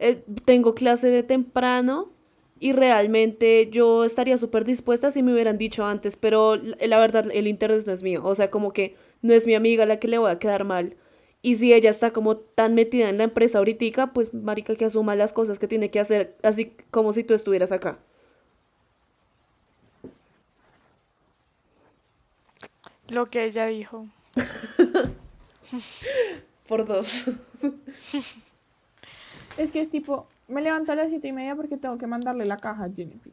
eh, 0.00 0.24
tengo 0.44 0.74
clase 0.74 1.08
de 1.08 1.22
temprano 1.22 2.10
y 2.58 2.72
realmente 2.72 3.68
yo 3.70 4.04
estaría 4.04 4.38
súper 4.38 4.64
dispuesta 4.64 5.10
si 5.10 5.22
me 5.22 5.32
hubieran 5.32 5.58
dicho 5.58 5.84
antes, 5.84 6.16
pero 6.16 6.56
la, 6.56 6.98
verdad 6.98 7.26
el 7.30 7.46
interés 7.46 7.86
no 7.86 7.92
es 7.92 8.02
mío. 8.02 8.22
O 8.24 8.34
sea, 8.34 8.50
como 8.50 8.72
que 8.72 8.96
no 9.22 9.34
es 9.34 9.46
mi 9.46 9.54
amiga 9.54 9.86
la 9.86 9.98
que 9.98 10.08
le 10.08 10.18
voy 10.18 10.30
a 10.30 10.38
quedar 10.38 10.64
mal. 10.64 10.96
Y 11.42 11.56
si 11.56 11.74
ella 11.74 11.90
está 11.90 12.12
como 12.12 12.36
tan 12.38 12.74
metida 12.74 13.10
en 13.10 13.18
la 13.18 13.24
empresa 13.24 13.58
ahorita, 13.58 14.12
pues 14.14 14.32
marica 14.32 14.76
que 14.76 14.86
asuma 14.86 15.14
las 15.14 15.34
cosas 15.34 15.58
que 15.58 15.68
tiene 15.68 15.90
que 15.90 16.00
hacer, 16.00 16.36
así 16.42 16.72
como 16.90 17.12
si 17.12 17.22
tú 17.22 17.34
estuvieras 17.34 17.70
acá. 17.70 17.98
Lo 23.08 23.26
que 23.26 23.44
ella 23.44 23.66
dijo. 23.66 24.06
Por 26.68 26.86
dos. 26.86 27.30
Es 29.56 29.70
que 29.70 29.80
es 29.80 29.88
tipo, 29.90 30.26
me 30.48 30.62
levanto 30.62 30.92
a 30.92 30.96
las 30.96 31.08
siete 31.10 31.28
y 31.28 31.32
media 31.32 31.54
porque 31.54 31.76
tengo 31.76 31.96
que 31.98 32.06
mandarle 32.06 32.44
la 32.44 32.56
caja 32.56 32.84
a 32.84 32.90
Jennifer. 32.92 33.32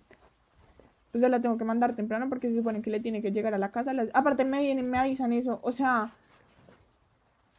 Pues 1.12 1.22
ya 1.22 1.30
la 1.30 1.42
tengo 1.42 1.58
que 1.58 1.66
mandar 1.66 1.96
temprano 1.96 2.30
porque 2.30 2.50
se 2.50 2.56
supone 2.56 2.82
que 2.82 2.90
le 2.90 3.00
tiene 3.00 3.22
que 3.22 3.32
llegar 3.32 3.54
a 3.54 3.58
la 3.58 3.72
casa. 3.72 3.94
las- 3.94 4.10
Aparte 4.14 4.46
me 4.46 4.62
vienen, 4.62 4.90
me 4.90 4.98
avisan 4.98 5.34
eso. 5.34 5.60
O 5.64 5.72
sea, 5.72 6.12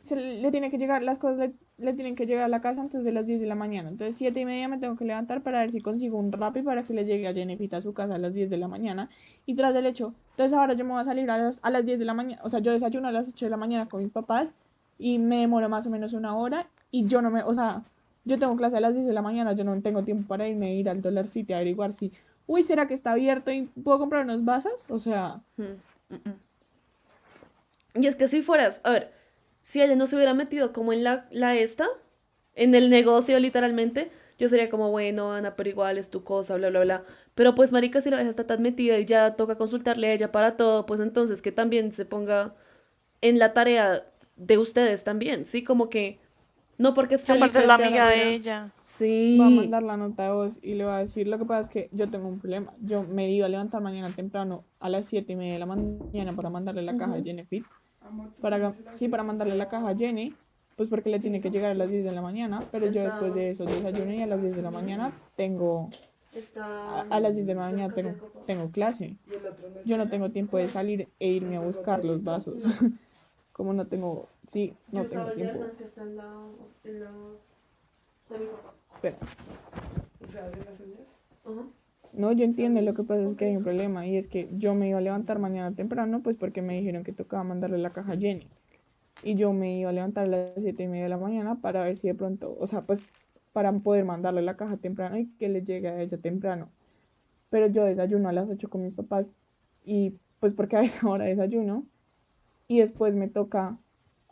se 0.00 0.16
le, 0.16 0.50
tiene 0.50 0.70
que 0.70 0.78
llegar, 0.78 1.02
las 1.02 1.18
cosas 1.18 1.38
le, 1.38 1.52
le 1.78 1.92
tienen 1.92 2.16
que 2.16 2.26
llegar 2.26 2.44
a 2.44 2.48
la 2.48 2.60
casa 2.60 2.80
antes 2.80 3.04
de 3.04 3.12
las 3.12 3.26
10 3.26 3.40
de 3.40 3.46
la 3.46 3.54
mañana. 3.54 3.88
Entonces 3.90 4.16
siete 4.16 4.40
y 4.40 4.44
media 4.44 4.68
me 4.68 4.78
tengo 4.78 4.96
que 4.96 5.04
levantar 5.04 5.42
para 5.42 5.60
ver 5.60 5.70
si 5.70 5.80
consigo 5.80 6.18
un 6.18 6.32
Rappi 6.32 6.62
para 6.62 6.82
que 6.84 6.94
le 6.94 7.04
llegue 7.04 7.28
a 7.28 7.34
Jennifer 7.34 7.74
a 7.76 7.82
su 7.82 7.92
casa 7.94 8.14
a 8.14 8.18
las 8.18 8.32
10 8.34 8.48
de 8.50 8.56
la 8.56 8.68
mañana. 8.68 9.10
Y 9.46 9.54
tras 9.54 9.74
del 9.74 9.86
hecho, 9.86 10.14
entonces 10.30 10.58
ahora 10.58 10.74
yo 10.74 10.84
me 10.84 10.92
voy 10.92 11.00
a 11.00 11.04
salir 11.04 11.30
a 11.30 11.38
las, 11.38 11.60
a 11.62 11.70
las 11.70 11.84
10 11.84 11.98
de 11.98 12.04
la 12.04 12.14
mañana. 12.14 12.40
O 12.44 12.50
sea, 12.50 12.60
yo 12.60 12.72
desayuno 12.72 13.08
a 13.08 13.12
las 13.12 13.28
8 13.28 13.46
de 13.46 13.50
la 13.50 13.56
mañana 13.56 13.86
con 13.88 14.02
mis 14.02 14.10
papás 14.12 14.54
y 15.02 15.18
me 15.18 15.40
demoro 15.40 15.68
más 15.68 15.86
o 15.86 15.90
menos 15.90 16.12
una 16.12 16.36
hora 16.36 16.68
y 16.92 17.06
yo 17.06 17.20
no 17.22 17.30
me, 17.30 17.42
o 17.42 17.52
sea, 17.52 17.82
yo 18.24 18.38
tengo 18.38 18.56
clase 18.56 18.76
a 18.76 18.80
las 18.80 18.94
10 18.94 19.04
de 19.04 19.12
la 19.12 19.20
mañana, 19.20 19.52
yo 19.52 19.64
no 19.64 19.80
tengo 19.82 20.04
tiempo 20.04 20.28
para 20.28 20.46
irme 20.46 20.66
a 20.66 20.72
ir 20.72 20.88
al 20.88 21.02
Dollar 21.02 21.26
City 21.26 21.52
a 21.52 21.56
averiguar 21.56 21.92
si, 21.92 22.12
uy, 22.46 22.62
¿será 22.62 22.86
que 22.86 22.94
está 22.94 23.10
abierto 23.10 23.50
y 23.50 23.62
puedo 23.62 23.98
comprar 23.98 24.24
unos 24.24 24.44
vasos? 24.44 24.72
O 24.88 24.98
sea, 24.98 25.40
Mm, 25.56 26.14
mm, 26.14 26.14
mm. 26.14 28.00
Y 28.02 28.06
es 28.06 28.14
que 28.14 28.28
si 28.28 28.42
fueras, 28.42 28.80
a 28.84 28.90
ver, 28.90 29.12
si 29.60 29.82
ella 29.82 29.96
no 29.96 30.06
se 30.06 30.16
hubiera 30.16 30.34
metido 30.34 30.72
como 30.72 30.92
en 30.92 31.04
la, 31.04 31.26
la 31.30 31.56
esta, 31.56 31.86
en 32.54 32.74
el 32.74 32.88
negocio 32.88 33.38
literalmente, 33.40 34.10
yo 34.38 34.48
sería 34.48 34.70
como, 34.70 34.90
bueno, 34.90 35.32
Ana, 35.32 35.56
pero 35.56 35.68
igual 35.68 35.98
es 35.98 36.10
tu 36.10 36.24
cosa, 36.24 36.56
bla, 36.56 36.70
bla, 36.70 36.80
bla. 36.80 37.04
Pero 37.34 37.54
pues, 37.54 37.72
marica, 37.72 38.00
si 38.00 38.08
la 38.10 38.16
vieja 38.16 38.30
está 38.30 38.46
tan 38.46 38.62
metida 38.62 38.98
y 38.98 39.04
ya 39.04 39.36
toca 39.36 39.56
consultarle 39.56 40.08
a 40.08 40.12
ella 40.14 40.32
para 40.32 40.56
todo, 40.56 40.86
pues 40.86 41.00
entonces 41.00 41.42
que 41.42 41.52
también 41.52 41.92
se 41.92 42.04
ponga 42.04 42.54
en 43.20 43.38
la 43.38 43.52
tarea 43.52 44.04
de 44.46 44.58
ustedes 44.58 45.04
también, 45.04 45.44
¿sí? 45.44 45.62
Como 45.64 45.88
que, 45.88 46.18
no 46.78 46.94
porque 46.94 47.18
Felipe 47.18 47.44
Aparte 47.44 47.60
es 47.60 47.66
la 47.66 47.74
amiga 47.74 48.08
de 48.08 48.34
ella. 48.34 48.72
Sí. 48.84 49.38
va 49.40 49.46
a 49.46 49.50
mandar 49.50 49.82
la 49.82 49.96
nota 49.96 50.24
de 50.24 50.30
voz 50.30 50.58
y 50.62 50.74
le 50.74 50.84
va 50.84 50.96
a 50.96 51.00
decir, 51.00 51.26
lo 51.28 51.38
que 51.38 51.44
pasa 51.44 51.60
es 51.60 51.68
que 51.68 51.88
yo 51.92 52.10
tengo 52.10 52.28
un 52.28 52.38
problema, 52.38 52.72
yo 52.80 53.02
me 53.04 53.30
iba 53.30 53.46
a 53.46 53.48
levantar 53.48 53.80
mañana 53.82 54.14
temprano 54.14 54.64
a 54.80 54.88
las 54.88 55.06
7 55.06 55.32
y 55.32 55.36
media 55.36 55.54
de 55.54 55.58
la 55.58 55.66
mañana 55.66 56.34
para 56.34 56.50
mandarle 56.50 56.82
la 56.82 56.96
caja 56.96 57.14
a 57.14 57.22
Jennifer, 57.22 57.62
para, 58.40 58.72
sí, 58.94 59.08
para 59.08 59.22
mandarle 59.22 59.54
la 59.54 59.68
caja 59.68 59.90
a 59.90 59.96
Jenny, 59.96 60.34
pues 60.76 60.88
porque 60.88 61.10
le 61.10 61.20
tiene 61.20 61.40
que 61.40 61.50
llegar 61.50 61.70
a 61.70 61.74
las 61.74 61.88
10 61.88 62.04
de 62.04 62.12
la 62.12 62.22
mañana, 62.22 62.66
pero 62.70 62.90
yo 62.90 63.02
después 63.02 63.34
de 63.34 63.50
eso 63.50 63.64
desayuno 63.64 64.12
y 64.12 64.22
a 64.22 64.26
las 64.26 64.40
10 64.40 64.56
de 64.56 64.62
la 64.62 64.70
mañana 64.70 65.12
tengo, 65.36 65.90
a, 66.60 67.06
a 67.08 67.20
las 67.20 67.34
10 67.34 67.46
de 67.46 67.54
la 67.54 67.60
mañana 67.60 67.94
tengo, 67.94 68.14
tengo 68.46 68.70
clase. 68.70 69.16
Yo 69.84 69.96
no 69.96 70.08
tengo 70.08 70.30
tiempo 70.30 70.56
de 70.56 70.68
salir 70.68 71.08
e 71.20 71.28
irme 71.28 71.56
a 71.56 71.60
buscar 71.60 72.04
los 72.04 72.24
vasos. 72.24 72.64
Como 73.52 73.74
no 73.74 73.86
tengo, 73.86 74.28
sí, 74.46 74.74
no 74.90 75.04
tengo 75.04 75.30
tiempo. 75.32 75.64
que 75.76 75.84
está 75.84 76.02
en 76.02 76.16
la, 76.16 76.46
en 76.84 77.00
la, 77.00 77.10
de 78.30 78.38
mi 78.38 78.46
papá. 78.46 78.74
Espera. 78.92 79.16
O 80.24 80.28
sea, 80.28 80.46
hace 80.46 80.64
las 80.64 80.80
uñas. 80.80 81.16
Ajá. 81.44 81.66
No, 82.12 82.30
yo 82.32 82.44
entiendo, 82.44 82.80
lo 82.82 82.92
que 82.92 83.04
pasa 83.04 83.22
es 83.22 83.36
que 83.36 83.46
hay 83.46 83.56
un 83.56 83.62
problema 83.62 84.06
y 84.06 84.18
es 84.18 84.28
que 84.28 84.48
yo 84.58 84.74
me 84.74 84.88
iba 84.88 84.98
a 84.98 85.00
levantar 85.00 85.38
mañana 85.38 85.74
temprano, 85.74 86.22
pues 86.22 86.36
porque 86.36 86.60
me 86.60 86.76
dijeron 86.76 87.04
que 87.04 87.12
tocaba 87.12 87.42
mandarle 87.42 87.78
la 87.78 87.92
caja 87.92 88.12
a 88.12 88.16
Jenny. 88.18 88.46
Y 89.22 89.34
yo 89.36 89.52
me 89.52 89.78
iba 89.78 89.90
a 89.90 89.92
levantar 89.92 90.24
a 90.24 90.28
las 90.28 90.54
siete 90.60 90.82
y 90.82 90.88
media 90.88 91.04
de 91.04 91.08
la 91.08 91.16
mañana 91.16 91.60
para 91.60 91.84
ver 91.84 91.96
si 91.96 92.08
de 92.08 92.14
pronto, 92.14 92.54
o 92.58 92.66
sea, 92.66 92.82
pues 92.82 93.02
para 93.52 93.72
poder 93.72 94.04
mandarle 94.04 94.42
la 94.42 94.56
caja 94.56 94.76
temprano 94.76 95.18
y 95.18 95.26
que 95.38 95.48
le 95.48 95.62
llegue 95.62 95.88
a 95.88 96.00
ella 96.02 96.18
temprano. 96.18 96.68
Pero 97.50 97.66
yo 97.68 97.84
desayuno 97.84 98.28
a 98.28 98.32
las 98.32 98.48
8 98.48 98.68
con 98.68 98.82
mis 98.82 98.94
papás 98.94 99.30
y 99.84 100.18
pues 100.40 100.52
porque 100.54 100.76
a 100.76 100.82
esa 100.82 101.08
hora 101.08 101.24
desayuno 101.24 101.86
y 102.68 102.80
después 102.80 103.14
me 103.14 103.28
toca 103.28 103.78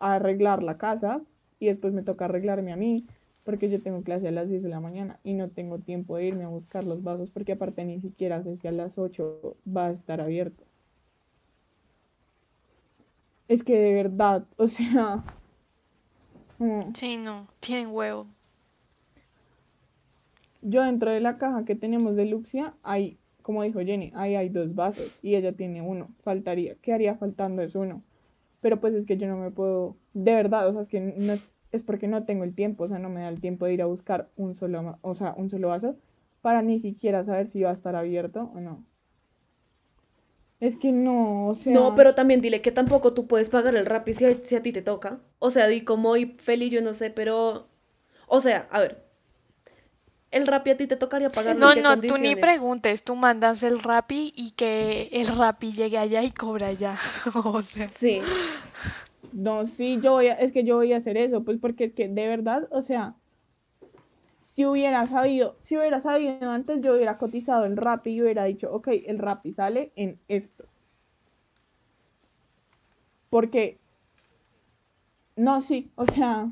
arreglar 0.01 0.63
la 0.63 0.79
casa 0.79 1.23
y 1.59 1.67
después 1.67 1.93
me 1.93 2.03
toca 2.03 2.25
arreglarme 2.27 2.73
a 2.73 2.77
mí 2.77 3.05
porque 3.45 3.69
yo 3.71 3.83
tengo 3.83 4.03
clase 4.03 4.29
a 4.29 4.33
las 4.33 4.49
10 4.49 4.63
de 4.63 4.69
la 4.69 4.81
mañana 4.81 5.19
y 5.25 5.35
no 5.35 5.49
tengo 5.51 5.79
tiempo 5.79 6.17
de 6.17 6.27
irme 6.27 6.45
a 6.45 6.49
buscar 6.49 6.85
los 6.85 7.03
vasos 7.03 7.31
porque 7.31 7.53
aparte 7.53 7.85
ni 7.85 8.01
siquiera 8.01 8.43
sé 8.43 8.57
si 8.59 8.69
a 8.69 8.73
las 8.73 8.97
8 8.99 9.57
va 9.67 9.87
a 9.89 9.93
estar 9.93 10.21
abierto. 10.21 10.65
Es 13.49 13.63
que 13.65 13.79
de 13.79 13.93
verdad, 13.95 14.47
o 14.57 14.67
sea, 14.67 15.23
Sí, 16.95 17.17
no, 17.17 17.49
tienen 17.61 17.89
huevo. 17.91 18.27
yo 20.63 20.83
dentro 20.83 21.11
de 21.11 21.21
la 21.21 21.39
caja 21.39 21.65
que 21.65 21.75
tenemos 21.75 22.17
de 22.17 22.27
Luxia 22.27 22.75
hay 22.83 23.19
como 23.43 23.63
dijo 23.63 23.81
Jenny, 23.81 24.13
ahí 24.15 24.37
hay 24.37 24.49
dos 24.49 24.75
vasos 24.75 25.19
y 25.23 25.35
ella 25.35 25.53
tiene 25.53 25.83
uno, 25.83 26.09
faltaría, 26.23 26.77
¿qué 26.83 26.93
haría 26.93 27.17
faltando 27.17 27.63
es 27.63 27.75
uno? 27.75 28.03
Pero 28.61 28.81
pues 28.81 28.95
es 28.95 29.07
que 29.07 29.17
yo 29.17 29.27
no 29.27 29.37
me 29.37 29.51
puedo, 29.51 29.97
de 30.13 30.35
verdad, 30.35 30.69
o 30.69 30.73
sea, 30.73 30.83
es 30.83 30.89
que 30.89 31.01
no 31.01 31.35
es, 31.73 31.83
porque 31.83 32.09
no 32.09 32.25
tengo 32.25 32.45
el 32.45 32.55
tiempo, 32.55 32.85
o 32.85 32.89
sea, 32.89 32.99
no 32.99 33.09
me 33.09 33.23
da 33.23 33.29
el 33.29 33.41
tiempo 33.41 33.67
de 33.67 33.75
ir 33.75 33.83
a 33.83 33.87
buscar 33.87 34.29
un 34.37 34.55
solo, 34.57 34.99
o 35.03 35.15
sea, 35.15 35.35
un 35.37 35.51
solo 35.51 35.69
vaso 35.69 35.97
para 36.43 36.63
ni 36.63 36.81
siquiera 36.81 37.25
saber 37.25 37.51
si 37.51 37.63
va 37.63 37.71
a 37.71 37.75
estar 37.75 37.97
abierto 37.97 38.51
o 38.55 38.61
no. 38.61 38.85
Es 40.61 40.77
que 40.77 40.93
no, 40.93 41.49
o 41.49 41.55
sea, 41.57 41.73
No, 41.73 41.95
pero 41.95 42.15
también 42.15 42.43
dile 42.43 42.61
que 42.61 42.71
tampoco 42.71 43.15
tú 43.15 43.27
puedes 43.27 43.49
pagar 43.49 43.75
el 43.75 43.87
Rappi 43.87 44.13
si 44.13 44.27
si 44.45 44.57
a 44.57 44.63
ti 44.63 44.73
te 44.73 44.83
toca. 44.83 45.21
O 45.39 45.51
sea, 45.51 45.67
di 45.69 45.83
como 45.83 46.17
y 46.17 46.27
Feli, 46.39 46.69
yo 46.69 46.83
no 46.83 46.93
sé, 46.93 47.11
pero... 47.11 47.69
O 48.27 48.41
sea, 48.41 48.69
a 48.71 48.81
ver. 48.81 49.10
El 50.31 50.47
Rappi 50.47 50.71
a 50.71 50.77
ti 50.77 50.87
te 50.87 50.97
tocaría 50.97 51.29
pagarlo 51.29 51.61
No, 51.61 51.73
en 51.73 51.75
qué 51.77 51.83
no, 51.83 52.01
tú 52.01 52.19
ni 52.19 52.37
preguntes, 52.37 53.03
tú 53.03 53.17
mandas 53.17 53.63
el 53.63 53.81
Rappi 53.81 54.33
y 54.37 54.53
que 54.53 55.09
el 55.13 55.27
Rappi 55.27 55.73
llegue 55.73 55.99
allá 55.99 56.23
y 56.23 56.31
cobra 56.31 56.69
allá. 56.69 56.97
O 57.35 57.61
sea, 57.63 57.89
Sí. 57.89 58.21
No, 59.33 59.67
sí, 59.67 60.01
yo 60.01 60.13
voy 60.13 60.27
a, 60.29 60.35
es 60.35 60.53
que 60.53 60.65
yo 60.65 60.77
voy 60.77 60.93
a 60.93 60.99
hacer 60.99 61.17
eso, 61.17 61.45
pues 61.45 61.59
porque 61.61 61.85
es 61.85 61.95
que 61.95 62.09
de 62.09 62.29
verdad, 62.29 62.69
o 62.73 62.83
sea, 62.83 63.15
si 64.53 64.67
hubiera 64.67 65.07
sabido, 65.09 65.57
si 65.63 65.77
hubiera 65.77 66.01
sabido 66.03 66.51
antes, 66.51 66.81
yo 66.83 66.95
hubiera 66.95 67.19
cotizado 67.19 67.65
el 67.65 67.77
Rappi 67.77 68.11
y 68.11 68.23
hubiera 68.23 68.45
dicho, 68.45 68.73
ok, 68.73 68.89
el 69.07 69.19
Rappi 69.19 69.53
sale 69.55 69.93
en 69.97 70.21
esto. 70.29 70.69
Porque, 73.31 73.81
no, 75.37 75.61
sí, 75.61 75.91
o 75.97 76.07
sea, 76.07 76.51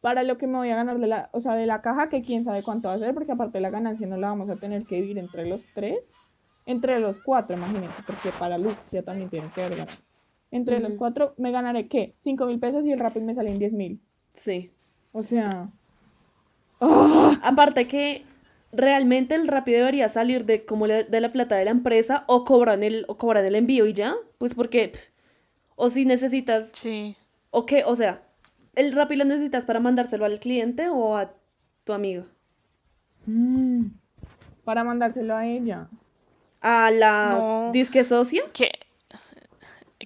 para 0.00 0.22
lo 0.22 0.38
que 0.38 0.46
me 0.46 0.56
voy 0.58 0.70
a 0.70 0.76
ganar 0.76 0.98
de 0.98 1.06
la, 1.06 1.28
o 1.32 1.40
sea, 1.40 1.54
de 1.54 1.66
la 1.66 1.82
caja, 1.82 2.08
que 2.08 2.22
quién 2.22 2.44
sabe 2.44 2.62
cuánto 2.62 2.88
va 2.88 2.94
a 2.94 2.98
ser, 2.98 3.12
porque 3.14 3.32
aparte 3.32 3.60
la 3.60 3.70
ganancia 3.70 4.06
no 4.06 4.16
la 4.16 4.28
vamos 4.28 4.48
a 4.50 4.56
tener 4.56 4.84
que 4.84 4.96
dividir 4.96 5.18
entre 5.18 5.46
los 5.46 5.62
tres, 5.74 5.98
entre 6.66 7.00
los 7.00 7.18
cuatro, 7.22 7.56
imagínate, 7.56 8.02
porque 8.06 8.30
para 8.38 8.56
Luxia 8.58 9.02
también 9.02 9.28
tiene 9.28 9.50
que 9.54 9.62
haber 9.62 9.78
ganancia. 9.78 10.04
Entre 10.52 10.80
los 10.80 10.94
cuatro, 10.94 11.34
¿me 11.36 11.52
ganaré 11.52 11.86
qué? 11.86 12.14
¿Cinco 12.24 12.46
mil 12.46 12.58
pesos 12.58 12.84
y 12.84 12.90
el 12.92 12.98
Rappi 12.98 13.20
me 13.20 13.34
sale 13.34 13.50
en 13.52 13.58
diez 13.58 13.72
mil? 13.72 14.00
Sí. 14.34 14.72
O 15.12 15.22
sea... 15.22 15.68
¡ah! 16.80 17.38
Aparte 17.42 17.86
que 17.86 18.24
realmente 18.72 19.34
el 19.34 19.46
Rappi 19.46 19.72
debería 19.72 20.08
salir 20.08 20.44
de 20.46 20.64
como 20.64 20.86
le- 20.86 21.04
de 21.04 21.20
la 21.20 21.30
plata 21.30 21.56
de 21.56 21.64
la 21.66 21.70
empresa 21.70 22.24
o 22.26 22.44
cobran 22.44 22.82
el, 22.82 23.04
o 23.06 23.16
cobran 23.16 23.44
el 23.44 23.54
envío 23.54 23.86
y 23.86 23.92
ya. 23.92 24.14
Pues 24.38 24.54
porque... 24.54 24.88
pff, 24.88 25.08
O 25.76 25.88
si 25.90 26.04
necesitas... 26.04 26.72
sí. 26.74 27.16
¿O 27.50 27.64
qué? 27.66 27.84
O 27.84 27.94
sea, 27.96 28.22
¿el 28.74 28.92
Rappi 28.92 29.16
lo 29.16 29.24
necesitas 29.24 29.66
para 29.66 29.80
mandárselo 29.80 30.24
al 30.24 30.40
cliente 30.40 30.88
o 30.88 31.16
a 31.16 31.32
tu 31.84 31.92
amiga? 31.92 32.24
Mm, 33.26 33.86
Para 34.64 34.84
mandárselo 34.84 35.34
a 35.36 35.46
ella. 35.46 35.88
¿A 36.60 36.90
la 36.90 37.30
No. 37.30 37.72
disque 37.72 38.04
socia? 38.04 38.42
Que, 38.52 38.70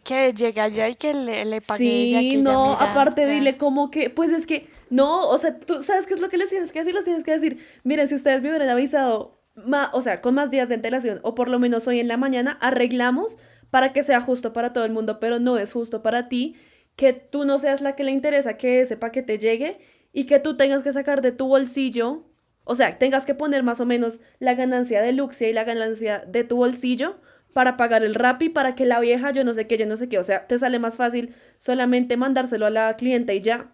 que 0.03 0.33
llegue 0.33 0.61
allá 0.61 0.89
y 0.89 0.95
que 0.95 1.15
le, 1.15 1.45
le 1.45 1.61
pague 1.61 2.03
ella, 2.03 2.19
Sí, 2.21 2.29
que 2.31 2.37
ella 2.39 2.43
no, 2.43 2.71
mira, 2.71 2.91
aparte 2.91 3.27
ya. 3.27 3.33
dile 3.33 3.57
como 3.59 3.91
que, 3.91 4.11
pues 4.11 4.31
es 4.33 4.47
que, 4.47 4.69
no, 4.91 5.29
o 5.29 5.39
sea, 5.39 5.59
tú 5.59 5.83
sabes 5.83 6.07
qué 6.07 6.15
es 6.15 6.21
lo 6.21 6.29
que 6.29 6.37
les 6.37 6.51
tienes 6.51 6.73
que 6.73 6.81
decir, 6.81 6.95
les 6.95 7.05
tienes 7.05 7.25
que 7.25 7.33
decir, 7.33 7.59
miren, 7.85 8.09
si 8.09 8.15
ustedes 8.15 8.43
me 8.43 8.49
hubieran 8.49 8.69
avisado, 8.69 9.41
ma- 9.55 9.91
o 9.93 10.03
sea, 10.03 10.21
con 10.21 10.35
más 10.35 10.51
días 10.51 10.69
de 10.69 10.75
antelación, 10.77 11.21
o 11.23 11.35
por 11.35 11.49
lo 11.49 11.59
menos 11.59 11.87
hoy 11.89 12.01
en 12.01 12.09
la 12.09 12.17
mañana, 12.17 12.59
arreglamos 12.61 13.39
para 13.71 13.93
que 13.93 14.03
sea 14.03 14.21
justo 14.21 14.53
para 14.53 14.73
todo 14.73 14.85
el 14.85 14.93
mundo, 14.93 15.21
pero 15.21 15.39
no 15.39 15.59
es 15.59 15.73
justo 15.73 16.03
para 16.03 16.29
ti, 16.29 16.57
que 16.97 17.13
tú 17.13 17.45
no 17.45 17.59
seas 17.59 17.81
la 17.81 17.97
que 17.97 18.05
le 18.05 18.11
interesa 18.13 18.57
que 18.57 18.81
ese 18.81 18.97
paquete 18.97 19.39
llegue 19.39 19.79
y 20.13 20.25
que 20.27 20.39
tú 20.39 20.57
tengas 20.57 20.83
que 20.83 20.93
sacar 20.93 21.23
de 21.23 21.33
tu 21.33 21.49
bolsillo, 21.49 22.25
o 22.65 22.75
sea, 22.75 22.99
tengas 22.99 23.27
que 23.27 23.35
poner 23.35 23.63
más 23.63 23.81
o 23.81 23.87
menos 23.87 24.21
la 24.39 24.55
ganancia 24.55 25.03
de 25.03 25.13
Luxia 25.13 25.49
y 25.49 25.53
la 25.53 25.65
ganancia 25.65 26.21
de 26.27 26.45
tu 26.45 26.57
bolsillo 26.57 27.17
para 27.53 27.77
pagar 27.77 28.05
el 28.05 28.15
Rappi, 28.15 28.49
para 28.49 28.75
que 28.75 28.87
la 28.87 29.01
vieja, 29.01 29.31
yo 29.33 29.45
no 29.45 29.55
sé 29.55 29.67
qué, 29.67 29.77
yo 29.77 29.87
no 29.87 29.97
sé 29.97 30.09
qué, 30.09 30.19
o 30.19 30.23
sea, 30.25 30.47
te 30.47 30.59
sale 30.59 30.79
más 30.79 30.97
fácil 30.97 31.35
solamente 31.57 32.17
mandárselo 32.17 32.67
a 32.67 32.71
la 32.71 32.95
clienta 32.97 33.33
y 33.33 33.41
ya. 33.41 33.71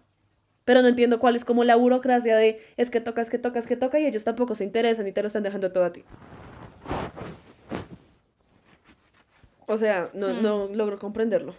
Pero 0.65 0.83
no 0.83 0.87
entiendo 0.89 1.19
cuál 1.19 1.35
es 1.35 1.43
como 1.43 1.63
la 1.63 1.75
burocracia 1.75 2.37
de 2.37 2.59
es 2.77 2.91
que 2.91 3.01
toca, 3.01 3.21
es 3.21 3.31
que 3.31 3.39
toca, 3.39 3.57
es 3.59 3.65
que 3.65 3.75
toca 3.75 3.99
y 3.99 4.05
ellos 4.05 4.23
tampoco 4.23 4.53
se 4.53 4.63
interesan 4.63 5.07
y 5.07 5.11
te 5.11 5.21
lo 5.23 5.27
están 5.27 5.41
dejando 5.43 5.71
todo 5.71 5.83
a 5.85 5.91
ti. 5.93 6.03
O 9.67 9.77
sea, 9.77 10.09
no, 10.13 10.33
Hmm. 10.33 10.41
no 10.41 10.67
logro 10.73 10.99
comprenderlo. 10.99 11.55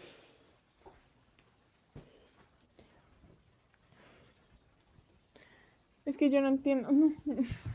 Es 6.13 6.19
que 6.19 6.29
yo 6.29 6.43
no 6.43 6.49
entiendo. 6.49 6.91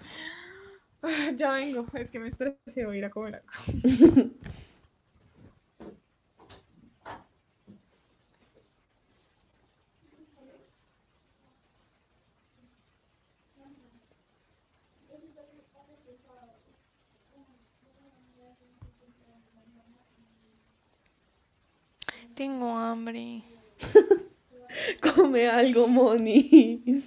Ya 1.36 1.52
vengo, 1.52 1.86
es 1.94 2.12
que 2.12 2.20
me 2.20 2.28
estresé, 2.28 2.86
voy 2.86 2.96
a 2.96 3.00
ir 3.00 3.06
a 3.06 3.10
comer 3.10 3.36
algo. 3.36 4.32
Tengo 22.36 22.78
hambre, 22.78 23.44
Come 25.02 25.48
algo, 25.48 25.88
Moni. 25.88 27.04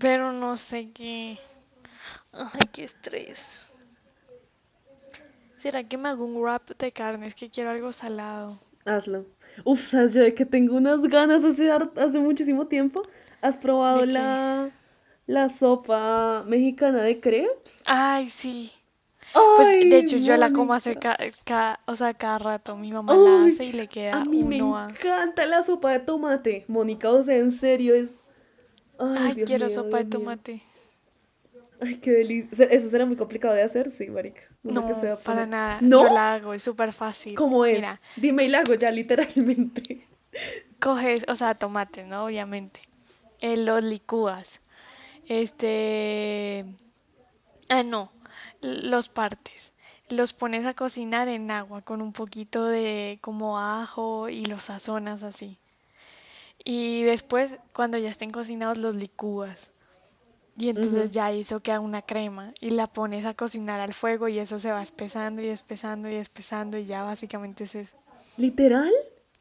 Pero 0.00 0.32
no 0.32 0.56
sé 0.56 0.92
qué. 0.92 1.38
Ay, 2.32 2.68
qué 2.72 2.84
estrés. 2.84 3.70
¿Será 5.62 5.80
que 5.88 5.96
me 5.96 6.08
hago 6.08 6.24
un 6.24 6.36
wrap 6.42 6.64
de 6.82 6.90
carne? 6.90 7.28
Es 7.28 7.36
que 7.36 7.50
quiero 7.50 7.70
algo 7.70 7.92
salado. 7.92 8.58
Hazlo. 8.84 9.26
Uf, 9.64 9.80
¿sabes 9.90 10.14
yo 10.14 10.22
de 10.22 10.34
que 10.34 10.46
tengo 10.46 10.76
unas 10.76 11.02
ganas 11.02 11.44
hace, 11.44 11.70
hace 11.70 12.18
muchísimo 12.18 12.66
tiempo? 12.66 13.02
¿Has 13.40 13.56
probado 13.56 14.04
la, 14.06 14.70
la 15.26 15.48
sopa 15.48 16.44
mexicana 16.46 17.02
de 17.02 17.20
crepes? 17.20 17.84
Ay, 17.84 18.30
sí. 18.30 18.72
Pues 19.54 19.76
de 19.80 19.98
hecho 19.98 20.16
yo 20.18 20.36
la 20.38 20.50
como 20.50 20.74
hace 20.74 20.96
ca- 20.98 21.18
ca- 21.44 21.80
o 21.86 21.96
sea, 21.96 22.14
cada 22.14 22.38
rato. 22.38 22.76
Mi 22.76 22.92
mamá 22.92 23.16
la 23.18 23.44
hace 23.46 23.64
y 23.66 23.72
le 23.72 23.88
queda 23.88 24.18
A 24.18 24.24
mí 24.24 24.44
me 24.44 24.58
a... 24.58 24.90
encanta 24.90 25.46
la 25.46 25.62
sopa 25.64 25.92
de 25.92 26.00
tomate, 26.00 26.64
Mónica, 26.68 27.10
o 27.10 27.24
sea, 27.24 27.36
en 27.38 27.50
serio 27.52 27.94
es... 27.94 28.19
Ay, 29.00 29.16
Ay, 29.18 29.34
Dios 29.34 29.46
quiero 29.48 29.66
mío, 29.66 29.74
sopa 29.74 29.96
de 29.98 30.04
mío. 30.04 30.10
tomate. 30.10 30.62
Ay, 31.80 31.96
qué 31.96 32.10
delicia. 32.10 32.66
¿Eso 32.66 32.88
será 32.90 33.06
muy 33.06 33.16
complicado 33.16 33.54
de 33.54 33.62
hacer? 33.62 33.90
Sí, 33.90 34.08
marica. 34.08 34.42
No, 34.62 34.84
para 35.24 35.46
nada. 35.46 35.78
¿No? 35.80 36.02
Yo 36.06 36.12
la 36.14 36.34
hago, 36.34 36.52
es 36.52 36.62
súper 36.62 36.92
fácil. 36.92 37.34
¿Cómo 37.34 37.64
es? 37.64 37.76
Mira, 37.76 37.98
Dime 38.16 38.44
y 38.44 38.48
la 38.48 38.58
hago 38.58 38.74
ya, 38.74 38.90
literalmente. 38.90 40.06
coges, 40.78 41.24
o 41.28 41.34
sea, 41.34 41.54
tomate, 41.54 42.04
¿no? 42.04 42.26
Obviamente. 42.26 42.80
Eh, 43.40 43.56
los 43.56 43.82
licúas. 43.82 44.60
Este... 45.26 46.66
Ah, 47.70 47.82
no. 47.82 48.12
Los 48.60 49.08
partes. 49.08 49.72
Los 50.10 50.34
pones 50.34 50.66
a 50.66 50.74
cocinar 50.74 51.28
en 51.28 51.50
agua 51.50 51.80
con 51.82 52.02
un 52.02 52.12
poquito 52.12 52.66
de 52.66 53.18
como 53.22 53.58
ajo 53.58 54.28
y 54.28 54.44
los 54.44 54.64
sazonas 54.64 55.22
así. 55.22 55.56
Y 56.64 57.02
después, 57.04 57.56
cuando 57.74 57.98
ya 57.98 58.10
estén 58.10 58.30
cocinados, 58.32 58.78
los 58.78 58.94
licúas. 58.94 59.70
Y 60.56 60.68
entonces 60.70 61.10
Ujú. 61.10 61.12
ya 61.12 61.30
eso 61.32 61.60
queda 61.60 61.80
una 61.80 62.02
crema 62.02 62.54
y 62.60 62.70
la 62.70 62.86
pones 62.86 63.24
a 63.26 63.34
cocinar 63.34 63.80
al 63.80 63.94
fuego 63.94 64.28
y 64.28 64.38
eso 64.38 64.58
se 64.60 64.72
va 64.72 64.82
espesando 64.82 65.42
y 65.42 65.48
espesando 65.48 66.08
y 66.10 66.16
espesando 66.16 66.78
y 66.78 66.86
ya 66.86 67.02
básicamente 67.04 67.64
es 67.64 67.74
eso. 67.74 67.96
¿Literal? 68.36 68.90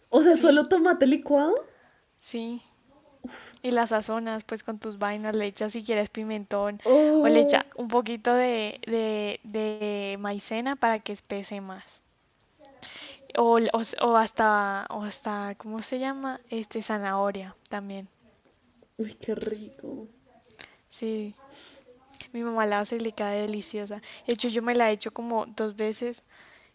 O 0.10 0.22
sea, 0.22 0.36
Sí. 0.36 0.42
solo 0.42 0.68
tomate 0.68 1.08
licuado. 1.08 1.56
Sí. 2.20 2.62
Y 3.62 3.72
las 3.72 3.90
sazonas 3.90 4.44
pues 4.44 4.64
con 4.64 4.80
tus 4.80 4.98
vainas, 5.00 5.36
le 5.36 5.46
echas 5.46 5.74
si 5.74 5.84
quieres 5.84 6.10
pimentón 6.10 6.82
o 7.22 7.28
le 7.28 7.40
Oh, 7.40 7.42
echas 7.42 7.66
un 7.76 7.88
poquito 7.88 8.34
de, 8.34 8.80
de, 8.88 9.40
de 9.44 10.18
maicena 10.20 10.76
para 10.76 11.00
que 11.00 11.14
espese 11.14 11.62
más. 11.62 12.02
O, 13.38 13.60
o 14.02 14.16
hasta, 14.18 14.86
o 14.90 15.04
hasta, 15.04 15.56
¿cómo 15.58 15.82
se 15.82 16.00
llama? 16.00 16.40
Este, 16.50 16.82
zanahoria 16.82 17.56
también. 17.70 18.08
Uy, 18.98 19.14
qué 19.14 19.36
rico. 19.36 20.08
Sí. 20.90 21.36
Mi 22.34 22.44
mamá 22.44 22.66
la 22.66 22.80
hace 22.82 22.98
y 22.98 23.00
le 23.00 23.12
queda 23.12 23.32
deliciosa. 23.32 24.02
De 24.28 24.34
hecho, 24.34 24.48
yo 24.50 24.62
me 24.62 24.76
la 24.76 24.90
he 24.90 24.94
hecho 24.94 25.12
como 25.12 25.46
dos 25.46 25.76
veces 25.76 26.24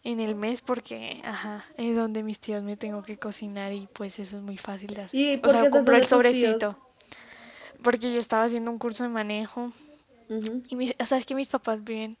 en 0.03 0.19
el 0.19 0.35
mes 0.35 0.61
porque, 0.61 1.21
ajá, 1.25 1.63
es 1.77 1.95
donde 1.95 2.23
mis 2.23 2.39
tíos 2.39 2.63
me 2.63 2.77
tengo 2.77 3.03
que 3.03 3.17
cocinar 3.17 3.71
y 3.73 3.87
pues 3.93 4.19
eso 4.19 4.37
es 4.37 4.43
muy 4.43 4.57
fácil 4.57 4.93
de 4.93 5.01
hacer. 5.03 5.19
¿Y 5.19 5.39
O 5.43 5.49
sea, 5.49 5.69
compro 5.69 5.95
el 5.95 6.01
tíos? 6.01 6.09
sobrecito. 6.09 6.77
Porque 7.83 8.11
yo 8.13 8.19
estaba 8.19 8.43
haciendo 8.45 8.71
un 8.71 8.79
curso 8.79 9.03
de 9.03 9.09
manejo 9.09 9.71
y 10.69 10.75
mi- 10.75 10.93
o 10.99 11.05
sea, 11.05 11.17
es 11.17 11.25
que 11.25 11.35
mis 11.35 11.47
papás 11.47 11.83
viven, 11.83 12.17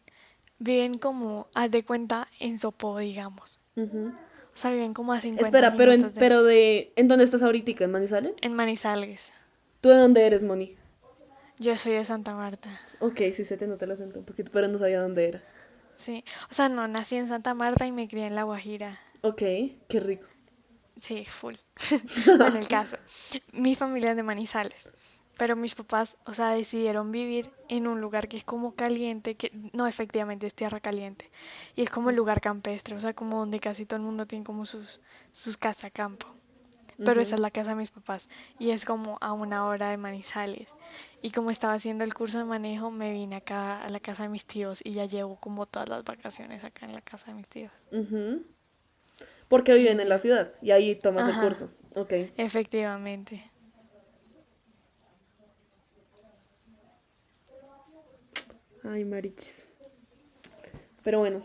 viven 0.59 0.97
como, 0.97 1.47
haz 1.53 1.71
de 1.71 1.83
cuenta, 1.83 2.27
en 2.39 2.59
Sopó, 2.59 2.97
digamos. 2.99 3.59
O 3.77 4.57
sea, 4.57 4.71
viven 4.71 4.93
como 4.93 5.13
a 5.13 5.19
50 5.21 5.45
Espera, 5.47 5.75
pero 5.75 5.91
en, 5.91 6.01
de- 6.01 6.11
pero 6.19 6.43
de, 6.43 6.93
¿en 6.95 7.07
dónde 7.07 7.25
estás 7.25 7.43
ahorita? 7.43 7.83
¿En 7.83 7.91
Manizales? 7.91 8.33
en 8.41 8.53
Manizales. 8.53 9.33
¿Tú 9.81 9.89
de 9.89 9.97
dónde 9.97 10.25
eres, 10.25 10.43
Moni? 10.43 10.75
Yo 11.59 11.77
soy 11.77 11.93
de 11.93 12.05
Santa 12.05 12.33
Marta. 12.33 12.79
Ok, 12.99 13.17
sí 13.31 13.43
se 13.45 13.57
te 13.57 13.67
nota 13.67 13.85
el 13.85 13.91
acento 13.91 14.19
un 14.19 14.25
poquito, 14.25 14.51
pero 14.51 14.67
no 14.67 14.77
sabía 14.77 15.01
dónde 15.01 15.27
era. 15.27 15.41
Sí, 15.97 16.23
o 16.49 16.53
sea, 16.53 16.67
no, 16.69 16.87
nací 16.87 17.15
en 17.15 17.27
Santa 17.27 17.53
Marta 17.53 17.85
y 17.85 17.91
me 17.91 18.07
crié 18.07 18.27
en 18.27 18.35
La 18.35 18.43
Guajira. 18.43 18.99
Ok, 19.21 19.39
qué 19.87 19.99
rico. 19.99 20.27
Sí, 20.99 21.25
full. 21.25 21.55
Bueno, 22.37 22.57
el 22.59 22.67
caso. 22.67 22.97
Mi 23.53 23.75
familia 23.75 24.11
es 24.11 24.17
de 24.17 24.23
Manizales, 24.23 24.89
pero 25.37 25.55
mis 25.55 25.75
papás, 25.75 26.17
o 26.25 26.33
sea, 26.33 26.49
decidieron 26.53 27.11
vivir 27.11 27.51
en 27.67 27.87
un 27.87 28.01
lugar 28.01 28.27
que 28.27 28.37
es 28.37 28.43
como 28.43 28.73
caliente, 28.73 29.35
que 29.35 29.51
no, 29.73 29.87
efectivamente 29.87 30.47
es 30.47 30.53
tierra 30.53 30.79
caliente, 30.79 31.29
y 31.75 31.81
es 31.81 31.89
como 31.89 32.09
el 32.09 32.15
lugar 32.15 32.41
campestre, 32.41 32.95
o 32.95 32.99
sea, 32.99 33.13
como 33.13 33.39
donde 33.39 33.59
casi 33.59 33.85
todo 33.85 33.97
el 33.97 34.05
mundo 34.05 34.25
tiene 34.25 34.45
como 34.45 34.65
sus, 34.65 35.01
sus 35.31 35.57
casas 35.57 35.91
campo. 35.91 36.27
Pero 37.03 37.19
esa 37.19 37.35
es 37.35 37.41
la 37.41 37.51
casa 37.51 37.71
de 37.71 37.75
mis 37.75 37.89
papás 37.89 38.29
y 38.57 38.69
es 38.69 38.85
como 38.85 39.17
a 39.19 39.33
una 39.33 39.65
hora 39.65 39.89
de 39.89 39.97
Manizales. 39.97 40.73
Y 41.21 41.31
como 41.31 41.51
estaba 41.51 41.73
haciendo 41.73 42.05
el 42.05 42.13
curso 42.13 42.37
de 42.37 42.45
manejo, 42.45 42.89
me 42.89 43.11
vine 43.11 43.35
acá 43.35 43.81
a 43.83 43.89
la 43.89 43.99
casa 43.99 44.23
de 44.23 44.29
mis 44.29 44.45
tíos 44.45 44.79
y 44.81 44.93
ya 44.93 45.03
llevo 45.03 45.35
como 45.35 45.65
todas 45.65 45.89
las 45.89 46.05
vacaciones 46.05 46.63
acá 46.63 46.85
en 46.85 46.93
la 46.93 47.01
casa 47.01 47.31
de 47.31 47.33
mis 47.33 47.49
tíos. 47.49 47.71
Ujú. 47.91 48.45
Porque 49.49 49.73
viven 49.73 49.99
en 49.99 50.07
la 50.07 50.19
ciudad 50.19 50.53
y 50.61 50.71
ahí 50.71 50.95
tomas 50.95 51.27
el 51.27 51.37
curso. 51.41 51.69
Ok. 51.95 52.13
Efectivamente. 52.37 53.51
Ay, 58.87 59.05
marichis. 59.05 59.65
Pero 61.03 61.19
bueno. 61.19 61.41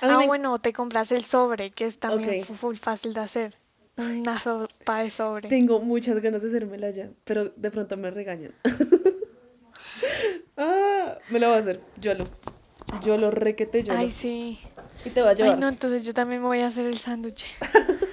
Ah, 0.00 0.18
me- 0.18 0.26
bueno, 0.26 0.58
te 0.60 0.72
compras 0.72 1.12
el 1.12 1.22
sobre, 1.22 1.70
que 1.70 1.86
es 1.86 1.98
también 1.98 2.40
Ok. 2.40 2.46
fu- 2.46 2.54
full 2.54 2.76
fácil 2.76 3.14
de 3.14 3.20
hacer. 3.20 3.54
Una 3.96 4.40
sopa 4.40 5.00
de 5.02 5.10
sobre. 5.10 5.48
Tengo 5.48 5.78
muchas 5.80 6.18
ganas 6.20 6.42
de 6.42 6.48
hacérmela 6.48 6.90
ya, 6.90 7.10
pero 7.24 7.50
de 7.50 7.70
pronto 7.70 7.96
me 7.96 8.10
regañan. 8.10 8.52
ah, 10.56 11.18
me 11.30 11.38
la 11.38 11.48
voy 11.48 11.56
a 11.56 11.60
hacer. 11.60 11.80
Yo 12.00 12.14
lo. 12.14 12.26
Yo 13.02 13.16
lo 13.16 13.30
requete 13.30 13.82
yo. 13.84 13.92
Ay, 13.94 14.10
sí. 14.10 14.58
Y 15.04 15.10
te 15.10 15.20
voy 15.20 15.28
a 15.28 15.30
Ay, 15.32 15.36
llevar. 15.36 15.58
no, 15.58 15.68
entonces 15.68 16.04
yo 16.04 16.14
también 16.14 16.40
me 16.40 16.46
voy 16.48 16.60
a 16.60 16.66
hacer 16.68 16.86
el 16.86 16.98
sándwich. 16.98 17.46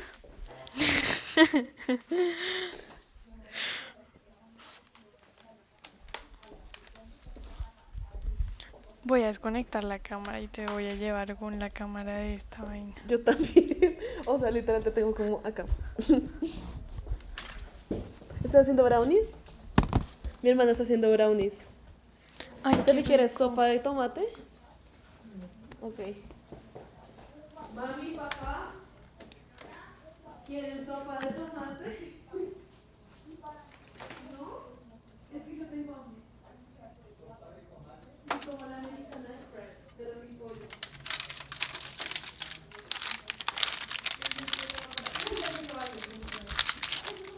Voy 9.04 9.24
a 9.24 9.28
desconectar 9.28 9.84
la 9.84 10.00
cámara 10.00 10.40
y 10.42 10.48
te 10.48 10.66
voy 10.68 10.88
a 10.88 10.96
llevar 10.96 11.36
con 11.38 11.58
la 11.60 11.70
cámara 11.70 12.18
de 12.18 12.36
esta 12.36 12.64
vaina. 12.64 12.96
Yo 13.08 13.24
también. 13.24 13.98
O 14.28 14.38
sea, 14.38 14.52
literal 14.52 14.84
te 14.84 14.92
tengo 14.92 15.14
como 15.14 15.42
acá. 15.44 15.66
¿Estás 18.44 18.62
haciendo 18.64 18.84
brownies? 18.84 19.36
Mi 20.42 20.50
hermana 20.50 20.72
está 20.72 20.84
haciendo 20.84 21.12
brownies. 21.12 21.60
Ay, 22.64 22.76
¿Usted 22.78 22.94
me 22.94 23.04
quiere 23.04 23.30
sopa 23.30 23.66
de 23.66 23.80
tomate? 23.80 24.26
Ok. 25.82 26.00
Mami, 27.74 28.16
papá, 28.18 28.74
¿quieren 30.46 30.86
sopa 30.86 31.18
de 31.20 31.28
tomate? 31.28 32.18
¿No? 34.38 34.48
Es 35.34 35.44
que 35.44 35.58
yo 35.58 35.66
tengo 35.68 35.94
hambre. 35.94 36.20
Sí, 38.30 38.38
como 38.50 38.66
la 38.66 38.78
americana 38.78 39.30
de 39.30 39.38
Friends, 39.54 39.94
pero 39.98 40.12
sin 40.22 40.38
pollo. 40.38 40.68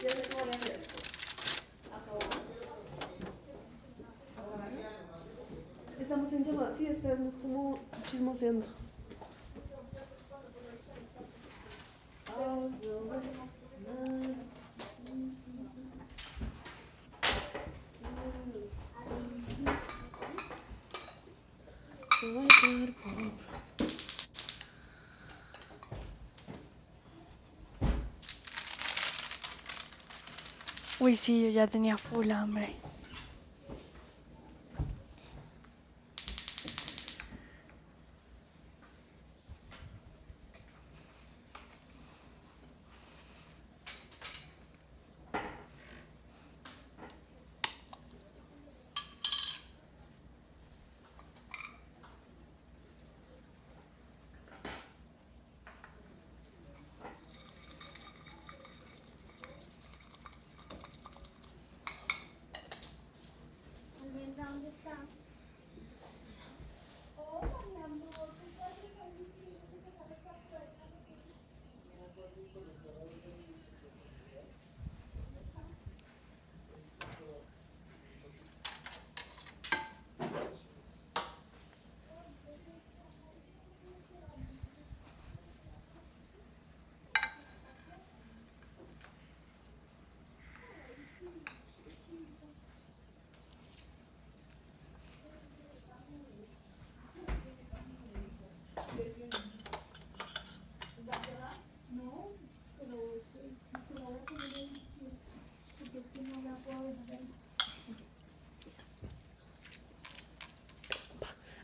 Ya 0.02 0.10
sé 0.10 0.22
cómo 0.30 0.44
voy 0.44 0.52
a 0.52 0.56
hacer. 0.56 0.80
Acabó. 1.92 2.18
Estamos 6.00 6.32
estamos 7.02 7.34
como 7.34 7.78
chismoseando. 8.08 8.64
Uy, 31.00 31.16
sí, 31.16 31.42
yo 31.42 31.50
ya 31.50 31.66
tenía 31.66 31.98
full 31.98 32.30
hambre. 32.30 32.76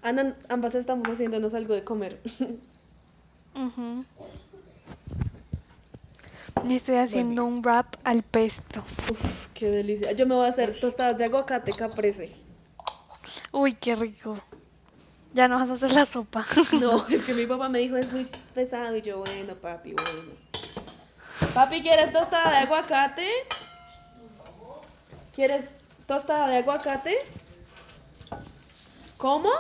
Ana, 0.03 0.37
ambas 0.49 0.75
estamos 0.75 1.09
haciéndonos 1.09 1.55
algo 1.55 1.75
de 1.75 1.85
comer. 1.85 2.21
Y 6.69 6.77
estoy 6.77 6.97
haciendo 6.97 7.45
un 7.45 7.63
wrap 7.63 7.97
al 8.05 8.23
pesto. 8.23 8.83
Uf, 9.11 9.49
qué 9.55 9.71
delicia. 9.71 10.13
Yo 10.13 10.27
me 10.27 10.35
voy 10.35 10.47
a 10.47 10.51
hacer 10.51 10.79
tostadas 10.79 11.19
de 11.19 11.25
aguacate 11.25 11.73
caprese. 11.73 12.35
Uy, 13.53 13.75
qué 13.75 13.95
rico. 13.95 14.39
Ya 15.35 15.47
no 15.49 15.57
vas 15.57 15.71
a 15.71 15.75
hacer 15.75 15.93
la 15.93 16.05
sopa. 16.05 16.45
No, 16.81 17.07
es 17.09 17.23
que 17.23 17.35
mi 17.35 17.47
papá 17.53 17.69
me 17.69 17.79
dijo 17.81 17.97
es 17.97 18.11
muy 18.13 18.27
pesado 18.55 18.97
y 18.97 19.03
yo, 19.03 19.19
bueno, 19.19 19.55
papi, 19.55 19.93
bueno. 19.93 20.33
Papi, 21.55 21.81
¿quieres 21.83 22.13
tostada 22.13 22.51
de 22.51 22.57
aguacate? 22.59 23.29
¿Quieres 25.35 25.77
tostada 26.07 26.49
de 26.49 26.57
aguacate? 26.59 27.17
¿Cómo? 29.17 29.51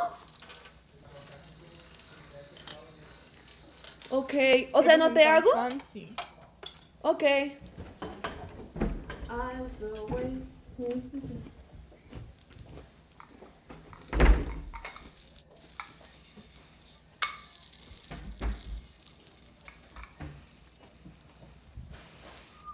Ok, 4.10 4.34
o 4.72 4.82
sea, 4.82 4.96
¿no 4.96 5.12
te 5.12 5.24
hago? 5.24 5.50
Fancy. 5.52 6.14
Ok. 7.02 7.22
I 7.22 7.56
was 9.60 9.82
away. 9.82 10.42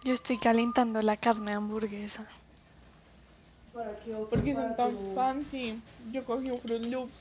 Yo 0.04 0.12
estoy 0.12 0.38
calentando 0.38 1.00
la 1.02 1.16
carne 1.16 1.52
de 1.52 1.56
hamburguesa. 1.56 2.28
¿Para 3.72 3.98
qué? 4.00 4.12
Porque 4.30 4.54
son 4.54 4.76
tan 4.76 4.96
fancy. 5.14 5.80
Yo 6.12 6.24
cogí 6.24 6.50
un 6.50 6.60
Fruit 6.60 6.82
Loops. 6.82 7.12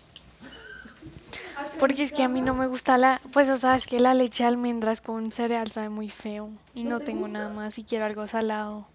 Porque 1.78 2.04
es 2.04 2.12
que 2.12 2.24
a 2.24 2.28
mí 2.28 2.42
no 2.42 2.54
me 2.56 2.68
gusta 2.68 2.98
la, 2.98 3.22
pues 3.32 3.50
o 3.50 3.58
sea, 3.58 3.76
es 3.76 3.86
que 3.86 4.00
la 4.00 4.14
leche 4.14 4.44
de 4.44 4.50
almendras 4.50 5.02
con 5.02 5.32
cereal 5.32 5.72
sabe 5.72 5.90
muy 5.90 6.10
feo 6.10 6.50
y 6.74 6.84
¿No 6.84 6.90
no 6.90 7.00
te 7.00 7.06
tengo 7.06 7.22
gusta? 7.22 7.34
nada 7.34 7.50
más 7.50 7.78
y 7.78 7.86
quiero 7.86 8.06
algo 8.06 8.26
salado. 8.28 8.88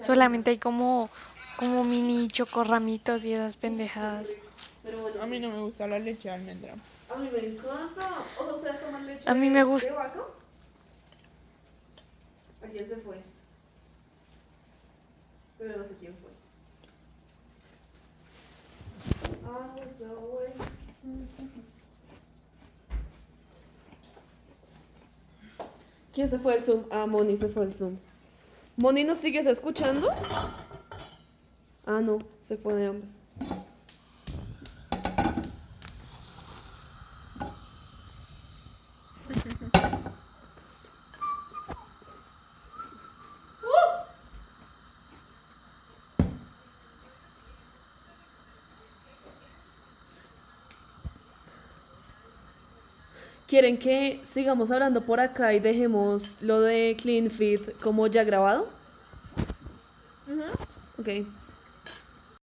Solamente 0.00 0.50
hay 0.50 0.58
como 0.58 1.10
como 1.56 1.84
mini 1.84 2.28
chocorramitos 2.28 3.24
y 3.24 3.32
esas 3.32 3.56
pendejadas. 3.56 4.28
A 5.20 5.26
mí 5.26 5.38
no 5.40 5.50
me 5.50 5.60
gusta 5.60 5.86
la 5.86 5.98
leche 5.98 6.28
de 6.28 6.34
almendra. 6.34 6.74
A 7.08 7.16
mí 7.16 7.28
me 7.32 7.40
encanta. 7.40 8.08
O 8.38 8.44
sea, 8.44 8.54
¿ustedes 8.54 8.80
toman 8.80 9.06
leche 9.06 9.28
A 9.30 9.34
mí 9.34 9.48
me 9.50 9.58
de- 9.60 9.64
gusta. 9.64 9.94
se 12.88 12.96
fue? 12.96 13.16
Pero 15.58 15.78
no 15.78 15.84
sé 15.84 15.94
quién 15.98 16.14
fue. 16.20 16.31
¿Quién 26.12 26.28
se 26.28 26.38
fue 26.38 26.56
el 26.56 26.62
Zoom? 26.62 26.84
Ah, 26.90 27.06
Moni 27.06 27.36
se 27.36 27.48
fue 27.48 27.64
el 27.64 27.72
Zoom. 27.72 27.96
¿Moni 28.76 29.02
nos 29.02 29.18
sigues 29.18 29.46
escuchando? 29.46 30.10
Ah, 31.86 32.00
no, 32.02 32.18
se 32.40 32.56
fue 32.56 32.74
de 32.74 32.86
ambos. 32.86 33.21
¿Quieren 53.52 53.76
que 53.76 54.18
sigamos 54.24 54.70
hablando 54.70 55.02
por 55.02 55.20
acá 55.20 55.52
y 55.52 55.60
dejemos 55.60 56.40
lo 56.40 56.62
de 56.62 56.96
Clean 56.98 57.30
Feed 57.30 57.60
como 57.82 58.06
ya 58.06 58.24
grabado? 58.24 58.66
Ok. 60.98 61.26